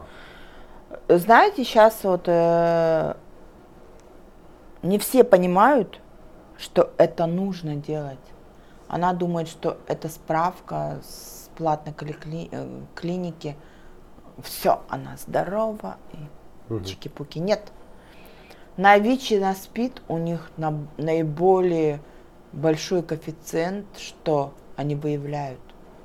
Знаете, 1.08 1.64
сейчас 1.64 2.04
вот 2.04 2.24
э, 2.28 3.14
не 4.82 4.98
все 5.00 5.24
понимают, 5.24 6.00
что 6.58 6.92
это 6.98 7.26
нужно 7.26 7.76
делать. 7.76 8.20
Она 8.88 9.14
думает, 9.14 9.48
что 9.48 9.78
это 9.88 10.08
справка 10.08 11.00
с 11.04 11.50
платной 11.58 11.94
кли- 11.94 12.50
э, 12.52 12.68
клиники. 12.96 13.56
Все, 14.42 14.82
она 14.90 15.18
здорова 15.18 15.98
и 16.14 16.74
Мгм. 16.74 16.84
чики-пуки. 16.86 17.40
Нет. 17.40 17.72
На 18.78 18.98
ВИЧ 18.98 19.34
и 19.34 19.40
на 19.40 19.54
СПИД 19.54 20.02
у 20.08 20.18
них 20.18 20.50
на- 20.58 20.88
наиболее 20.98 22.00
большой 22.54 23.04
коэффициент, 23.04 23.86
что 23.98 24.54
они 24.78 24.96
выявляют. 24.96 25.60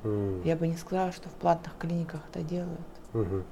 М, 0.05 0.43
Я 0.43 0.57
бы 0.57 0.67
не 0.67 0.77
сказала, 0.77 1.13
что 1.13 1.29
в 1.29 1.33
платных 1.33 1.73
клиниках 1.79 2.21
это 2.33 2.43
делают. 2.43 2.81
мгм. 3.13 3.45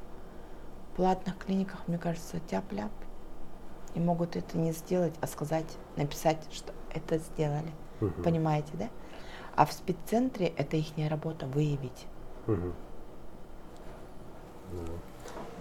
В 0.96 0.98
платных 0.98 1.36
клиниках, 1.36 1.76
мне 1.88 1.98
кажется, 1.98 2.40
тяп-ляп. 2.48 2.90
И 3.94 4.00
могут 4.00 4.34
это 4.34 4.56
не 4.56 4.72
сделать, 4.72 5.12
а 5.20 5.26
сказать, 5.26 5.76
написать, 5.94 6.38
что 6.50 6.72
это 6.90 7.18
сделали. 7.18 7.70
Мгм. 8.00 8.22
Понимаете, 8.22 8.70
да? 8.72 8.88
А 9.56 9.66
в 9.66 9.74
спеццентре 9.74 10.46
это 10.56 10.78
их 10.78 10.86
работа 11.10 11.46
выявить. 11.46 12.06
Да. 12.46 12.56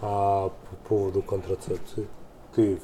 А 0.02 0.50
по 0.50 0.76
поводу 0.88 1.22
контрацепции, 1.22 2.08
ты 2.56 2.80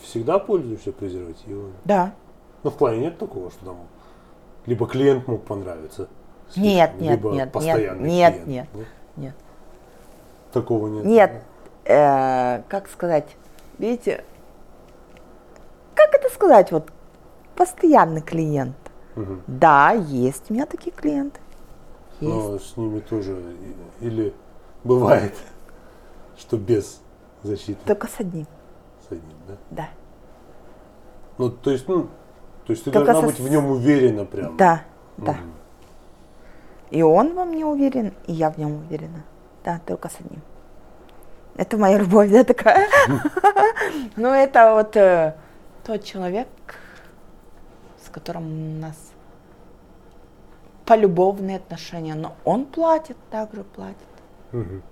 всегда 0.00 0.40
пользуешься 0.40 0.90
презервативами? 0.90 1.74
Да. 1.84 2.16
Ну, 2.64 2.70
в 2.70 2.76
плане 2.78 2.98
нет 2.98 3.18
такого, 3.18 3.52
что 3.52 3.64
там 3.64 3.76
либо 4.66 4.88
клиент 4.88 5.28
мог 5.28 5.44
понравиться, 5.44 6.08
Нет, 6.56 6.90
слишком, 6.90 7.00
нет, 7.00 7.10
либо 7.12 7.28
нет, 7.30 7.38
нет, 7.38 7.52
постоянный 7.52 8.10
нет, 8.10 8.32
клиент, 8.32 8.48
нет. 8.48 8.68
нет? 8.74 8.86
Нет. 9.16 9.34
Такого 10.52 10.88
нет. 10.88 11.04
Нет. 11.04 11.44
Э, 11.84 12.62
как 12.68 12.88
сказать? 12.88 13.36
Видите, 13.78 14.24
как 15.94 16.14
это 16.14 16.28
сказать? 16.32 16.70
Вот 16.72 16.90
постоянный 17.56 18.20
клиент. 18.20 18.76
Мгм. 19.14 19.42
Да, 19.46 19.92
есть 19.92 20.50
у 20.50 20.54
меня 20.54 20.66
такие 20.66 20.92
клиенты. 20.92 21.40
Есть. 22.20 22.34
Но 22.34 22.58
с 22.58 22.76
ними 22.76 23.00
тоже 23.00 23.36
или 24.00 24.32
бывает, 24.84 25.34
что 26.38 26.56
без 26.56 27.00
защиты 27.42 27.80
Только 27.84 28.06
с 28.06 28.20
одним. 28.20 28.46
с 29.08 29.12
одним, 29.12 29.36
да? 29.48 29.56
Да. 29.70 29.88
Ну, 31.38 31.50
то 31.50 31.70
есть, 31.70 31.88
ну, 31.88 32.08
то 32.66 32.72
есть 32.72 32.84
ты 32.84 32.90
Только 32.90 33.12
должна 33.12 33.28
со 33.28 33.34
быть 33.34 33.40
в 33.40 33.50
нем 33.50 33.66
уверена 33.66 34.24
прям. 34.24 34.56
Да, 34.56 34.82
да. 35.16 35.32
Мгм. 35.32 35.52
И 36.90 37.02
он 37.02 37.34
во 37.34 37.44
мне 37.44 37.66
уверен, 37.66 38.12
и 38.26 38.32
я 38.32 38.50
в 38.50 38.58
нем 38.58 38.84
уверена. 38.86 39.24
Да, 39.64 39.80
только 39.86 40.08
с 40.08 40.16
одним. 40.20 40.42
Это 41.56 41.76
моя 41.76 41.98
любовь, 41.98 42.30
да, 42.30 42.44
такая. 42.44 42.88
Ну, 44.16 44.28
это 44.28 44.74
вот 44.74 44.96
э, 44.96 45.34
тот 45.84 46.04
человек, 46.04 46.48
с 48.04 48.08
которым 48.08 48.76
у 48.76 48.80
нас 48.80 48.96
полюбовные 50.86 51.56
отношения. 51.56 52.14
Но 52.14 52.34
он 52.44 52.64
платит, 52.64 53.16
также 53.30 53.64
платит. 53.64 53.96
Мгм. 54.52 54.82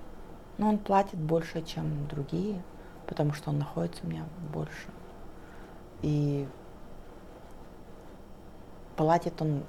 Но 0.58 0.68
он 0.68 0.78
платит 0.78 1.18
больше, 1.18 1.62
чем 1.62 2.06
другие, 2.08 2.60
потому 3.06 3.32
что 3.32 3.50
он 3.50 3.58
находится 3.58 4.04
у 4.04 4.08
меня 4.08 4.24
больше. 4.52 4.88
И 6.02 6.46
платит 8.96 9.40
он, 9.40 9.62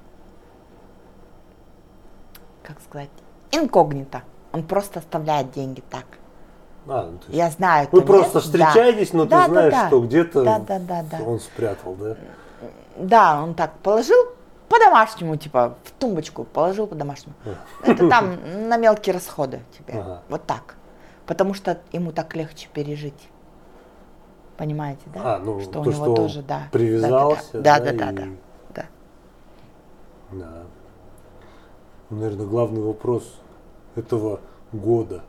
как 2.63 2.81
сказать, 2.81 3.09
инкогнито. 3.51 4.23
Он 4.51 4.63
просто 4.63 4.99
оставляет 4.99 5.51
деньги 5.51 5.81
так. 5.89 6.05
А, 6.87 7.09
ну, 7.11 7.19
Я 7.27 7.49
знаю. 7.51 7.87
Вы 7.91 8.01
просто 8.01 8.35
да. 8.35 8.39
встречаетесь, 8.39 9.13
но 9.13 9.25
Да, 9.25 9.45
ты 9.45 9.47
да, 9.47 9.53
знаешь, 9.53 9.73
да. 9.73 9.87
что 9.87 9.99
где-то 10.01 10.43
Да, 10.43 10.59
да, 10.59 10.79
да, 10.79 11.03
да. 11.11 11.23
он 11.23 11.39
спрятал, 11.39 11.93
да? 11.95 12.15
Да, 12.97 13.41
он 13.43 13.53
так 13.53 13.73
положил 13.79 14.17
по-домашнему, 14.67 15.35
типа, 15.35 15.75
в 15.83 15.91
тумбочку 15.91 16.43
положил 16.43 16.87
по-домашнему. 16.87 17.35
Это 17.83 18.09
там 18.09 18.37
на 18.69 18.77
мелкие 18.77 19.13
расходы 19.13 19.61
тебе. 19.77 19.99
Ага. 19.99 20.21
Вот 20.29 20.43
так. 20.45 20.75
Потому 21.25 21.53
что 21.53 21.79
ему 21.91 22.11
так 22.11 22.35
легче 22.35 22.67
пережить. 22.73 23.29
Понимаете, 24.57 25.01
да? 25.13 25.35
А, 25.35 25.39
ну, 25.39 25.59
что 25.61 25.71
то, 25.71 25.79
у 25.81 25.85
него 25.85 26.05
что 26.05 26.15
тоже, 26.15 26.41
да. 26.41 26.63
привязался, 26.71 27.61
Да, 27.61 27.79
да, 27.79 27.91
да, 27.91 27.91
да, 27.91 27.91
и- 27.91 27.97
да, 28.13 28.25
да. 28.73 28.85
Да. 30.31 30.45
Ну, 32.09 32.17
Наверное, 32.17 32.45
главный 32.45 32.81
вопрос 32.81 33.23
этого 33.95 34.39
года. 34.71 35.23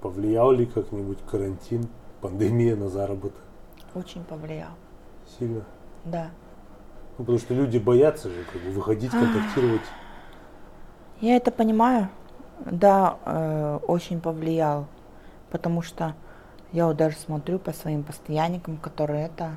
Повлиял 0.00 0.52
ли 0.52 0.66
как-нибудь 0.66 1.18
карантин, 1.30 1.88
пандемия 2.20 2.76
на 2.76 2.88
заработок? 2.88 3.40
Очень 3.94 4.24
повлиял. 4.24 4.70
Сильно? 5.38 5.64
Да. 6.04 6.30
Ну, 7.18 7.24
потому 7.24 7.38
что 7.38 7.54
люди 7.54 7.78
боятся 7.78 8.28
же 8.28 8.44
как 8.52 8.62
бы 8.62 8.70
выходить, 8.70 9.10
контактировать. 9.10 9.80
Я 11.20 11.36
это 11.36 11.50
понимаю. 11.50 12.08
Да, 12.64 13.18
э, 13.24 13.78
очень 13.86 14.20
повлиял. 14.20 14.86
потому 15.50 15.80
что 15.82 16.14
я 16.72 16.86
вот 16.86 16.96
даже 16.96 17.16
смотрю 17.16 17.58
по 17.58 17.72
своим 17.72 18.02
постоянникам, 18.02 18.76
которые 18.76 19.26
это 19.26 19.56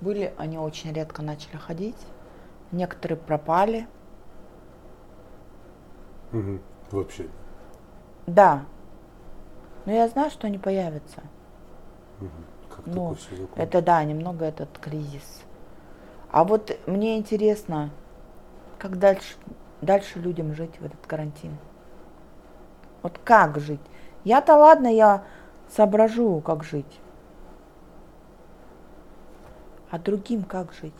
были, 0.00 0.32
они 0.36 0.58
очень 0.58 0.92
редко 0.92 1.22
начали 1.22 1.56
ходить. 1.56 1.96
Некоторые 2.70 3.18
пропали. 3.18 3.86
Угу. 6.32 6.58
Вообще. 6.90 7.26
Да. 8.26 8.64
Но 9.84 9.92
я 9.92 10.08
знаю, 10.08 10.30
что 10.30 10.46
они 10.46 10.58
появятся. 10.58 11.22
Угу. 12.20 12.30
Как 12.76 12.86
Ну. 12.86 13.16
Это 13.56 13.82
да, 13.82 14.02
немного 14.04 14.44
этот 14.44 14.78
кризис. 14.78 15.42
А 16.30 16.44
вот 16.44 16.78
мне 16.86 17.18
интересно, 17.18 17.90
как 18.78 18.98
дальше, 18.98 19.34
дальше 19.80 20.18
людям 20.18 20.54
жить 20.54 20.78
в 20.80 20.84
этот 20.84 21.06
карантин? 21.06 21.56
Вот 23.02 23.18
как 23.22 23.58
жить? 23.58 23.80
Я-то 24.24 24.56
ладно, 24.56 24.86
я 24.86 25.24
соображу, 25.68 26.40
как 26.40 26.64
жить. 26.64 27.00
А 29.90 29.98
другим 29.98 30.44
как 30.44 30.72
жить? 30.72 30.94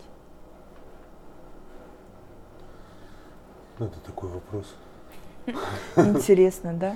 Ну, 3.79 3.87
Это 3.87 3.99
такой 4.01 4.29
вопрос. 4.29 4.75
Интересно, 5.95 6.73
да? 6.73 6.95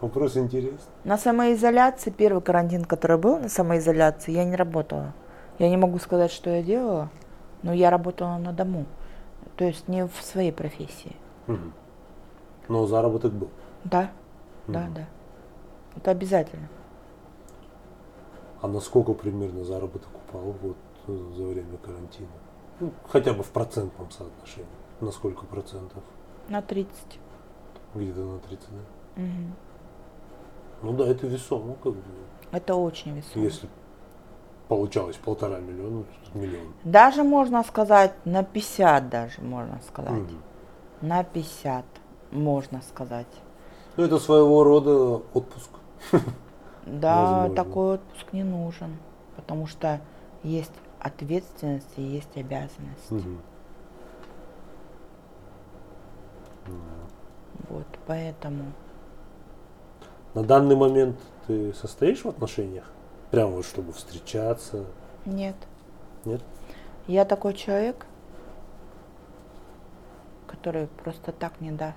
Вопрос 0.00 0.36
интересный. 0.36 0.92
На 1.04 1.16
самоизоляции, 1.16 2.10
первый 2.10 2.42
карантин, 2.42 2.84
который 2.84 3.16
был 3.18 3.38
на 3.38 3.48
самоизоляции, 3.48 4.32
я 4.32 4.44
не 4.44 4.54
работала. 4.56 5.14
Я 5.58 5.70
не 5.70 5.76
могу 5.76 5.98
сказать, 5.98 6.30
что 6.30 6.50
я 6.50 6.62
делала, 6.62 7.08
но 7.62 7.72
я 7.72 7.90
работала 7.90 8.36
на 8.36 8.52
дому. 8.52 8.84
То 9.56 9.64
есть 9.64 9.88
не 9.88 10.06
в 10.06 10.14
своей 10.20 10.52
профессии. 10.52 11.16
Мгм. 11.46 11.72
Но 12.68 12.86
заработок 12.86 13.32
был. 13.32 13.48
Да, 13.84 14.10
да, 14.66 14.80
Мгм. 14.80 14.94
да. 14.94 15.06
Это 15.96 16.10
обязательно. 16.10 16.68
А 18.60 18.68
насколько 18.68 19.14
примерно 19.14 19.64
заработок 19.64 20.08
упал 20.28 20.54
вот 20.62 20.76
э, 21.08 21.32
за 21.36 21.44
время 21.44 21.78
карантина? 21.78 22.28
Ну, 22.80 22.90
хотя 23.08 23.32
бы 23.32 23.42
в 23.42 23.48
процентном 23.50 24.10
соотношении. 24.10 24.68
На 25.00 25.10
сколько 25.10 25.46
процентов? 25.46 26.02
На 26.48 26.60
30. 26.60 27.18
Где-то 27.94 28.20
на 28.20 28.38
30, 28.40 28.68
да? 28.70 29.22
Мгм. 29.22 29.54
Ну 30.82 30.92
да, 30.92 31.06
это 31.06 31.26
весомо, 31.26 31.74
как 31.82 31.92
бы. 31.94 32.02
Это 32.52 32.74
очень 32.74 33.16
весомо. 33.16 33.44
Если 33.44 33.68
получалось 34.68 35.16
полтора 35.16 35.58
миллиона, 35.58 36.04
миллион. 36.34 36.72
Даже 36.84 37.22
можно 37.22 37.62
сказать, 37.64 38.12
на 38.24 38.42
50 38.44 39.08
даже 39.08 39.40
можно 39.40 39.80
сказать. 39.86 40.12
Мгм. 40.12 40.42
На 41.00 41.24
50 41.24 41.84
можно 42.30 42.82
сказать. 42.82 43.26
Ну, 43.96 44.04
это 44.04 44.18
своего 44.18 44.64
рода 44.64 45.22
отпуск. 45.34 45.70
Да, 46.86 47.22
Возможно. 47.22 47.56
такой 47.56 47.94
отпуск 47.94 48.32
не 48.32 48.44
нужен, 48.44 48.96
потому 49.34 49.66
что 49.66 50.00
есть 50.44 50.70
ответственность 51.00 51.92
и 51.96 52.02
есть 52.02 52.36
обязанность. 52.36 53.10
Вот, 57.68 57.86
поэтому. 58.06 58.72
На 60.36 60.42
данный 60.42 60.76
момент 60.76 61.16
ты 61.46 61.72
состоишь 61.72 62.22
в 62.22 62.28
отношениях? 62.28 62.84
Прямо 63.30 63.52
вот 63.52 63.64
чтобы 63.64 63.94
встречаться? 63.94 64.84
Нет. 65.24 65.56
Нет? 66.26 66.42
Я 67.06 67.24
такой 67.24 67.54
человек, 67.54 68.04
который 70.46 70.88
просто 71.02 71.32
так 71.32 71.58
не 71.62 71.70
даст. 71.70 71.96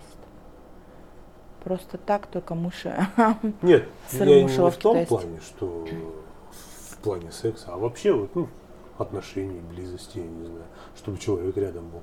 Просто 1.65 1.97
так 1.97 2.27
только 2.27 2.55
мыши. 2.55 2.95
Нет, 3.61 3.89
я 4.13 4.43
не 4.43 4.47
в 4.47 4.77
том 4.77 5.05
плане, 5.05 5.41
что 5.41 5.85
в 6.91 6.97
плане 7.03 7.33
секса, 7.33 7.73
а 7.73 7.77
вообще 7.77 8.13
вот, 8.13 8.33
ну, 8.35 8.47
отношений, 8.97 9.59
близости, 9.59 10.19
я 10.19 10.23
не 10.23 10.45
знаю, 10.45 10.65
чтобы 10.95 11.17
человек 11.17 11.57
рядом 11.57 11.89
был. 11.89 12.01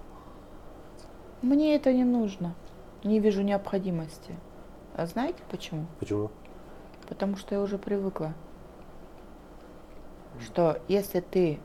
Мне 1.41 1.77
это 1.77 1.95
не 1.95 2.05
нужно. 2.05 2.55
Не 3.05 3.21
вижу 3.21 3.41
необходимости. 3.41 4.35
А 4.97 5.05
знаете 5.05 5.43
почему? 5.51 5.85
Почему? 6.01 6.31
Потому 7.07 7.37
что 7.37 7.55
я 7.55 7.61
уже 7.61 7.77
привыкла, 7.77 8.33
что 10.43 10.81
если 10.89 11.21
ты 11.21 11.59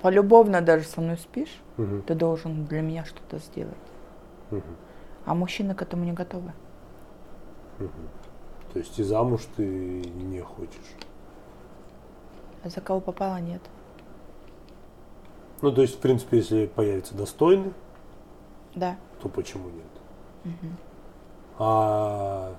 полюбовно 0.00 0.62
даже 0.62 0.84
со 0.86 1.02
мной 1.02 1.18
спишь, 1.18 1.60
Мгм, 1.76 2.02
ты 2.02 2.14
должен 2.14 2.64
для 2.64 2.80
меня 2.80 3.04
что-то 3.04 3.38
сделать. 3.38 3.76
мгм, 4.50 4.62
А 5.26 5.34
мужчины 5.34 5.74
к 5.74 5.82
этому 5.82 6.04
не 6.04 6.12
готовы. 6.12 6.52
мгм. 7.78 7.90
То 8.72 8.78
есть 8.78 8.98
и 8.98 9.02
замуж 9.02 9.42
ты 9.56 9.64
не 9.66 10.40
хочешь? 10.40 10.94
А 12.64 12.70
за 12.70 12.80
кого 12.80 13.00
попало, 13.00 13.36
нет. 13.38 13.60
Ну, 15.60 15.72
то 15.72 15.82
есть, 15.82 15.96
в 15.96 15.98
принципе, 16.00 16.38
если 16.38 16.66
появится 16.66 17.14
достойный, 17.14 17.72
Да. 18.74 18.96
то 19.22 19.28
почему 19.28 19.68
нет? 19.68 19.84
Мгм. 20.44 20.76
А 21.58 22.54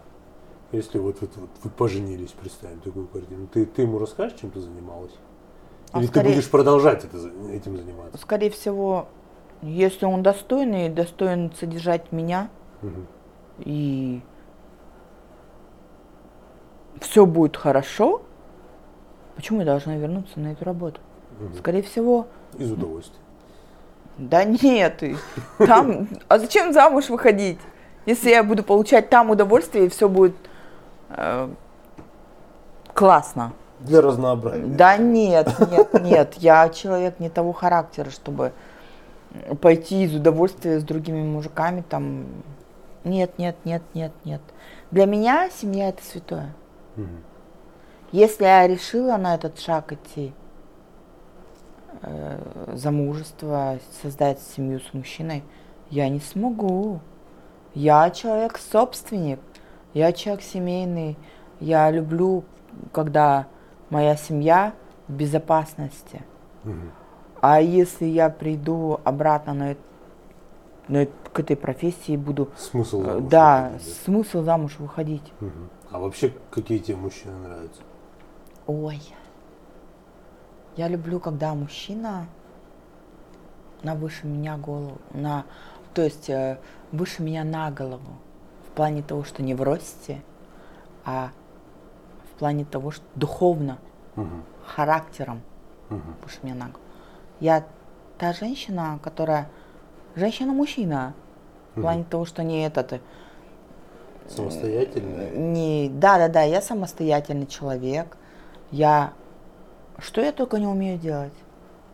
если 0.71 0.97
вот, 0.99 1.17
вот, 1.21 1.29
вот 1.35 1.49
вы 1.63 1.69
поженились, 1.69 2.31
представим 2.31 2.79
такую 2.79 3.07
картину, 3.07 3.47
ты, 3.47 3.65
ты 3.65 3.83
ему 3.83 3.99
расскажешь, 3.99 4.39
чем 4.39 4.51
ты 4.51 4.59
занималась? 4.59 5.13
А 5.91 5.99
Или 5.99 6.07
скорее- 6.07 6.29
ты 6.31 6.35
будешь 6.35 6.49
продолжать 6.49 7.05
это, 7.05 7.17
этим 7.51 7.77
заниматься? 7.77 8.17
Скорее 8.17 8.49
всего, 8.49 9.07
если 9.61 10.05
он 10.05 10.23
достойный, 10.23 10.89
достоин 10.89 11.51
содержать 11.59 12.11
меня, 12.11 12.49
Мгм. 12.81 13.07
и 13.59 14.21
все 17.01 17.25
будет 17.25 17.55
хорошо, 17.55 18.23
почему 19.35 19.59
я 19.59 19.65
должна 19.65 19.95
вернуться 19.95 20.39
на 20.39 20.51
эту 20.53 20.65
работу? 20.65 20.99
Мгм. 21.39 21.55
Скорее 21.57 21.83
всего, 21.83 22.27
Из 22.57 22.71
удовольствия. 22.71 23.19
да 24.17 24.43
нет, 24.43 25.03
и 25.03 25.15
там, 25.59 26.07
а 26.27 26.39
зачем 26.39 26.73
замуж 26.73 27.09
выходить, 27.09 27.59
если 28.07 28.29
я 28.29 28.41
буду 28.41 28.63
получать 28.63 29.09
там 29.09 29.29
удовольствие 29.29 29.85
и 29.85 29.89
все 29.89 30.07
будет 30.09 30.35
э, 31.09 31.49
классно? 32.93 33.53
Для 33.81 34.01
разнообразия. 34.01 34.65
Да 34.65 34.97
нет, 34.97 35.53
нет, 35.71 36.01
нет, 36.01 36.33
я 36.35 36.69
человек 36.69 37.19
не 37.19 37.29
того 37.29 37.53
характера, 37.53 38.09
чтобы 38.09 38.53
пойти 39.61 40.05
из 40.05 40.15
удовольствия 40.15 40.79
с 40.79 40.83
другими 40.83 41.21
мужиками 41.21 41.83
там. 41.87 42.25
Нет, 43.03 43.37
нет, 43.37 43.57
нет, 43.65 43.83
нет, 43.93 44.13
нет. 44.23 44.41
Для 44.89 45.05
меня 45.05 45.49
семья 45.49 45.89
это 45.89 46.03
святое. 46.03 46.53
Мгм. 46.95 47.23
Если 48.13 48.45
я 48.45 48.65
решила 48.67 49.17
на 49.17 49.35
этот 49.35 49.59
шаг 49.59 49.91
идти, 49.91 50.33
э, 52.03 52.39
замужество, 52.73 53.79
создать 54.01 54.39
семью 54.55 54.79
с 54.79 54.93
мужчиной, 54.93 55.43
я 55.89 56.07
не 56.07 56.21
смогу. 56.21 57.01
Я 57.77 58.09
человек-собственник, 58.09 59.39
я 59.93 60.11
человек 60.11 60.43
семейный, 60.43 61.15
я 61.59 61.91
люблю, 61.91 62.43
когда 62.91 63.45
моя 63.91 64.15
семья 64.15 64.73
в 65.07 65.13
безопасности. 65.13 66.23
Мгм. 66.63 66.91
А 67.39 67.61
если 67.61 68.05
я 68.05 68.31
приду 68.31 68.99
обратно 69.03 69.53
на, 69.53 69.75
на 70.87 71.05
к 71.31 71.39
этой 71.39 71.55
профессии 71.55 72.13
и 72.13 72.17
буду, 72.17 72.49
Смысл 72.57 73.01
э, 73.01 73.05
замуж 73.05 73.29
да, 73.29 73.69
выходить, 73.71 73.95
смысл 74.05 74.41
замуж 74.41 74.75
выходить. 74.79 75.33
Мгм. 75.39 75.69
А 75.91 75.99
вообще, 75.99 76.33
какие 76.49 76.79
тебе 76.79 76.97
мужчины 76.97 77.33
нравятся? 77.37 77.81
Ой. 78.65 78.99
Я 80.77 80.87
люблю, 80.87 81.19
когда 81.19 81.53
мужчина 81.53 82.25
на 83.83 83.93
выше 83.93 84.25
меня 84.25 84.57
голову, 84.57 84.97
на, 85.11 85.45
то 85.97 86.03
есть 86.03 86.29
э, 86.29 86.59
выше 86.91 87.23
меня 87.23 87.43
на 87.43 87.71
голову. 87.71 88.19
В 88.67 88.75
плане 88.75 89.01
того, 89.01 89.23
что 89.23 89.41
не 89.41 89.55
в 89.55 89.63
росте, 89.63 90.21
а 91.03 91.31
в 92.31 92.37
плане 92.37 92.65
того, 92.65 92.91
что 92.91 93.03
духовно, 93.15 93.79
Мгм. 94.15 94.43
характером 94.63 95.41
Мгм. 95.89 96.15
выше 96.23 96.37
меня 96.43 96.53
на 96.53 96.65
голову. 96.65 96.79
Я 97.39 97.65
та 98.19 98.31
женщина, 98.33 98.99
которая... 99.01 99.49
Женщина-мужчина. 100.15 101.15
В 101.73 101.81
плане 101.81 102.03
того, 102.03 102.25
что 102.25 102.43
не 102.43 102.63
этот... 102.63 102.93
э, 102.93 102.99
Самостоятельные? 104.29 105.31
Не, 105.31 105.89
да, 105.89 106.19
да, 106.19 106.27
да, 106.27 106.43
я 106.43 106.61
самостоятельный 106.61 107.47
человек. 107.47 108.17
Я 108.69 109.13
что 109.97 110.21
я 110.21 110.31
только 110.31 110.59
не 110.59 110.67
умею 110.67 110.99
делать. 110.99 111.33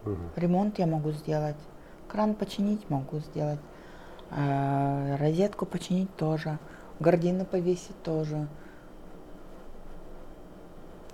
Мгм. 0.04 0.30
Ремонт 0.36 0.78
я 0.78 0.88
могу 0.88 1.12
сделать, 1.12 1.56
кран 2.10 2.34
починить 2.36 2.90
могу 2.90 3.20
сделать, 3.20 3.60
э, 3.60 3.73
розетку 5.20 5.66
починить 5.66 6.16
тоже, 6.16 6.58
гардины 7.00 7.46
повесить 7.46 8.02
тоже. 8.04 8.48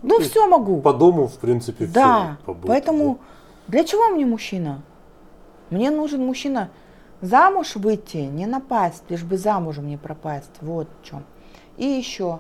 Ну, 0.01 0.20
все 0.20 0.47
могу. 0.47 0.82
По 0.82 0.93
дому, 0.93 1.28
в 1.28 1.38
принципе, 1.39 1.86
Да, 1.86 2.38
все. 2.43 2.53
поэтому 2.65 3.20
для 3.67 3.84
чего 3.84 4.07
мне 4.09 4.26
мужчина? 4.26 4.82
Мне 5.70 5.91
нужен 5.91 6.26
мужчина 6.26 6.70
замуж 7.22 7.76
выйти, 7.76 8.17
не 8.17 8.45
напасть, 8.45 9.03
лишь 9.09 9.24
бы 9.24 9.38
замужем 9.38 9.88
не 9.88 9.97
пропасть. 9.97 10.51
Вот 10.61 10.88
в 11.01 11.05
чем. 11.05 11.24
И 11.78 11.86
еще 11.86 12.39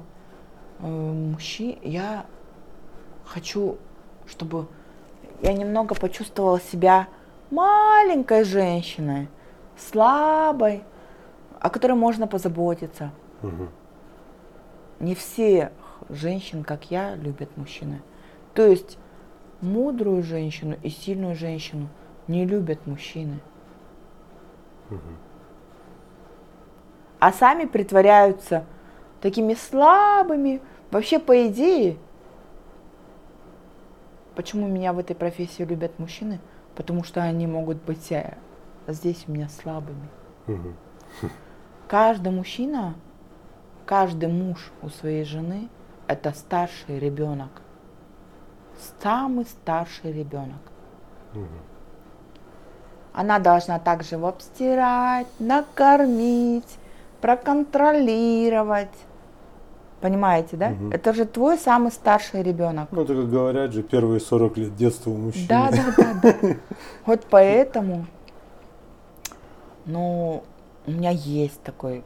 э, 0.79 0.87
мужчин, 0.87 1.77
я 1.83 2.25
хочу, 3.25 3.77
чтобы 4.25 4.67
я 5.41 5.53
немного 5.53 5.95
почувствовала 5.95 6.59
себя 6.59 7.07
маленькой 7.51 8.43
женщиной, 8.45 9.27
слабой, 9.79 10.83
о 11.59 11.69
которой 11.69 11.93
можно 11.93 12.27
позаботиться. 12.27 13.11
Мгм. 13.41 13.69
Не 14.99 15.15
все 15.15 15.71
женщин, 16.09 16.63
как 16.63 16.91
я, 16.91 17.15
любят 17.15 17.55
мужчины. 17.57 18.01
То 18.53 18.65
есть 18.65 18.97
мудрую 19.61 20.23
женщину 20.23 20.77
и 20.83 20.89
сильную 20.89 21.35
женщину 21.35 21.87
не 22.27 22.45
любят 22.45 22.85
мужчины. 22.85 23.39
А 27.19 27.31
сами 27.33 27.65
притворяются 27.65 28.65
такими 29.21 29.53
слабыми. 29.53 30.61
Вообще, 30.89 31.19
по 31.19 31.47
идее, 31.47 31.97
почему 34.35 34.67
меня 34.67 34.93
в 34.93 34.99
этой 34.99 35.15
профессии 35.15 35.63
любят 35.63 35.99
мужчины? 35.99 36.39
Потому 36.75 37.03
что 37.03 37.21
они 37.21 37.45
могут 37.45 37.77
быть 37.83 38.11
э, 38.11 38.37
здесь 38.93 39.25
у 39.27 39.31
меня 39.31 39.49
слабыми. 39.49 40.07
Мгм. 40.47 40.75
Каждый 41.87 42.31
мужчина, 42.31 42.95
каждый 43.85 44.29
муж 44.29 44.71
у 44.81 44.89
своей 44.89 45.23
жены– 45.23 45.69
это 46.07 46.31
старший 46.33 46.99
ребенок. 46.99 47.49
Самый 49.01 49.45
старший 49.45 50.11
ребенок. 50.11 50.61
Она 53.13 53.39
должна 53.39 53.79
также 53.79 54.15
его 54.15 54.27
обстирать, 54.27 55.27
накормить, 55.39 56.77
проконтролировать. 57.21 58.87
Понимаете, 59.99 60.55
да? 60.55 60.69
Мгм. 60.69 60.91
Это 60.91 61.13
же 61.13 61.25
твой 61.25 61.57
самый 61.57 61.91
старший 61.91 62.41
ребенок. 62.41 62.87
Ну, 62.91 63.01
это 63.01 63.13
как 63.13 63.29
говорят 63.29 63.73
же, 63.73 63.83
первые 63.83 64.21
40 64.21 64.57
лет 64.57 64.75
детства 64.75 65.09
у 65.09 65.17
мужчины. 65.17 65.47
Да, 65.49 65.69
да, 65.71 65.93
да, 65.97 66.13
да. 66.21 66.55
Вот 67.05 67.25
поэтому, 67.29 68.05
ну, 69.85 70.43
у 70.85 70.91
меня 70.91 71.11
есть 71.11 71.61
такой 71.63 72.03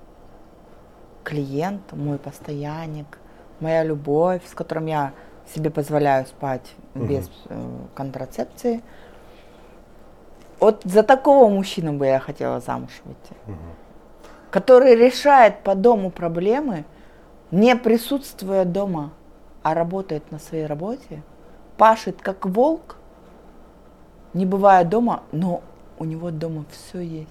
клиент, 1.24 1.92
мой 1.94 2.18
постоянник, 2.18 3.20
моя 3.60 3.84
любовь, 3.84 4.42
с 4.46 4.54
которым 4.54 4.88
я 4.88 5.14
себе 5.54 5.70
позволяю 5.70 6.26
спать 6.26 6.74
Мгм. 6.94 7.08
без 7.08 7.30
э, 7.50 7.78
контрацепции. 7.96 8.82
Вот 10.60 10.82
за 10.84 11.04
такого 11.04 11.50
мужчину 11.50 11.94
бы 11.94 12.06
я 12.06 12.20
хотела 12.20 12.60
замуж 12.60 12.92
выйти, 13.04 13.34
Мгм. 13.48 13.58
который 14.52 14.96
решает 14.96 15.60
по 15.64 15.76
дому 15.76 16.12
проблемы, 16.12 16.86
не 17.52 17.76
присутствуя 17.76 18.66
дома, 18.66 19.12
а 19.62 19.74
работает 19.74 20.32
на 20.32 20.40
своей 20.40 20.66
работе, 20.66 21.22
пашет 21.78 22.22
как 22.22 22.46
волк, 22.46 22.98
не 24.34 24.46
бывая 24.46 24.84
дома, 24.84 25.24
но 25.32 25.62
у 26.00 26.06
него 26.06 26.32
дома 26.32 26.66
все 26.72 27.00
есть. 27.00 27.30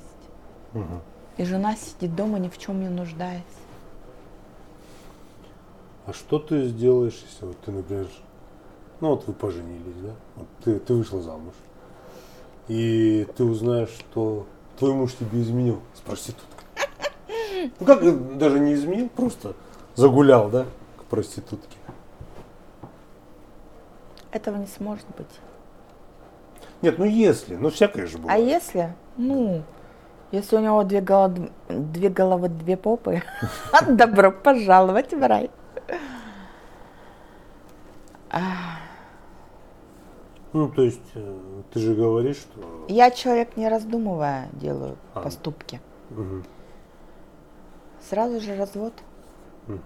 Мгм. 0.74 1.00
И 1.36 1.44
жена 1.44 1.76
сидит 1.76 2.14
дома, 2.14 2.38
ни 2.38 2.48
в 2.48 2.58
чем 2.58 2.80
не 2.80 2.88
нуждаясь. 2.88 3.42
А 6.06 6.12
что 6.12 6.38
ты 6.38 6.66
сделаешь, 6.66 7.22
если 7.30 7.46
вот 7.46 7.58
ты, 7.60 7.70
например, 7.70 8.08
ну 9.00 9.10
вот 9.10 9.26
вы 9.26 9.32
поженились, 9.32 9.96
да? 10.02 10.14
Вот 10.36 10.46
ты, 10.64 10.78
ты 10.78 10.94
вышла 10.94 11.22
замуж. 11.22 11.54
И 12.68 13.26
ты 13.36 13.44
узнаешь, 13.44 13.90
что 13.90 14.46
твой 14.78 14.94
муж 14.94 15.12
тебе 15.14 15.40
изменил 15.42 15.80
с 15.94 16.00
проституткой. 16.00 16.48
Ну 17.78 17.86
как 17.86 18.38
даже 18.38 18.58
не 18.58 18.74
изменил, 18.74 19.08
просто 19.08 19.54
загулял, 19.94 20.48
да, 20.50 20.66
к 20.98 21.04
проститутке. 21.04 21.76
Этого 24.32 24.56
не 24.56 24.66
сможет 24.66 25.06
быть. 25.16 25.28
Нет, 26.80 26.98
ну 26.98 27.04
если, 27.04 27.54
ну 27.54 27.70
всякое 27.70 28.06
же 28.06 28.16
А 28.16 28.20
бывает. 28.20 28.44
если, 28.48 28.94
ну, 29.16 29.62
если 30.32 30.56
у 30.56 30.60
него 30.60 30.82
две 30.82 31.00
головы, 31.00 31.50
две, 31.68 32.08
головы, 32.08 32.48
две 32.48 32.76
попы, 32.76 33.22
добро 33.88 34.32
пожаловать 34.32 35.12
в 35.12 35.26
рай. 35.26 35.50
Ну, 40.52 40.68
то 40.68 40.82
есть, 40.82 41.00
э, 41.14 41.38
ты 41.72 41.80
же 41.80 41.94
говоришь, 41.94 42.36
что... 42.36 42.84
Я 42.88 43.10
человек, 43.10 43.56
не 43.56 43.68
раздумывая, 43.68 44.48
делаю 44.52 44.96
А. 45.14 45.22
поступки. 45.22 45.80
Мгм, 46.10 46.44
Сразу 48.10 48.40
же 48.40 48.54
развод. 48.56 48.92
мгм. 49.66 49.80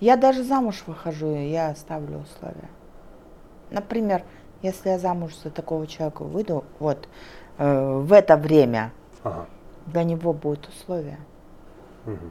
Я 0.00 0.16
даже 0.16 0.44
замуж 0.44 0.84
выхожу, 0.86 1.34
и 1.34 1.48
я 1.48 1.74
ставлю 1.74 2.18
условия. 2.18 2.68
Например, 3.70 4.22
если 4.62 4.90
я 4.90 4.98
замуж 4.98 5.36
за 5.36 5.50
такого 5.50 5.86
человека 5.86 6.22
выйду, 6.24 6.64
вот, 6.78 7.08
э, 7.58 7.98
в 7.98 8.12
это 8.12 8.36
время 8.36 8.92
Ага. 9.22 9.46
для 9.86 10.04
него 10.04 10.32
будут 10.32 10.68
условия. 10.68 11.18
мгм. 12.06 12.30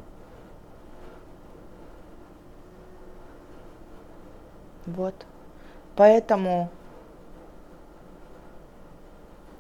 Вот. 4.87 5.13
Поэтому 5.95 6.69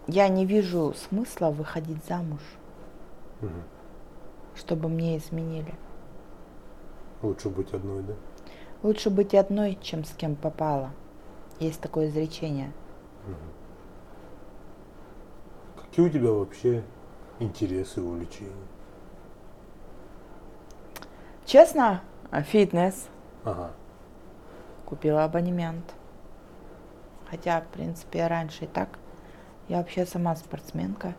я 0.07 0.27
не 0.29 0.45
вижу 0.45 0.93
смысла 0.93 1.49
выходить 1.49 2.03
замуж, 2.05 2.39
Мгм. 3.41 3.63
чтобы 4.55 4.87
мне 4.87 5.17
изменили. 5.17 5.73
Лучше 7.21 7.49
быть 7.49 7.73
одной, 7.73 8.03
да? 8.03 8.13
Лучше 8.83 9.09
быть 9.09 9.33
одной, 9.35 9.77
чем 9.81 10.05
с 10.05 10.11
кем 10.11 10.35
попало. 10.35 10.91
Есть 11.59 11.81
такое 11.81 12.07
изречение. 12.07 12.71
Какие 15.75 16.05
у 16.05 16.09
тебя 16.09 16.31
вообще 16.31 16.83
интересы, 17.39 18.01
увлечения? 18.01 18.53
Честно, 21.45 22.01
фитнес. 22.43 23.07
Ага. 23.43 23.71
Купила 24.85 25.23
абонемент. 25.23 25.95
Хотя, 27.29 27.61
в 27.61 27.67
принципе, 27.67 28.27
раньше 28.27 28.65
и 28.65 28.67
так. 28.67 28.99
Я 29.67 29.77
вообще 29.77 30.05
сама 30.05 30.35
спортсменка. 30.35 31.15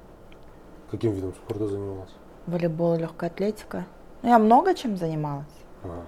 Каким 0.91 1.13
видом 1.13 1.35
спорта 1.35 1.67
занималась? 1.67 2.15
Волейбол, 2.47 2.97
легкая 2.97 3.31
атлетика. 3.31 3.85
Ну, 4.23 4.29
я 4.29 4.39
много 4.39 4.75
чем 4.75 4.97
занималась. 4.97 5.47
Ага. 5.83 6.03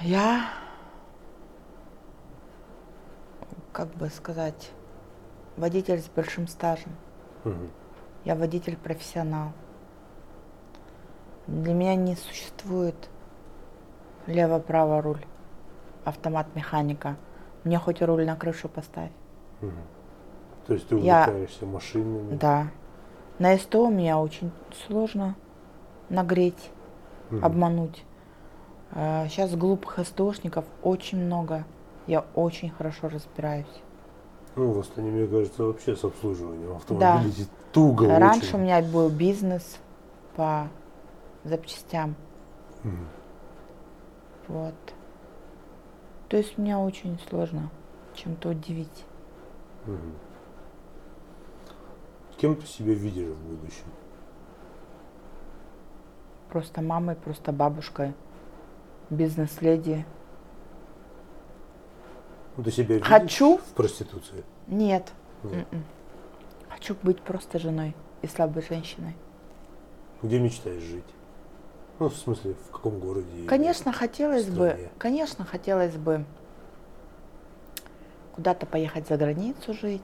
Я, 0.00 0.46
как 3.72 3.88
бы 3.94 4.08
сказать, 4.08 4.70
водитель 5.56 6.00
с 6.00 6.08
большим 6.08 6.46
стажем. 6.46 6.92
Мгм. 7.44 7.70
Я 8.24 8.34
водитель-профессионал. 8.36 9.52
Для 11.46 11.74
меня 11.74 11.94
не 11.96 12.14
существует 12.14 12.94
лево-право 14.26 15.02
руль, 15.02 15.24
автомат 16.04 16.46
механика. 16.54 17.16
Мне 17.64 17.78
хоть 17.78 18.00
руль 18.02 18.24
на 18.26 18.36
крышу 18.36 18.68
поставь. 18.68 19.10
Мгм. 19.60 19.72
То 20.66 20.74
есть 20.74 20.88
ты 20.88 20.96
Я- 20.98 21.22
увлекаешься 21.22 21.66
машинами? 21.66 22.36
Да. 22.36 22.68
На 23.38 23.56
СТО 23.56 23.88
меня 23.88 24.18
очень 24.20 24.52
сложно 24.86 25.34
нагреть, 26.08 26.70
Мгм. 27.30 27.44
обмануть. 27.44 28.04
Сейчас 28.92 29.54
глупых 29.56 29.98
СТОшников 30.06 30.64
очень 30.82 31.18
много. 31.24 31.64
Я 32.06 32.24
очень 32.34 32.70
хорошо 32.70 33.08
разбираюсь. 33.08 33.82
Ну, 34.56 34.72
в 34.72 34.78
Астане, 34.80 35.10
мне 35.10 35.26
кажется, 35.26 35.64
вообще 35.64 35.96
с 35.96 36.04
обслуживанием 36.04 36.76
автомобилей 36.76 37.46
туго 37.72 38.18
Раньше 38.18 38.48
очень. 38.48 38.58
у 38.58 38.62
меня 38.62 38.82
был 38.82 39.08
бизнес 39.08 39.78
по 40.36 40.68
запчастям. 41.44 42.14
Мгм. 42.82 43.08
Вот. 44.48 44.74
То 46.28 46.36
есть 46.36 46.58
меня 46.58 46.78
очень 46.78 47.18
сложно 47.28 47.70
чем-то 48.14 48.50
удивить. 48.50 49.04
Мгм. 49.86 50.14
Кем 52.36 52.56
ты 52.56 52.66
себя 52.66 52.92
видишь 52.92 53.28
в 53.28 53.38
будущем? 53.38 53.84
Просто 56.50 56.82
мамой, 56.82 57.14
просто 57.16 57.52
бабушкой, 57.52 58.14
бизнес-леди. 59.10 60.04
Ну, 62.56 62.64
ты 62.64 62.70
себя 62.70 62.94
видишь 62.96 63.06
Хочу. 63.06 63.58
в 63.58 63.74
проституции? 63.74 64.44
Нет. 64.66 65.10
Нет. 65.42 65.66
М-м. 65.72 65.84
Хочу 66.68 66.96
быть 67.02 67.20
просто 67.20 67.58
женой 67.58 67.94
и 68.22 68.26
слабой 68.26 68.62
женщиной. 68.68 69.16
Где 70.22 70.38
мечтаешь 70.38 70.82
жить? 70.82 71.04
Ну, 71.98 72.08
в 72.08 72.16
смысле, 72.16 72.54
в 72.68 72.70
каком 72.70 72.98
городе? 72.98 73.46
Конечно, 73.46 73.92
хотелось 73.92 74.46
бы, 74.46 74.90
конечно, 74.98 75.44
хотелось 75.44 75.94
бы 75.94 76.24
куда-то 78.34 78.66
поехать 78.66 79.06
за 79.08 79.16
границу 79.16 79.74
жить. 79.74 80.02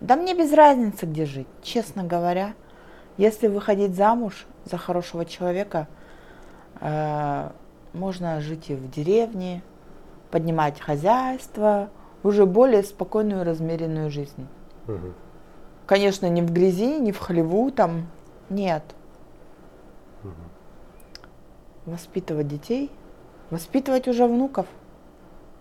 Да 0.00 0.16
мне 0.16 0.34
без 0.34 0.52
разницы, 0.52 1.06
где 1.06 1.24
жить, 1.24 1.46
честно 1.62 2.04
говоря. 2.04 2.54
Если 3.16 3.46
выходить 3.46 3.94
замуж 3.94 4.46
за 4.64 4.76
хорошего 4.76 5.24
человека, 5.24 5.86
э, 6.80 7.50
можно 7.92 8.40
жить 8.40 8.70
и 8.70 8.74
в 8.74 8.90
деревне, 8.90 9.62
поднимать 10.34 10.80
хозяйство, 10.80 11.90
уже 12.24 12.44
более 12.44 12.82
спокойную 12.82 13.44
размеренную 13.44 14.10
жизнь. 14.10 14.48
Мгм. 14.88 15.14
Конечно, 15.86 16.28
не 16.28 16.42
в 16.42 16.52
грязи, 16.52 16.98
не 16.98 17.12
в 17.12 17.20
хлеву, 17.20 17.70
там 17.70 18.08
нет. 18.50 18.82
Воспитывать 21.86 22.48
детей, 22.48 22.90
воспитывать 23.50 24.08
уже 24.08 24.26
внуков, 24.26 24.66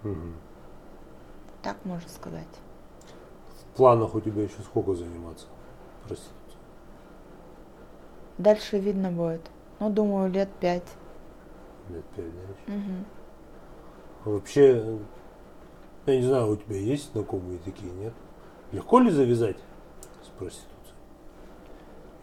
Мгм. 0.01 0.33
так 1.61 1.77
можно 1.83 2.09
сказать. 2.09 2.47
В 3.51 3.77
планах 3.77 4.15
у 4.15 4.21
тебя 4.21 4.41
еще 4.41 4.59
сколько 4.63 4.95
заниматься 4.95 5.45
проституцией? 6.07 6.57
Дальше 8.39 8.79
видно 8.79 9.11
будет. 9.11 9.51
Ну, 9.79 9.91
думаю, 9.91 10.31
лет 10.31 10.49
пять. 10.59 10.87
Лет 11.89 12.05
пять, 12.15 12.25
да? 12.33 12.73
еще? 12.73 13.03
Вообще, 14.25 14.99
я 16.05 16.17
не 16.17 16.23
знаю, 16.23 16.51
у 16.51 16.55
тебя 16.55 16.77
есть 16.77 17.11
знакомые 17.11 17.59
такие, 17.59 17.91
нет? 17.91 18.13
Легко 18.71 18.99
ли 18.99 19.11
завязать 19.11 19.57
с 20.23 20.27
проституцией? 20.27 20.69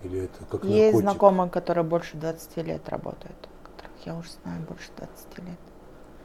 Или 0.03 0.25
это 0.25 0.45
как 0.47 0.65
Есть 0.65 0.95
наркотик? 0.95 1.01
знакомые, 1.01 1.51
которые 1.51 1.85
больше 1.85 2.17
20 2.17 2.57
лет 2.59 2.89
работают, 2.89 3.37
которых 3.63 3.93
я 4.07 4.17
уже 4.17 4.31
знаю 4.43 4.63
больше 4.67 4.89
20 4.97 5.39
лет. 5.39 5.59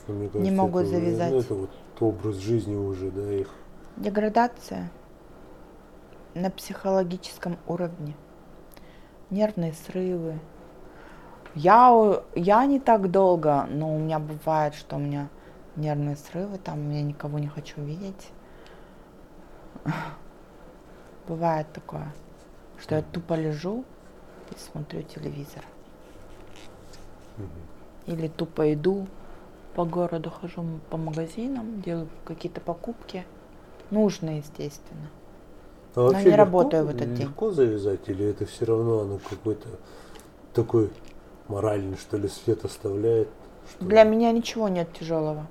Ну, 0.07 0.13
мне 0.13 0.29
не 0.33 0.51
могу 0.51 0.79
это, 0.79 0.89
завязать. 0.89 1.31
ну, 1.31 1.39
это 1.39 1.53
вот 1.55 1.69
образ 1.99 2.35
жизни 2.37 2.75
уже, 2.75 3.11
да, 3.11 3.33
их. 3.33 3.49
Деградация 3.97 4.91
на 6.35 6.49
психологическом 6.51 7.57
уровне. 7.67 8.15
Нервные 9.29 9.73
срывы. 9.73 10.39
Я, 11.55 12.21
я 12.35 12.65
не 12.65 12.79
так 12.79 13.09
долго, 13.11 13.65
но 13.69 13.95
у 13.95 13.99
меня 13.99 14.19
бывает, 14.19 14.75
что 14.75 14.97
у 14.97 14.99
меня 14.99 15.29
нервные 15.75 16.15
срывы, 16.15 16.57
там 16.57 16.89
я 16.91 17.01
никого 17.01 17.39
не 17.39 17.47
хочу 17.47 17.81
видеть. 17.81 18.29
Бывает 21.27 21.67
такое, 21.73 22.13
что 22.79 22.95
я 22.95 23.01
тупо 23.01 23.33
лежу 23.33 23.83
и 24.51 24.59
смотрю 24.59 25.01
телевизор. 25.03 25.63
Или 28.05 28.27
тупо 28.27 28.71
иду 28.73 29.07
по 29.75 29.83
городу, 29.85 30.29
хожу 30.29 30.63
по 30.89 30.97
магазинам, 30.97 31.81
делаю 31.81 32.07
какие-то 32.23 32.61
покупки. 32.61 33.25
Нужные, 33.91 34.37
естественно. 34.39 35.09
А 35.95 35.99
Но 36.11 36.11
не 36.19 36.25
легко- 36.25 36.37
работаю 36.37 36.85
в 36.85 36.89
этот 36.89 37.13
день. 37.13 37.27
Легко 37.27 37.51
завязать, 37.51 38.07
или 38.07 38.25
это 38.25 38.45
все 38.45 38.65
равно 38.65 38.99
оно 39.01 39.19
какой-то 39.29 39.67
такой 40.53 40.91
моральный, 41.47 41.97
что 41.97 42.17
ли, 42.17 42.27
след 42.27 42.63
оставляет? 42.65 43.27
что 43.69 43.85
Для 43.85 44.03
ли? 44.03 44.09
меня 44.09 44.31
ничего 44.31 44.67
нет 44.69 44.91
тяжелого. 44.93 45.47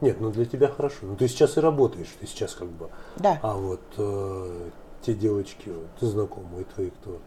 Нет, 0.00 0.20
ну 0.20 0.30
для 0.30 0.44
тебя 0.46 0.68
хорошо. 0.68 0.98
Ну 1.02 1.16
ты 1.16 1.28
сейчас 1.28 1.56
и 1.56 1.60
работаешь, 1.60 2.08
ты 2.20 2.26
сейчас 2.26 2.54
как 2.54 2.68
бы. 2.68 2.88
Да. 3.16 3.38
А 3.42 3.54
вот 3.54 3.80
э, 3.98 4.70
те 5.02 5.14
девочки, 5.14 5.68
вот, 5.68 5.86
ты 5.98 6.06
знакомые 6.06 6.64
твои, 6.64 6.90
кто? 6.90 7.18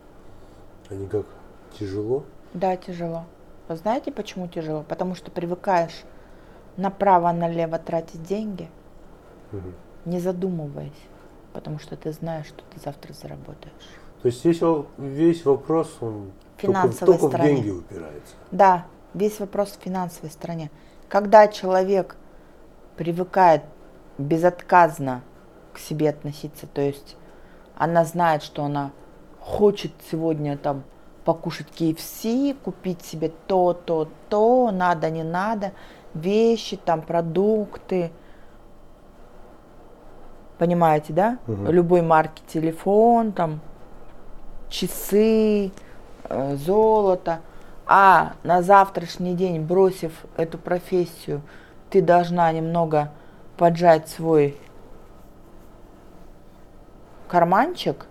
Они 0.89 1.07
как 1.07 1.25
тяжело? 1.79 2.23
Да, 2.53 2.75
тяжело. 2.77 3.25
Вы 3.67 3.75
знаете, 3.75 4.11
почему 4.11 4.47
тяжело? 4.47 4.83
Потому 4.87 5.15
что 5.15 5.31
привыкаешь 5.31 6.03
направо-налево 6.77 7.77
тратить 7.79 8.23
деньги, 8.23 8.69
Мгм. 9.51 9.73
не 10.05 10.19
задумываясь. 10.19 10.91
Потому 11.53 11.77
что 11.79 11.95
ты 11.95 12.11
знаешь, 12.11 12.47
что 12.47 12.63
ты 12.73 12.79
завтра 12.83 13.13
заработаешь. 13.13 13.73
То 14.23 14.27
есть 14.27 14.43
весь, 14.43 14.61
весь 14.97 15.45
вопрос, 15.45 15.95
он 16.01 16.31
только, 16.59 16.73
Финансовой 16.79 17.13
только 17.13 17.27
в 17.27 17.29
стороне. 17.29 17.55
деньги 17.55 17.69
упирается. 17.69 18.33
Да, 18.51 18.85
весь 19.13 19.39
вопрос 19.39 19.77
в 19.79 19.83
финансовой 19.83 20.31
стороне. 20.31 20.71
Когда 21.09 21.47
человек 21.47 22.15
привыкает 22.97 23.63
безотказно 24.17 25.21
к 25.73 25.79
себе 25.79 26.09
относиться, 26.09 26.67
то 26.67 26.81
есть 26.81 27.17
она 27.75 28.05
знает, 28.05 28.43
что 28.43 28.63
она 28.63 28.91
хочет 29.39 29.91
сегодня 30.09 30.57
там 30.57 30.83
покушать 31.25 31.67
KFC, 31.77 32.55
купить 32.63 33.01
себе 33.03 33.31
то, 33.47 33.73
то, 33.73 34.09
то, 34.29 34.71
надо, 34.71 35.09
не 35.09 35.23
надо, 35.23 35.71
вещи, 36.13 36.77
там, 36.77 37.01
продукты. 37.01 38.11
Понимаете, 40.57 41.13
да? 41.13 41.37
Мгм. 41.47 41.69
Любой 41.69 42.01
марки 42.01 42.41
телефон, 42.47 43.31
там, 43.31 43.59
часы, 44.69 45.71
э, 46.29 46.55
золото. 46.55 47.39
А 47.85 48.33
на 48.43 48.61
завтрашний 48.61 49.33
день, 49.33 49.61
бросив 49.61 50.25
эту 50.37 50.57
профессию, 50.57 51.41
ты 51.93 52.01
должна 52.01 52.51
немного 52.51 53.11
поджать 53.55 54.09
свой 54.09 54.57
карманчик, 57.27 58.07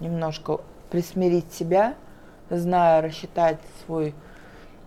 немножко 0.00 0.60
присмирить 0.90 1.50
себя, 1.50 1.94
зная 2.50 3.00
рассчитать 3.00 3.56
свой 3.86 4.14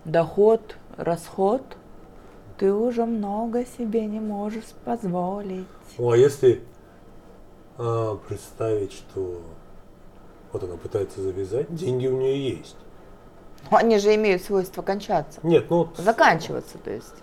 доход, 0.04 0.76
расход, 0.96 1.60
ты 2.56 2.72
уже 2.72 3.04
много 3.04 3.66
себе 3.66 4.06
не 4.06 4.20
можешь 4.20 4.70
позволить. 4.84 5.66
Ну, 5.98 6.12
а 6.12 6.16
если 6.16 6.62
а, 7.78 8.14
представить, 8.28 8.92
что 8.92 9.42
вот 10.52 10.62
она 10.62 10.76
пытается 10.76 11.20
завязать, 11.20 11.74
деньги 11.74 12.06
у 12.06 12.16
нее 12.16 12.48
есть. 12.48 12.76
Они 13.70 13.98
же 13.98 14.14
имеют 14.14 14.44
свойство 14.44 14.82
кончаться. 14.82 15.40
Нет, 15.42 15.68
ну 15.68 15.88
Заканчиваться, 15.96 16.78
то 16.78 16.92
есть. 16.92 17.14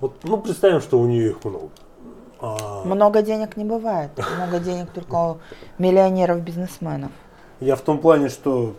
Вот, 0.00 0.14
ну 0.24 0.36
представим, 0.38 0.80
что 0.80 0.98
у 0.98 1.06
нее 1.06 1.30
их 1.30 1.44
много. 1.44 1.68
А, 2.40 2.84
Много 2.84 3.22
денег 3.22 3.56
не 3.56 3.64
бывает. 3.64 4.10
Много 4.36 4.58
денег 4.60 4.90
только 4.92 5.14
у 5.14 5.38
миллионеров-бизнесменов. 5.78 7.12
Я 7.60 7.76
в 7.76 7.82
том 7.82 7.98
плане, 7.98 8.28
что 8.30 8.74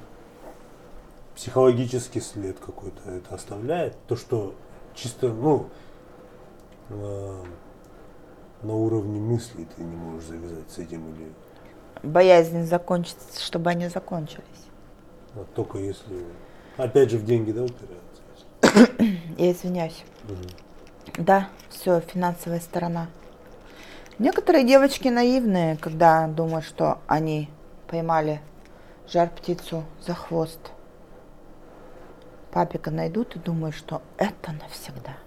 психологический 1.35 2.22
след 2.22 2.57
какой-то 2.60 3.10
это 3.10 3.35
оставляет. 3.35 3.95
То, 4.07 4.15
что 4.15 4.56
чисто, 4.95 5.27
ну, 5.30 5.68
на 6.89 8.73
уровне 8.73 9.19
мыслей 9.19 9.68
ты 9.76 9.84
не 9.84 9.95
можешь 9.95 10.27
завязать 10.27 10.69
с 10.69 10.77
этим 10.77 11.07
или 11.15 11.31
Боязнь 12.03 12.65
закончиться, 12.65 13.39
чтобы 13.39 13.69
они 13.69 13.88
закончились. 13.88 14.43
вот 15.35 15.53
только 15.53 15.77
если, 15.77 16.26
опять 16.77 17.11
же, 17.11 17.18
в 17.19 17.26
деньги, 17.26 17.52
да, 17.52 17.64
упирается. 17.64 19.11
Я 19.38 19.52
извиняюсь. 19.52 20.03
Мгм. 20.23 20.38
Да, 21.17 21.49
все, 21.69 21.99
финансовая 21.99 22.59
сторона. 22.59 23.07
Некоторые 24.19 24.63
девочки 24.63 25.07
наивные, 25.07 25.77
когда 25.77 26.27
думают, 26.27 26.65
что 26.65 26.99
они 27.07 27.49
поймали 27.87 28.41
жар-птицу 29.07 29.83
за 30.05 30.13
хвост. 30.13 30.59
Папика 32.51 32.91
найдут 32.91 33.35
и 33.35 33.39
думают, 33.39 33.75
что 33.75 34.01
это 34.17 34.51
навсегда. 34.51 35.17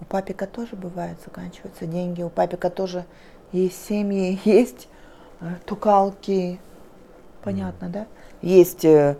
У 0.00 0.04
папика 0.04 0.46
тоже 0.46 0.76
бывает, 0.76 1.18
заканчиваются 1.24 1.86
деньги. 1.86 2.22
У 2.22 2.30
папика 2.30 2.70
тоже 2.70 3.04
есть 3.52 3.84
семьи, 3.86 4.40
есть 4.44 4.88
э, 5.40 5.56
тукалки. 5.66 6.60
Понятно, 7.42 7.88
да? 7.88 8.06
Есть 8.40 8.84
э, 8.84 9.16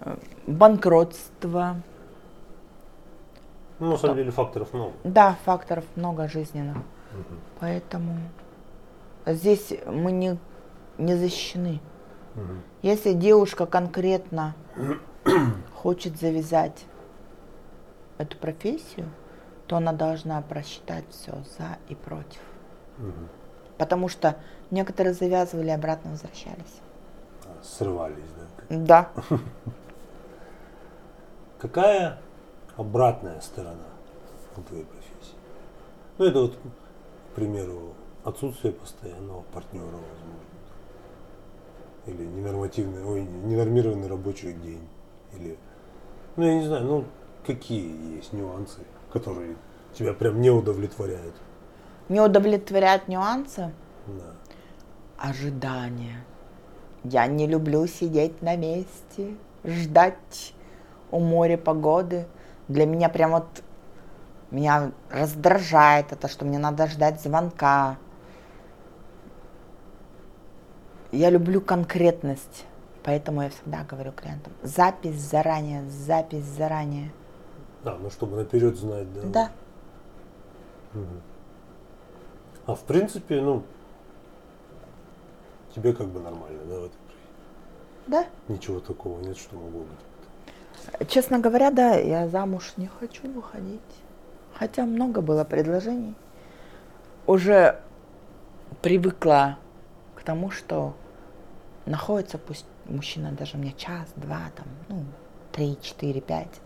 э, 0.00 0.16
банкротство. 0.46 1.82
Ну, 3.80 3.92
на 3.92 3.96
самом 3.96 4.16
деле 4.16 4.30
факторов 4.30 4.72
много. 4.74 4.92
Да, 5.04 5.36
факторов 5.44 5.84
много 5.96 6.28
жизненных. 6.28 6.76
Поэтому 7.58 8.18
здесь 9.26 9.72
мы 9.86 10.12
не, 10.12 10.38
не 10.98 11.16
защищены. 11.16 11.80
Мгм. 12.34 12.62
Если 12.82 13.12
девушка 13.12 13.66
конкретно 13.66 14.54
хочет 15.74 16.18
завязать 16.18 16.84
эту 18.18 18.36
профессию, 18.36 19.08
то 19.66 19.76
она 19.76 19.92
должна 19.92 20.40
просчитать 20.42 21.04
все 21.10 21.32
за 21.58 21.78
и 21.88 21.94
против. 21.94 22.40
Мгм. 22.98 23.28
Потому 23.78 24.08
что 24.08 24.36
некоторые 24.70 25.14
завязывали 25.14 25.68
и 25.68 25.72
обратно 25.72 26.10
возвращались. 26.10 26.80
А, 27.46 27.62
Срывались, 27.62 28.16
да. 28.68 28.76
Да. 28.76 29.10
Какая 31.58 32.18
обратная 32.80 33.40
сторона 33.40 33.88
у 34.56 34.62
твоей 34.62 34.84
профессии? 34.84 35.36
Ну, 36.18 36.24
это 36.24 36.40
вот, 36.40 36.54
к 36.54 37.34
примеру, 37.34 37.94
отсутствие 38.24 38.72
постоянного 38.72 39.42
партнера, 39.52 39.84
возможно. 39.84 40.40
Или 42.06 42.24
ненормативный, 42.24 43.04
ой, 43.04 43.22
ненормированный 43.22 44.08
рабочий 44.08 44.54
день. 44.54 44.88
Или, 45.34 45.58
ну, 46.36 46.44
я 46.44 46.54
не 46.54 46.66
знаю, 46.66 46.84
ну, 46.84 47.04
какие 47.46 48.16
есть 48.16 48.32
нюансы, 48.32 48.80
которые 49.12 49.56
тебя 49.94 50.14
прям 50.14 50.40
не 50.40 50.50
удовлетворяют. 50.50 51.34
Не 52.08 52.20
удовлетворяют 52.20 53.08
нюансы, 53.08 53.72
Да. 54.06 54.34
ожидания. 55.18 56.24
Я 57.04 57.26
не 57.26 57.46
люблю 57.46 57.86
сидеть 57.86 58.42
на 58.42 58.56
месте, 58.56 59.36
ждать 59.64 60.54
у 61.10 61.20
моря 61.20 61.56
погоды. 61.56 62.26
Для 62.70 62.86
меня 62.86 63.08
прям 63.08 63.32
вот 63.32 63.64
меня 64.52 64.92
раздражает 65.10 66.12
это, 66.12 66.28
что 66.28 66.44
мне 66.44 66.56
надо 66.56 66.86
ждать 66.86 67.20
звонка. 67.20 67.96
Я 71.10 71.30
люблю 71.30 71.60
конкретность, 71.60 72.66
поэтому 73.02 73.42
я 73.42 73.50
всегда 73.50 73.82
говорю 73.82 74.12
клиентам, 74.12 74.52
запись 74.62 75.20
заранее, 75.20 75.84
запись 75.90 76.44
заранее. 76.44 77.12
Да, 77.82 77.96
ну 78.00 78.08
чтобы 78.08 78.36
наперед 78.36 78.76
знать, 78.76 79.12
да? 79.14 79.20
Да. 79.24 79.50
Угу. 80.94 81.20
А 82.66 82.74
в 82.76 82.82
принципе, 82.82 83.40
ну, 83.40 83.64
тебе 85.74 85.92
как 85.92 86.06
бы 86.06 86.20
нормально, 86.20 86.60
да, 86.66 86.78
в 86.78 86.84
этой 86.84 86.98
Да. 88.06 88.26
Ничего 88.46 88.78
такого 88.78 89.20
нет, 89.22 89.36
что 89.36 89.56
могло 89.56 89.80
быть. 89.80 90.09
Честно 91.08 91.38
говоря, 91.38 91.70
да, 91.70 91.94
я 91.94 92.28
замуж 92.28 92.74
не 92.76 92.86
хочу 92.86 93.30
выходить. 93.30 93.80
Хотя 94.54 94.84
много 94.84 95.20
было 95.20 95.44
предложений. 95.44 96.14
Уже 97.26 97.80
привыкла 98.82 99.58
к 100.14 100.22
тому, 100.22 100.50
что 100.50 100.94
находится 101.86 102.38
пусть 102.38 102.66
мужчина 102.86 103.32
даже 103.32 103.56
мне 103.56 103.72
час, 103.72 104.08
два, 104.16 104.50
там, 104.56 104.66
ну, 104.88 105.04
три, 105.52 105.78
четыре, 105.80 106.20
пять. 106.20 106.60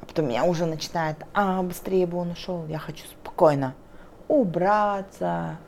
А 0.00 0.06
потом 0.06 0.28
меня 0.28 0.44
уже 0.44 0.66
начинает, 0.66 1.16
а, 1.34 1.62
быстрее 1.62 2.06
бы 2.06 2.18
он 2.18 2.30
ушел. 2.30 2.66
Я 2.66 2.78
хочу 2.78 3.04
спокойно 3.06 3.74
убраться, 4.28 5.58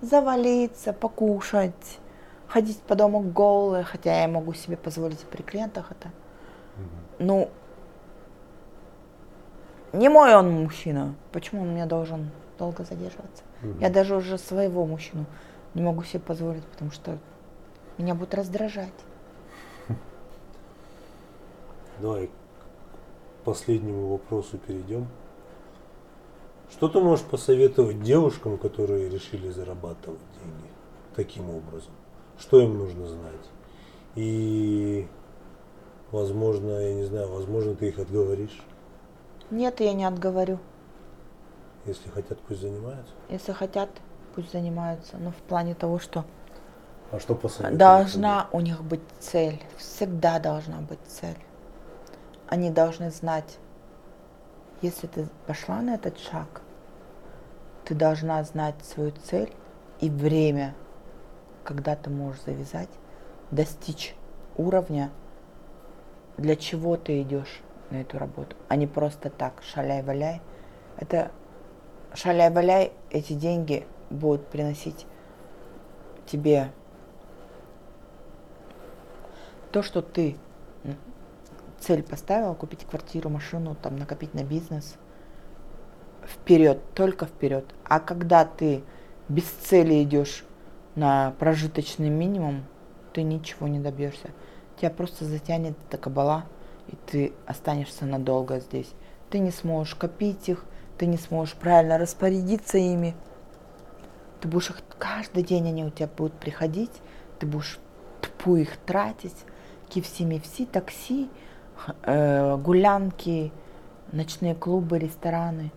завалиться, 0.00 0.92
покушать, 0.92 1.98
ходить 2.46 2.80
по 2.82 2.94
дому 2.94 3.20
голой, 3.20 3.82
хотя 3.84 4.22
я 4.22 4.28
могу 4.28 4.52
себе 4.52 4.76
позволить 4.76 5.20
при 5.20 5.42
клиентах 5.42 5.90
это. 5.90 6.10
Ну, 7.20 7.50
не 9.92 10.08
мой 10.08 10.34
он 10.34 10.50
мужчина. 10.50 11.14
Почему 11.32 11.62
он 11.62 11.68
мне 11.72 11.84
должен 11.84 12.30
долго 12.58 12.82
задерживаться? 12.82 13.44
Угу. 13.62 13.80
Я 13.80 13.90
даже 13.90 14.16
уже 14.16 14.38
своего 14.38 14.86
мужчину 14.86 15.26
не 15.74 15.82
могу 15.82 16.02
себе 16.02 16.20
позволить, 16.20 16.64
потому 16.64 16.90
что 16.90 17.18
меня 17.98 18.14
будет 18.14 18.34
раздражать. 18.34 18.94
Давай 22.00 22.28
к 22.28 23.44
последнему 23.44 24.08
вопросу 24.08 24.56
перейдем. 24.56 25.06
Что 26.70 26.88
ты 26.88 27.00
можешь 27.00 27.26
посоветовать 27.26 28.02
девушкам, 28.02 28.56
которые 28.56 29.10
решили 29.10 29.50
зарабатывать 29.50 30.20
деньги 30.42 30.70
таким 31.14 31.50
образом? 31.50 31.92
Что 32.38 32.62
им 32.62 32.78
нужно 32.78 33.06
знать? 33.06 33.50
И, 34.14 35.06
возможно, 36.12 36.70
я 36.78 36.94
не 36.94 37.04
знаю, 37.04 37.30
возможно, 37.30 37.74
ты 37.74 37.88
их 37.88 37.98
отговоришь? 37.98 38.62
Нет, 39.50 39.80
я 39.80 39.92
не 39.92 40.04
отговорю. 40.04 40.58
Если 41.86 42.08
хотят, 42.10 42.38
пусть 42.40 42.60
занимаются? 42.60 43.12
Если 43.28 43.52
хотят, 43.52 43.90
пусть 44.34 44.52
занимаются. 44.52 45.16
Но 45.18 45.30
в 45.30 45.36
плане 45.36 45.74
того, 45.74 45.98
что 45.98 46.24
а 47.10 47.18
что 47.18 47.34
посоветуете? 47.34 47.76
Должна 47.76 48.48
у 48.52 48.60
них 48.60 48.82
быть 48.84 49.00
цель. 49.18 49.60
Всегда 49.76 50.38
должна 50.38 50.78
быть 50.80 51.00
цель. 51.06 51.38
Они 52.46 52.70
должны 52.70 53.10
знать, 53.10 53.58
если 54.82 55.06
ты 55.06 55.28
пошла 55.46 55.80
на 55.82 55.94
этот 55.94 56.18
шаг, 56.18 56.62
ты 57.84 57.94
должна 57.94 58.42
знать 58.44 58.76
свою 58.84 59.12
цель 59.24 59.52
и 60.00 60.08
время, 60.08 60.74
когда 61.64 61.96
ты 61.96 62.10
можешь 62.10 62.42
завязать, 62.42 62.88
достичь 63.50 64.14
уровня, 64.56 65.10
для 66.40 66.56
чего 66.56 66.96
ты 66.96 67.20
идешь 67.20 67.60
на 67.90 68.00
эту 68.00 68.18
работу, 68.18 68.56
а 68.68 68.76
не 68.76 68.86
просто 68.86 69.28
так 69.28 69.62
шаляй-валяй. 69.62 70.40
Это 70.96 71.30
шаляй-валяй, 72.14 72.92
эти 73.10 73.34
деньги 73.34 73.86
будут 74.08 74.46
приносить 74.48 75.06
тебе 76.26 76.72
то, 79.70 79.82
что 79.82 80.00
ты 80.00 80.36
цель 81.78 82.02
поставил, 82.02 82.54
купить 82.54 82.84
квартиру, 82.84 83.28
машину, 83.28 83.74
там, 83.74 83.96
накопить 83.96 84.32
на 84.32 84.42
бизнес, 84.42 84.96
вперед, 86.26 86.80
только 86.94 87.26
вперед. 87.26 87.66
А 87.84 88.00
когда 88.00 88.46
ты 88.46 88.82
без 89.28 89.44
цели 89.44 90.02
идешь 90.02 90.44
на 90.94 91.32
прожиточный 91.38 92.08
минимум, 92.08 92.64
ты 93.12 93.22
ничего 93.22 93.68
не 93.68 93.78
добьешься. 93.78 94.30
Тебя 94.80 94.90
просто 94.90 95.26
затянет 95.26 95.76
эта 95.86 95.98
кабала, 95.98 96.46
и 96.88 96.96
ты 96.96 97.34
останешься 97.44 98.06
надолго 98.06 98.60
здесь. 98.60 98.90
Ты 99.28 99.38
не 99.38 99.50
сможешь 99.50 99.94
копить 99.94 100.48
их, 100.48 100.64
ты 100.96 101.04
не 101.04 101.18
сможешь 101.18 101.54
правильно 101.54 101.98
распорядиться 101.98 102.78
ими. 102.78 103.14
Ты 104.40 104.48
будешь 104.48 104.70
их 104.70 104.82
каждый 104.98 105.42
день 105.42 105.68
они 105.68 105.84
у 105.84 105.90
тебя 105.90 106.08
будут 106.16 106.32
приходить, 106.32 106.92
ты 107.38 107.46
будешь 107.46 107.78
тупо 108.22 108.56
их 108.56 108.78
тратить, 108.78 109.36
MFC, 109.90 110.66
такси, 110.66 111.28
э, 112.04 112.56
гулянки, 112.56 113.52
ночные 114.12 114.54
клубы, 114.54 114.98
рестораны. 114.98 115.72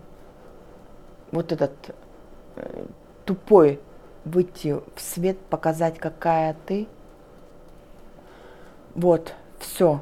Вот 1.34 1.52
этот 1.52 1.74
э, 2.56 2.86
тупой 3.26 3.82
выйти 4.24 4.80
в 4.96 5.02
свет, 5.02 5.38
показать, 5.50 6.00
какая 6.00 6.56
ты. 6.66 6.88
Вот, 8.96 9.34
все. 9.60 10.02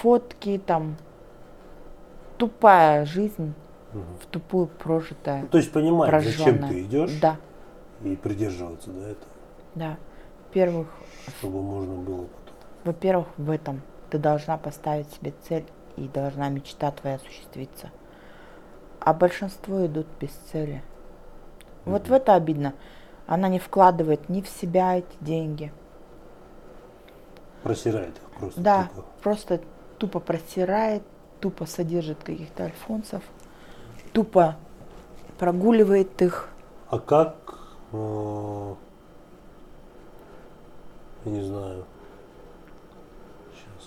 Фотки 0.00 0.60
там. 0.64 0.96
Тупая 2.38 3.04
жизнь 3.04 3.54
угу. 3.92 4.02
в 4.20 4.26
тупую 4.26 4.66
прожитая. 4.66 5.42
Ну, 5.42 5.48
то 5.48 5.58
есть 5.58 5.72
понимаешь, 5.72 6.10
прожженная. 6.10 6.52
зачем 6.54 6.68
ты 6.68 6.82
идешь? 6.82 7.20
Да. 7.20 7.36
И 8.02 8.16
придерживаться 8.16 8.90
до 8.90 9.00
этого. 9.00 9.30
Да. 9.74 9.96
Первых. 10.52 10.88
Чтобы 11.38 11.62
можно 11.62 11.94
было 11.94 12.26
во-первых, 12.84 13.28
в 13.36 13.48
этом 13.50 13.80
ты 14.10 14.18
должна 14.18 14.58
поставить 14.58 15.08
себе 15.12 15.32
цель 15.46 15.64
и 15.96 16.08
должна 16.08 16.48
мечта 16.48 16.90
твоя 16.90 17.16
осуществиться. 17.16 17.90
А 18.98 19.14
большинство 19.14 19.86
идут 19.86 20.06
без 20.20 20.30
цели. 20.30 20.82
Mm-hmm. 20.82 21.90
Вот 21.90 22.08
в 22.08 22.12
это 22.12 22.34
обидно. 22.34 22.74
Она 23.26 23.48
не 23.48 23.60
вкладывает 23.60 24.28
ни 24.28 24.40
в 24.40 24.48
себя 24.48 24.98
эти 24.98 25.16
деньги. 25.20 25.72
Просирает 27.62 28.16
их 28.16 28.38
просто. 28.38 28.60
Да, 28.60 28.90
тупо. 28.94 29.06
просто 29.22 29.60
тупо 29.98 30.20
просирает, 30.20 31.02
тупо 31.40 31.66
содержит 31.66 32.18
каких-то 32.22 32.64
альфонсов, 32.64 33.22
тупо 34.12 34.56
прогуливает 35.38 36.20
их. 36.22 36.48
А 36.88 36.98
как, 36.98 37.36
э, 37.92 38.74
я 41.24 41.30
не 41.30 41.42
знаю, 41.42 41.84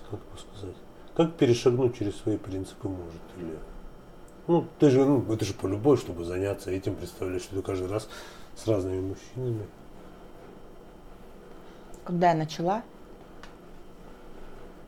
как 0.09 0.19
бы 0.19 0.37
сказать, 0.37 0.75
как 1.15 1.33
перешагнуть 1.33 1.97
через 1.97 2.15
свои 2.17 2.37
принципы 2.37 2.87
может 2.87 3.21
или 3.37 3.57
ну, 4.47 4.67
ты 4.79 4.91
же, 4.91 5.03
ну, 5.03 5.25
это 5.33 5.43
же 5.43 5.53
по 5.53 5.65
любой, 5.65 5.97
чтобы 5.97 6.23
заняться 6.23 6.69
этим, 6.69 6.95
представляешь, 6.95 7.41
что 7.41 7.55
ты 7.55 7.61
каждый 7.63 7.87
раз 7.87 8.07
с 8.55 8.67
разными 8.67 9.01
мужчинами. 9.01 9.65
Когда 12.03 12.29
я 12.29 12.35
начала 12.35 12.83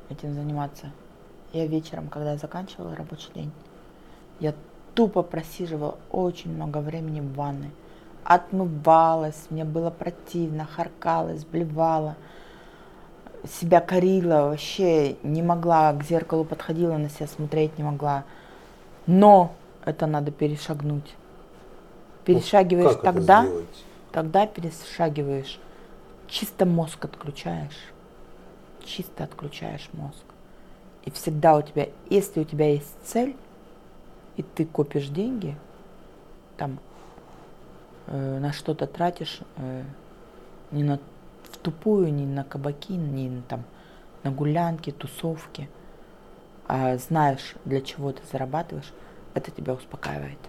этим 0.09 0.34
заниматься, 0.34 0.91
я 1.53 1.65
вечером, 1.65 2.07
когда 2.07 2.31
я 2.34 2.38
заканчивала 2.38 2.95
рабочий 2.95 3.31
день, 3.34 3.51
я 4.39 4.53
тупо 4.95 5.23
просиживала 5.23 5.97
очень 6.11 6.53
много 6.53 6.79
времени 6.79 7.21
в 7.21 7.34
ванной. 7.34 7.71
Отмывалась, 8.23 9.47
мне 9.49 9.63
было 9.63 9.89
противно, 9.89 10.65
харкалась, 10.65 11.45
блевала– 11.45 12.15
себя 13.47 13.81
корила, 13.81 14.49
вообще 14.49 15.15
не 15.23 15.41
могла, 15.41 15.93
к 15.93 16.03
зеркалу 16.03 16.43
подходила, 16.43 16.97
на 16.97 17.09
себя 17.09 17.27
смотреть 17.27 17.77
не 17.77 17.84
могла. 17.84 18.23
Но 19.05 19.53
это 19.85 20.05
надо 20.05 20.31
перешагнуть. 20.31 21.15
Перешагиваешь 22.25 22.97
ну, 22.97 23.01
тогда, 23.03 23.45
тогда 24.11 24.47
перешагиваешь. 24.47 25.59
Чисто 26.27 26.65
мозг 26.65 27.05
отключаешь. 27.05 27.93
Чисто 28.88 29.26
отключаешь 29.26 29.89
мозг. 29.93 30.23
И 31.05 31.11
всегда 31.11 31.57
у 31.57 31.61
тебя, 31.61 31.89
если 32.09 32.39
у 32.39 32.43
тебя 32.45 32.72
есть 32.72 32.95
цель, 33.03 33.35
и 34.38 34.43
ты 34.43 34.65
копишь 34.65 35.07
деньги, 35.07 35.57
там, 36.55 36.80
э, 38.07 38.39
на 38.39 38.53
что-то 38.53 38.88
тратишь, 38.88 39.41
э, 39.57 39.84
не 40.72 40.84
на 40.84 40.99
в 41.51 41.57
тупую 41.57 42.14
ни 42.14 42.26
на 42.26 42.43
кабаки, 42.43 42.93
ни 42.93 43.30
на, 43.30 43.41
там, 43.43 43.64
на 44.23 44.31
гулянки, 44.31 44.91
тусовки. 44.91 45.69
А 46.68 46.97
знаешь, 46.97 47.55
для 47.65 47.81
чего 47.81 48.11
ты 48.11 48.22
зарабатываешь, 48.31 48.91
это 49.34 49.51
тебя 49.51 49.73
успокаивает. 49.73 50.39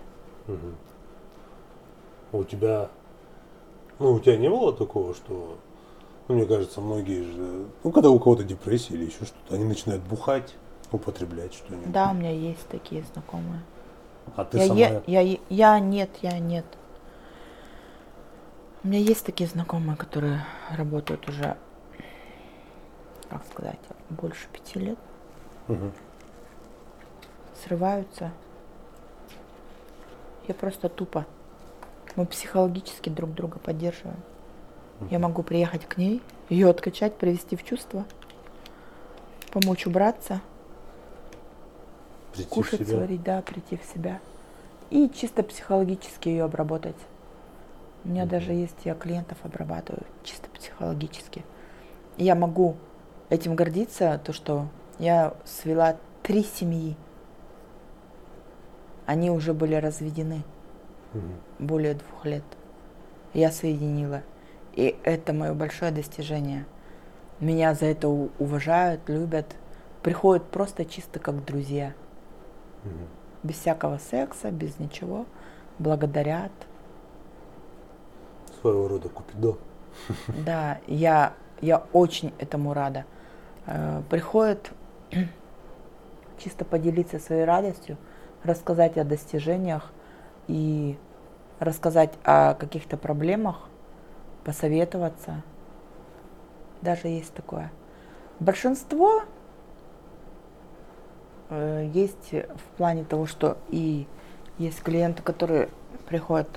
Угу. 0.46 2.38
У 2.40 2.44
тебя, 2.44 2.88
ну, 3.98 4.12
у 4.14 4.20
тебя 4.20 4.36
не 4.36 4.48
было 4.48 4.72
такого, 4.72 5.14
что 5.14 5.58
Ну, 6.28 6.34
мне 6.34 6.44
кажется, 6.44 6.82
многие 6.82 7.22
же, 7.22 7.66
ну, 7.82 7.90
когда 7.90 8.10
у 8.10 8.18
кого-то 8.18 8.44
депрессия 8.44 8.94
или 8.94 9.06
еще 9.06 9.24
что-то, 9.24 9.54
они 9.54 9.64
начинают 9.64 10.02
бухать, 10.02 10.54
употреблять 10.92 11.54
что-нибудь. 11.54 11.90
Да, 11.90 12.10
у 12.10 12.14
меня 12.14 12.30
есть 12.30 12.68
такие 12.68 13.02
знакомые. 13.14 13.62
А 14.36 14.44
ты 14.44 14.58
я, 14.58 14.66
сама... 14.66 14.80
е- 14.80 15.02
я, 15.06 15.38
я 15.48 15.78
нет, 15.80 16.10
я 16.20 16.38
нет. 16.38 16.66
У 18.84 18.88
меня 18.88 18.98
есть 18.98 19.24
такие 19.24 19.48
знакомые, 19.48 19.96
которые 19.96 20.44
работают 20.70 21.26
уже, 21.28 21.56
как 23.30 23.44
сказать, 23.50 23.80
больше 24.10 24.48
пяти 24.52 24.78
лет, 24.78 24.98
Мгм. 25.66 25.92
срываются. 27.64 28.32
Я 30.46 30.54
просто 30.54 30.88
тупо. 30.90 31.26
Мы 32.16 32.26
психологически 32.26 33.08
друг 33.08 33.32
друга 33.34 33.58
поддерживаем. 33.58 34.20
Я 35.10 35.18
могу 35.18 35.42
приехать 35.42 35.86
к 35.86 35.96
ней, 35.96 36.22
ее 36.48 36.68
откачать, 36.70 37.14
привести 37.16 37.56
в 37.56 37.64
чувство, 37.64 38.04
помочь 39.52 39.86
убраться, 39.86 40.40
Прийти 42.32 42.46
в 42.50 42.52
кушать, 42.52 42.80
себя. 42.80 42.98
сварить, 42.98 43.22
да, 43.22 43.42
прийти 43.42 43.76
в 43.76 43.84
себя. 43.84 44.20
И 44.90 45.08
чисто 45.10 45.42
психологически 45.42 46.28
ее 46.28 46.44
обработать. 46.44 46.96
У 48.04 48.08
меня 48.08 48.22
Мгм. 48.22 48.30
даже 48.30 48.52
есть, 48.52 48.76
я 48.84 48.94
клиентов 48.94 49.38
обрабатываю 49.44 50.02
чисто 50.24 50.48
психологически. 50.50 51.44
Я 52.16 52.34
могу 52.34 52.76
этим 53.28 53.54
гордиться, 53.54 54.20
то, 54.24 54.32
что 54.32 54.66
я 54.98 55.34
свела 55.44 55.96
три 56.22 56.42
семьи. 56.42 56.96
Они 59.06 59.30
уже 59.30 59.54
были 59.54 59.74
разведены 59.74 60.42
Мгм. 61.14 61.32
более 61.58 61.94
двух 61.94 62.24
лет. 62.26 62.44
Я 63.32 63.50
соединила. 63.50 64.22
И 64.78 64.96
это 65.02 65.32
мое 65.32 65.54
большое 65.54 65.90
достижение. 65.90 66.64
Меня 67.40 67.74
за 67.74 67.86
это 67.86 68.06
уважают, 68.08 69.08
любят. 69.08 69.56
Приходят 70.04 70.44
просто 70.44 70.84
чисто 70.84 71.18
как 71.18 71.44
друзья. 71.44 71.94
Мгм. 72.84 73.08
Без 73.42 73.56
всякого 73.56 73.98
секса, 73.98 74.52
без 74.52 74.78
ничего. 74.78 75.26
Благодарят. 75.80 76.52
Своего 78.60 78.86
рода 78.86 79.08
купидон. 79.08 79.58
Да, 80.46 80.78
я, 80.86 81.32
я 81.60 81.82
очень 81.92 82.32
этому 82.38 82.72
рада. 82.72 83.04
Э, 83.66 84.02
Приходят 84.08 84.70
чисто 86.38 86.64
поделиться 86.64 87.18
своей 87.18 87.42
радостью, 87.42 87.96
рассказать 88.44 88.96
о 88.96 89.02
достижениях 89.02 89.90
и 90.46 90.96
рассказать 91.58 92.12
о 92.22 92.54
каких-то 92.54 92.96
проблемах, 92.96 93.68
посоветоваться. 94.48 95.42
Даже 96.80 97.08
есть 97.08 97.34
такое. 97.34 97.70
Большинство 98.40 99.24
э, 101.50 101.90
есть 101.92 102.32
в 102.32 102.76
плане 102.78 103.04
того, 103.04 103.26
что 103.26 103.58
и 103.68 104.06
есть 104.56 104.82
клиенты, 104.82 105.22
которые 105.22 105.68
приходят 106.06 106.48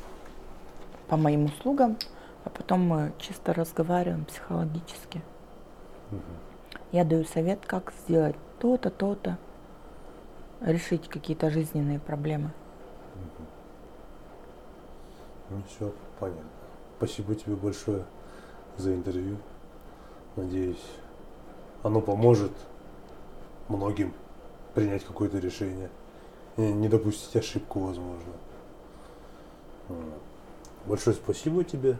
по 1.09 1.17
моим 1.17 1.43
услугам, 1.43 1.97
а 2.45 2.49
потом 2.49 2.79
мы 2.87 3.11
чисто 3.17 3.53
разговариваем 3.53 4.23
психологически. 4.23 5.21
Мгм. 6.11 6.21
Я 6.93 7.03
даю 7.03 7.25
совет, 7.25 7.59
как 7.65 7.91
сделать 8.07 8.37
то-то, 8.59 8.89
то-то, 8.89 9.37
решить 10.61 11.09
какие-то 11.09 11.49
жизненные 11.49 11.99
проблемы. 11.99 12.51
Ну 15.49 15.61
все, 15.67 15.93
понятно. 16.21 16.60
Спасибо 17.01 17.33
тебе 17.33 17.55
большое 17.55 18.03
за 18.77 18.93
интервью. 18.93 19.37
Надеюсь, 20.35 20.85
оно 21.81 21.99
поможет 21.99 22.51
многим 23.69 24.13
принять 24.75 25.03
какое-то 25.03 25.39
решение. 25.39 25.89
И 26.57 26.61
не 26.61 26.87
допустить 26.89 27.35
ошибку, 27.35 27.79
возможно. 27.79 28.33
Большое 30.85 31.15
спасибо 31.15 31.63
тебе. 31.63 31.97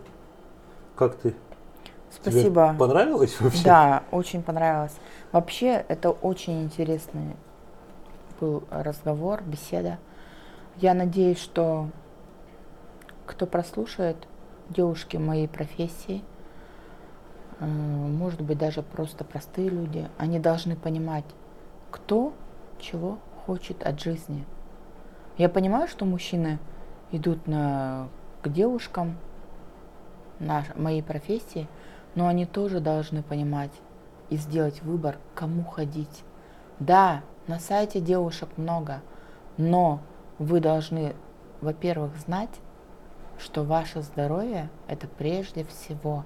Как 0.96 1.16
ты? 1.16 1.32
Тебе 1.32 2.32
Спасибо. 2.32 2.76
понравилось 2.78 3.42
вообще? 3.42 3.64
Да, 3.64 4.04
очень 4.12 4.44
понравилось. 4.44 4.94
Вообще, 5.32 5.84
это 5.88 6.12
очень 6.12 6.62
интересный 6.62 7.36
был 8.40 8.66
разговор, 8.70 9.42
беседа. 9.42 9.98
Я 10.78 10.94
надеюсь, 10.94 11.40
что 11.40 11.90
кто 13.26 13.48
прослушает, 13.48 14.28
девушки 14.72 15.18
моей 15.18 15.48
профессии, 15.48 16.24
э, 17.60 17.66
может 17.66 18.42
быть, 18.42 18.58
даже 18.58 18.82
просто 18.82 19.24
простые 19.24 19.70
люди, 19.70 20.08
они 20.18 20.40
должны 20.40 20.76
понимать, 20.76 21.26
кто 21.90 22.34
чего 22.80 23.20
хочет 23.46 23.84
от 23.84 24.00
жизни. 24.00 24.46
Я 25.38 25.50
понимаю, 25.50 25.88
что 25.88 26.06
мужчины 26.06 26.60
идут 27.12 27.48
на, 27.48 28.08
к 28.42 28.50
девушкам 28.50 29.18
наш, 30.40 30.66
моей 30.76 31.04
профессии, 31.04 31.68
но 32.16 32.28
они 32.28 32.46
тоже 32.46 32.80
должны 32.80 33.24
понимать 33.24 33.72
и 34.30 34.38
сделать 34.38 34.82
выбор, 34.82 35.18
кому 35.36 35.64
ходить. 35.64 36.24
Да, 36.80 37.22
на 37.48 37.60
сайте 37.60 38.00
девушек 38.00 38.50
много, 38.58 39.02
но 39.58 40.00
вы 40.40 40.60
должны, 40.60 41.16
во-первых, 41.62 42.16
знать, 42.18 42.50
что 43.42 43.64
ваше 43.64 44.02
здоровье– 44.02 44.70
это 44.88 45.08
прежде 45.08 45.64
всего. 45.64 46.24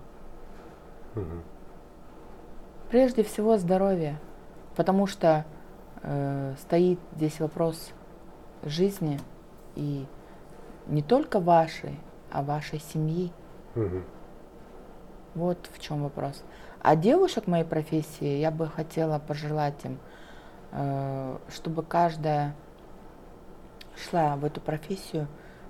Мгм. 1.16 1.44
Прежде 2.90 3.24
всего 3.24 3.58
здоровье, 3.58 4.20
потому 4.76 5.08
что 5.08 5.46
э, 6.02 6.54
стоит 6.60 7.00
здесь 7.16 7.40
вопрос 7.40 7.94
жизни 8.64 9.20
и 9.76 10.06
не 10.88 11.02
только 11.02 11.40
вашей, 11.40 11.98
а 12.32 12.44
вашей 12.44 12.80
семьи. 12.80 13.32
Мгм. 13.76 14.04
Вот 15.34 15.70
в 15.74 15.80
чем 15.80 16.04
вопрос. 16.04 16.44
А 16.82 16.96
девушек 16.96 17.48
моей 17.48 17.66
профессии 17.66 18.38
я 18.38 18.52
бы 18.52 18.68
хотела 18.68 19.20
пожелать 19.20 19.84
им, 19.84 19.98
э, 20.72 21.38
чтобы 21.50 21.84
каждая 21.84 22.56
шла 23.96 24.36
в 24.36 24.46
эту 24.46 24.62
профессию 24.62 25.28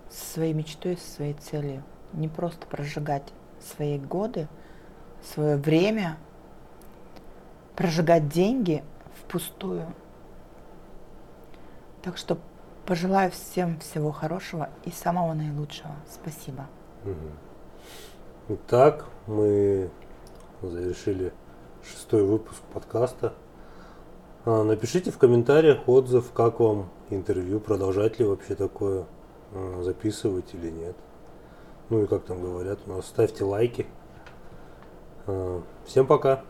со 0.10 0.34
своей 0.34 0.54
мечтой, 0.54 0.98
со 0.98 1.10
своей 1.16 1.34
целью. 1.34 1.84
Не 2.14 2.28
просто 2.28 2.66
прожигать 2.68 3.24
свои 3.60 3.98
годы, 3.98 4.48
свое 5.24 5.58
время, 5.58 6.18
прожигать 7.76 8.30
деньги 8.30 8.84
впустую. 9.22 9.86
Так 12.02 12.18
что 12.18 12.38
пожелаю 12.86 13.32
всем 13.32 13.80
всего 13.80 14.12
хорошего 14.12 14.70
и 14.84 14.92
самого 14.92 15.34
наилучшего. 15.34 15.96
Спасибо. 16.10 16.68
Итак, 18.48 19.06
мы 19.28 19.90
завершили 20.62 21.34
шестой 21.84 22.24
выпуск 22.24 22.62
подкаста. 22.74 23.34
А, 24.46 24.64
Напишите 24.64 25.12
в 25.12 25.18
комментариях 25.18 25.88
отзыв, 25.88 26.32
как 26.32 26.60
вам 26.60 26.90
интервью, 27.10 27.60
продолжать 27.60 28.20
ли 28.20 28.26
вообще 28.26 28.56
такое 28.56 29.06
записывать 29.82 30.54
или 30.54 30.70
нет. 30.70 30.96
Ну 31.90 32.04
и 32.04 32.08
как 32.08 32.26
там 32.26 32.42
говорят, 32.42 32.80
у 32.86 32.92
нас 32.92 33.08
ставьте 33.08 33.44
лайки. 33.44 33.86
А, 35.28 35.62
Всем 35.86 36.08
пока! 36.08 36.44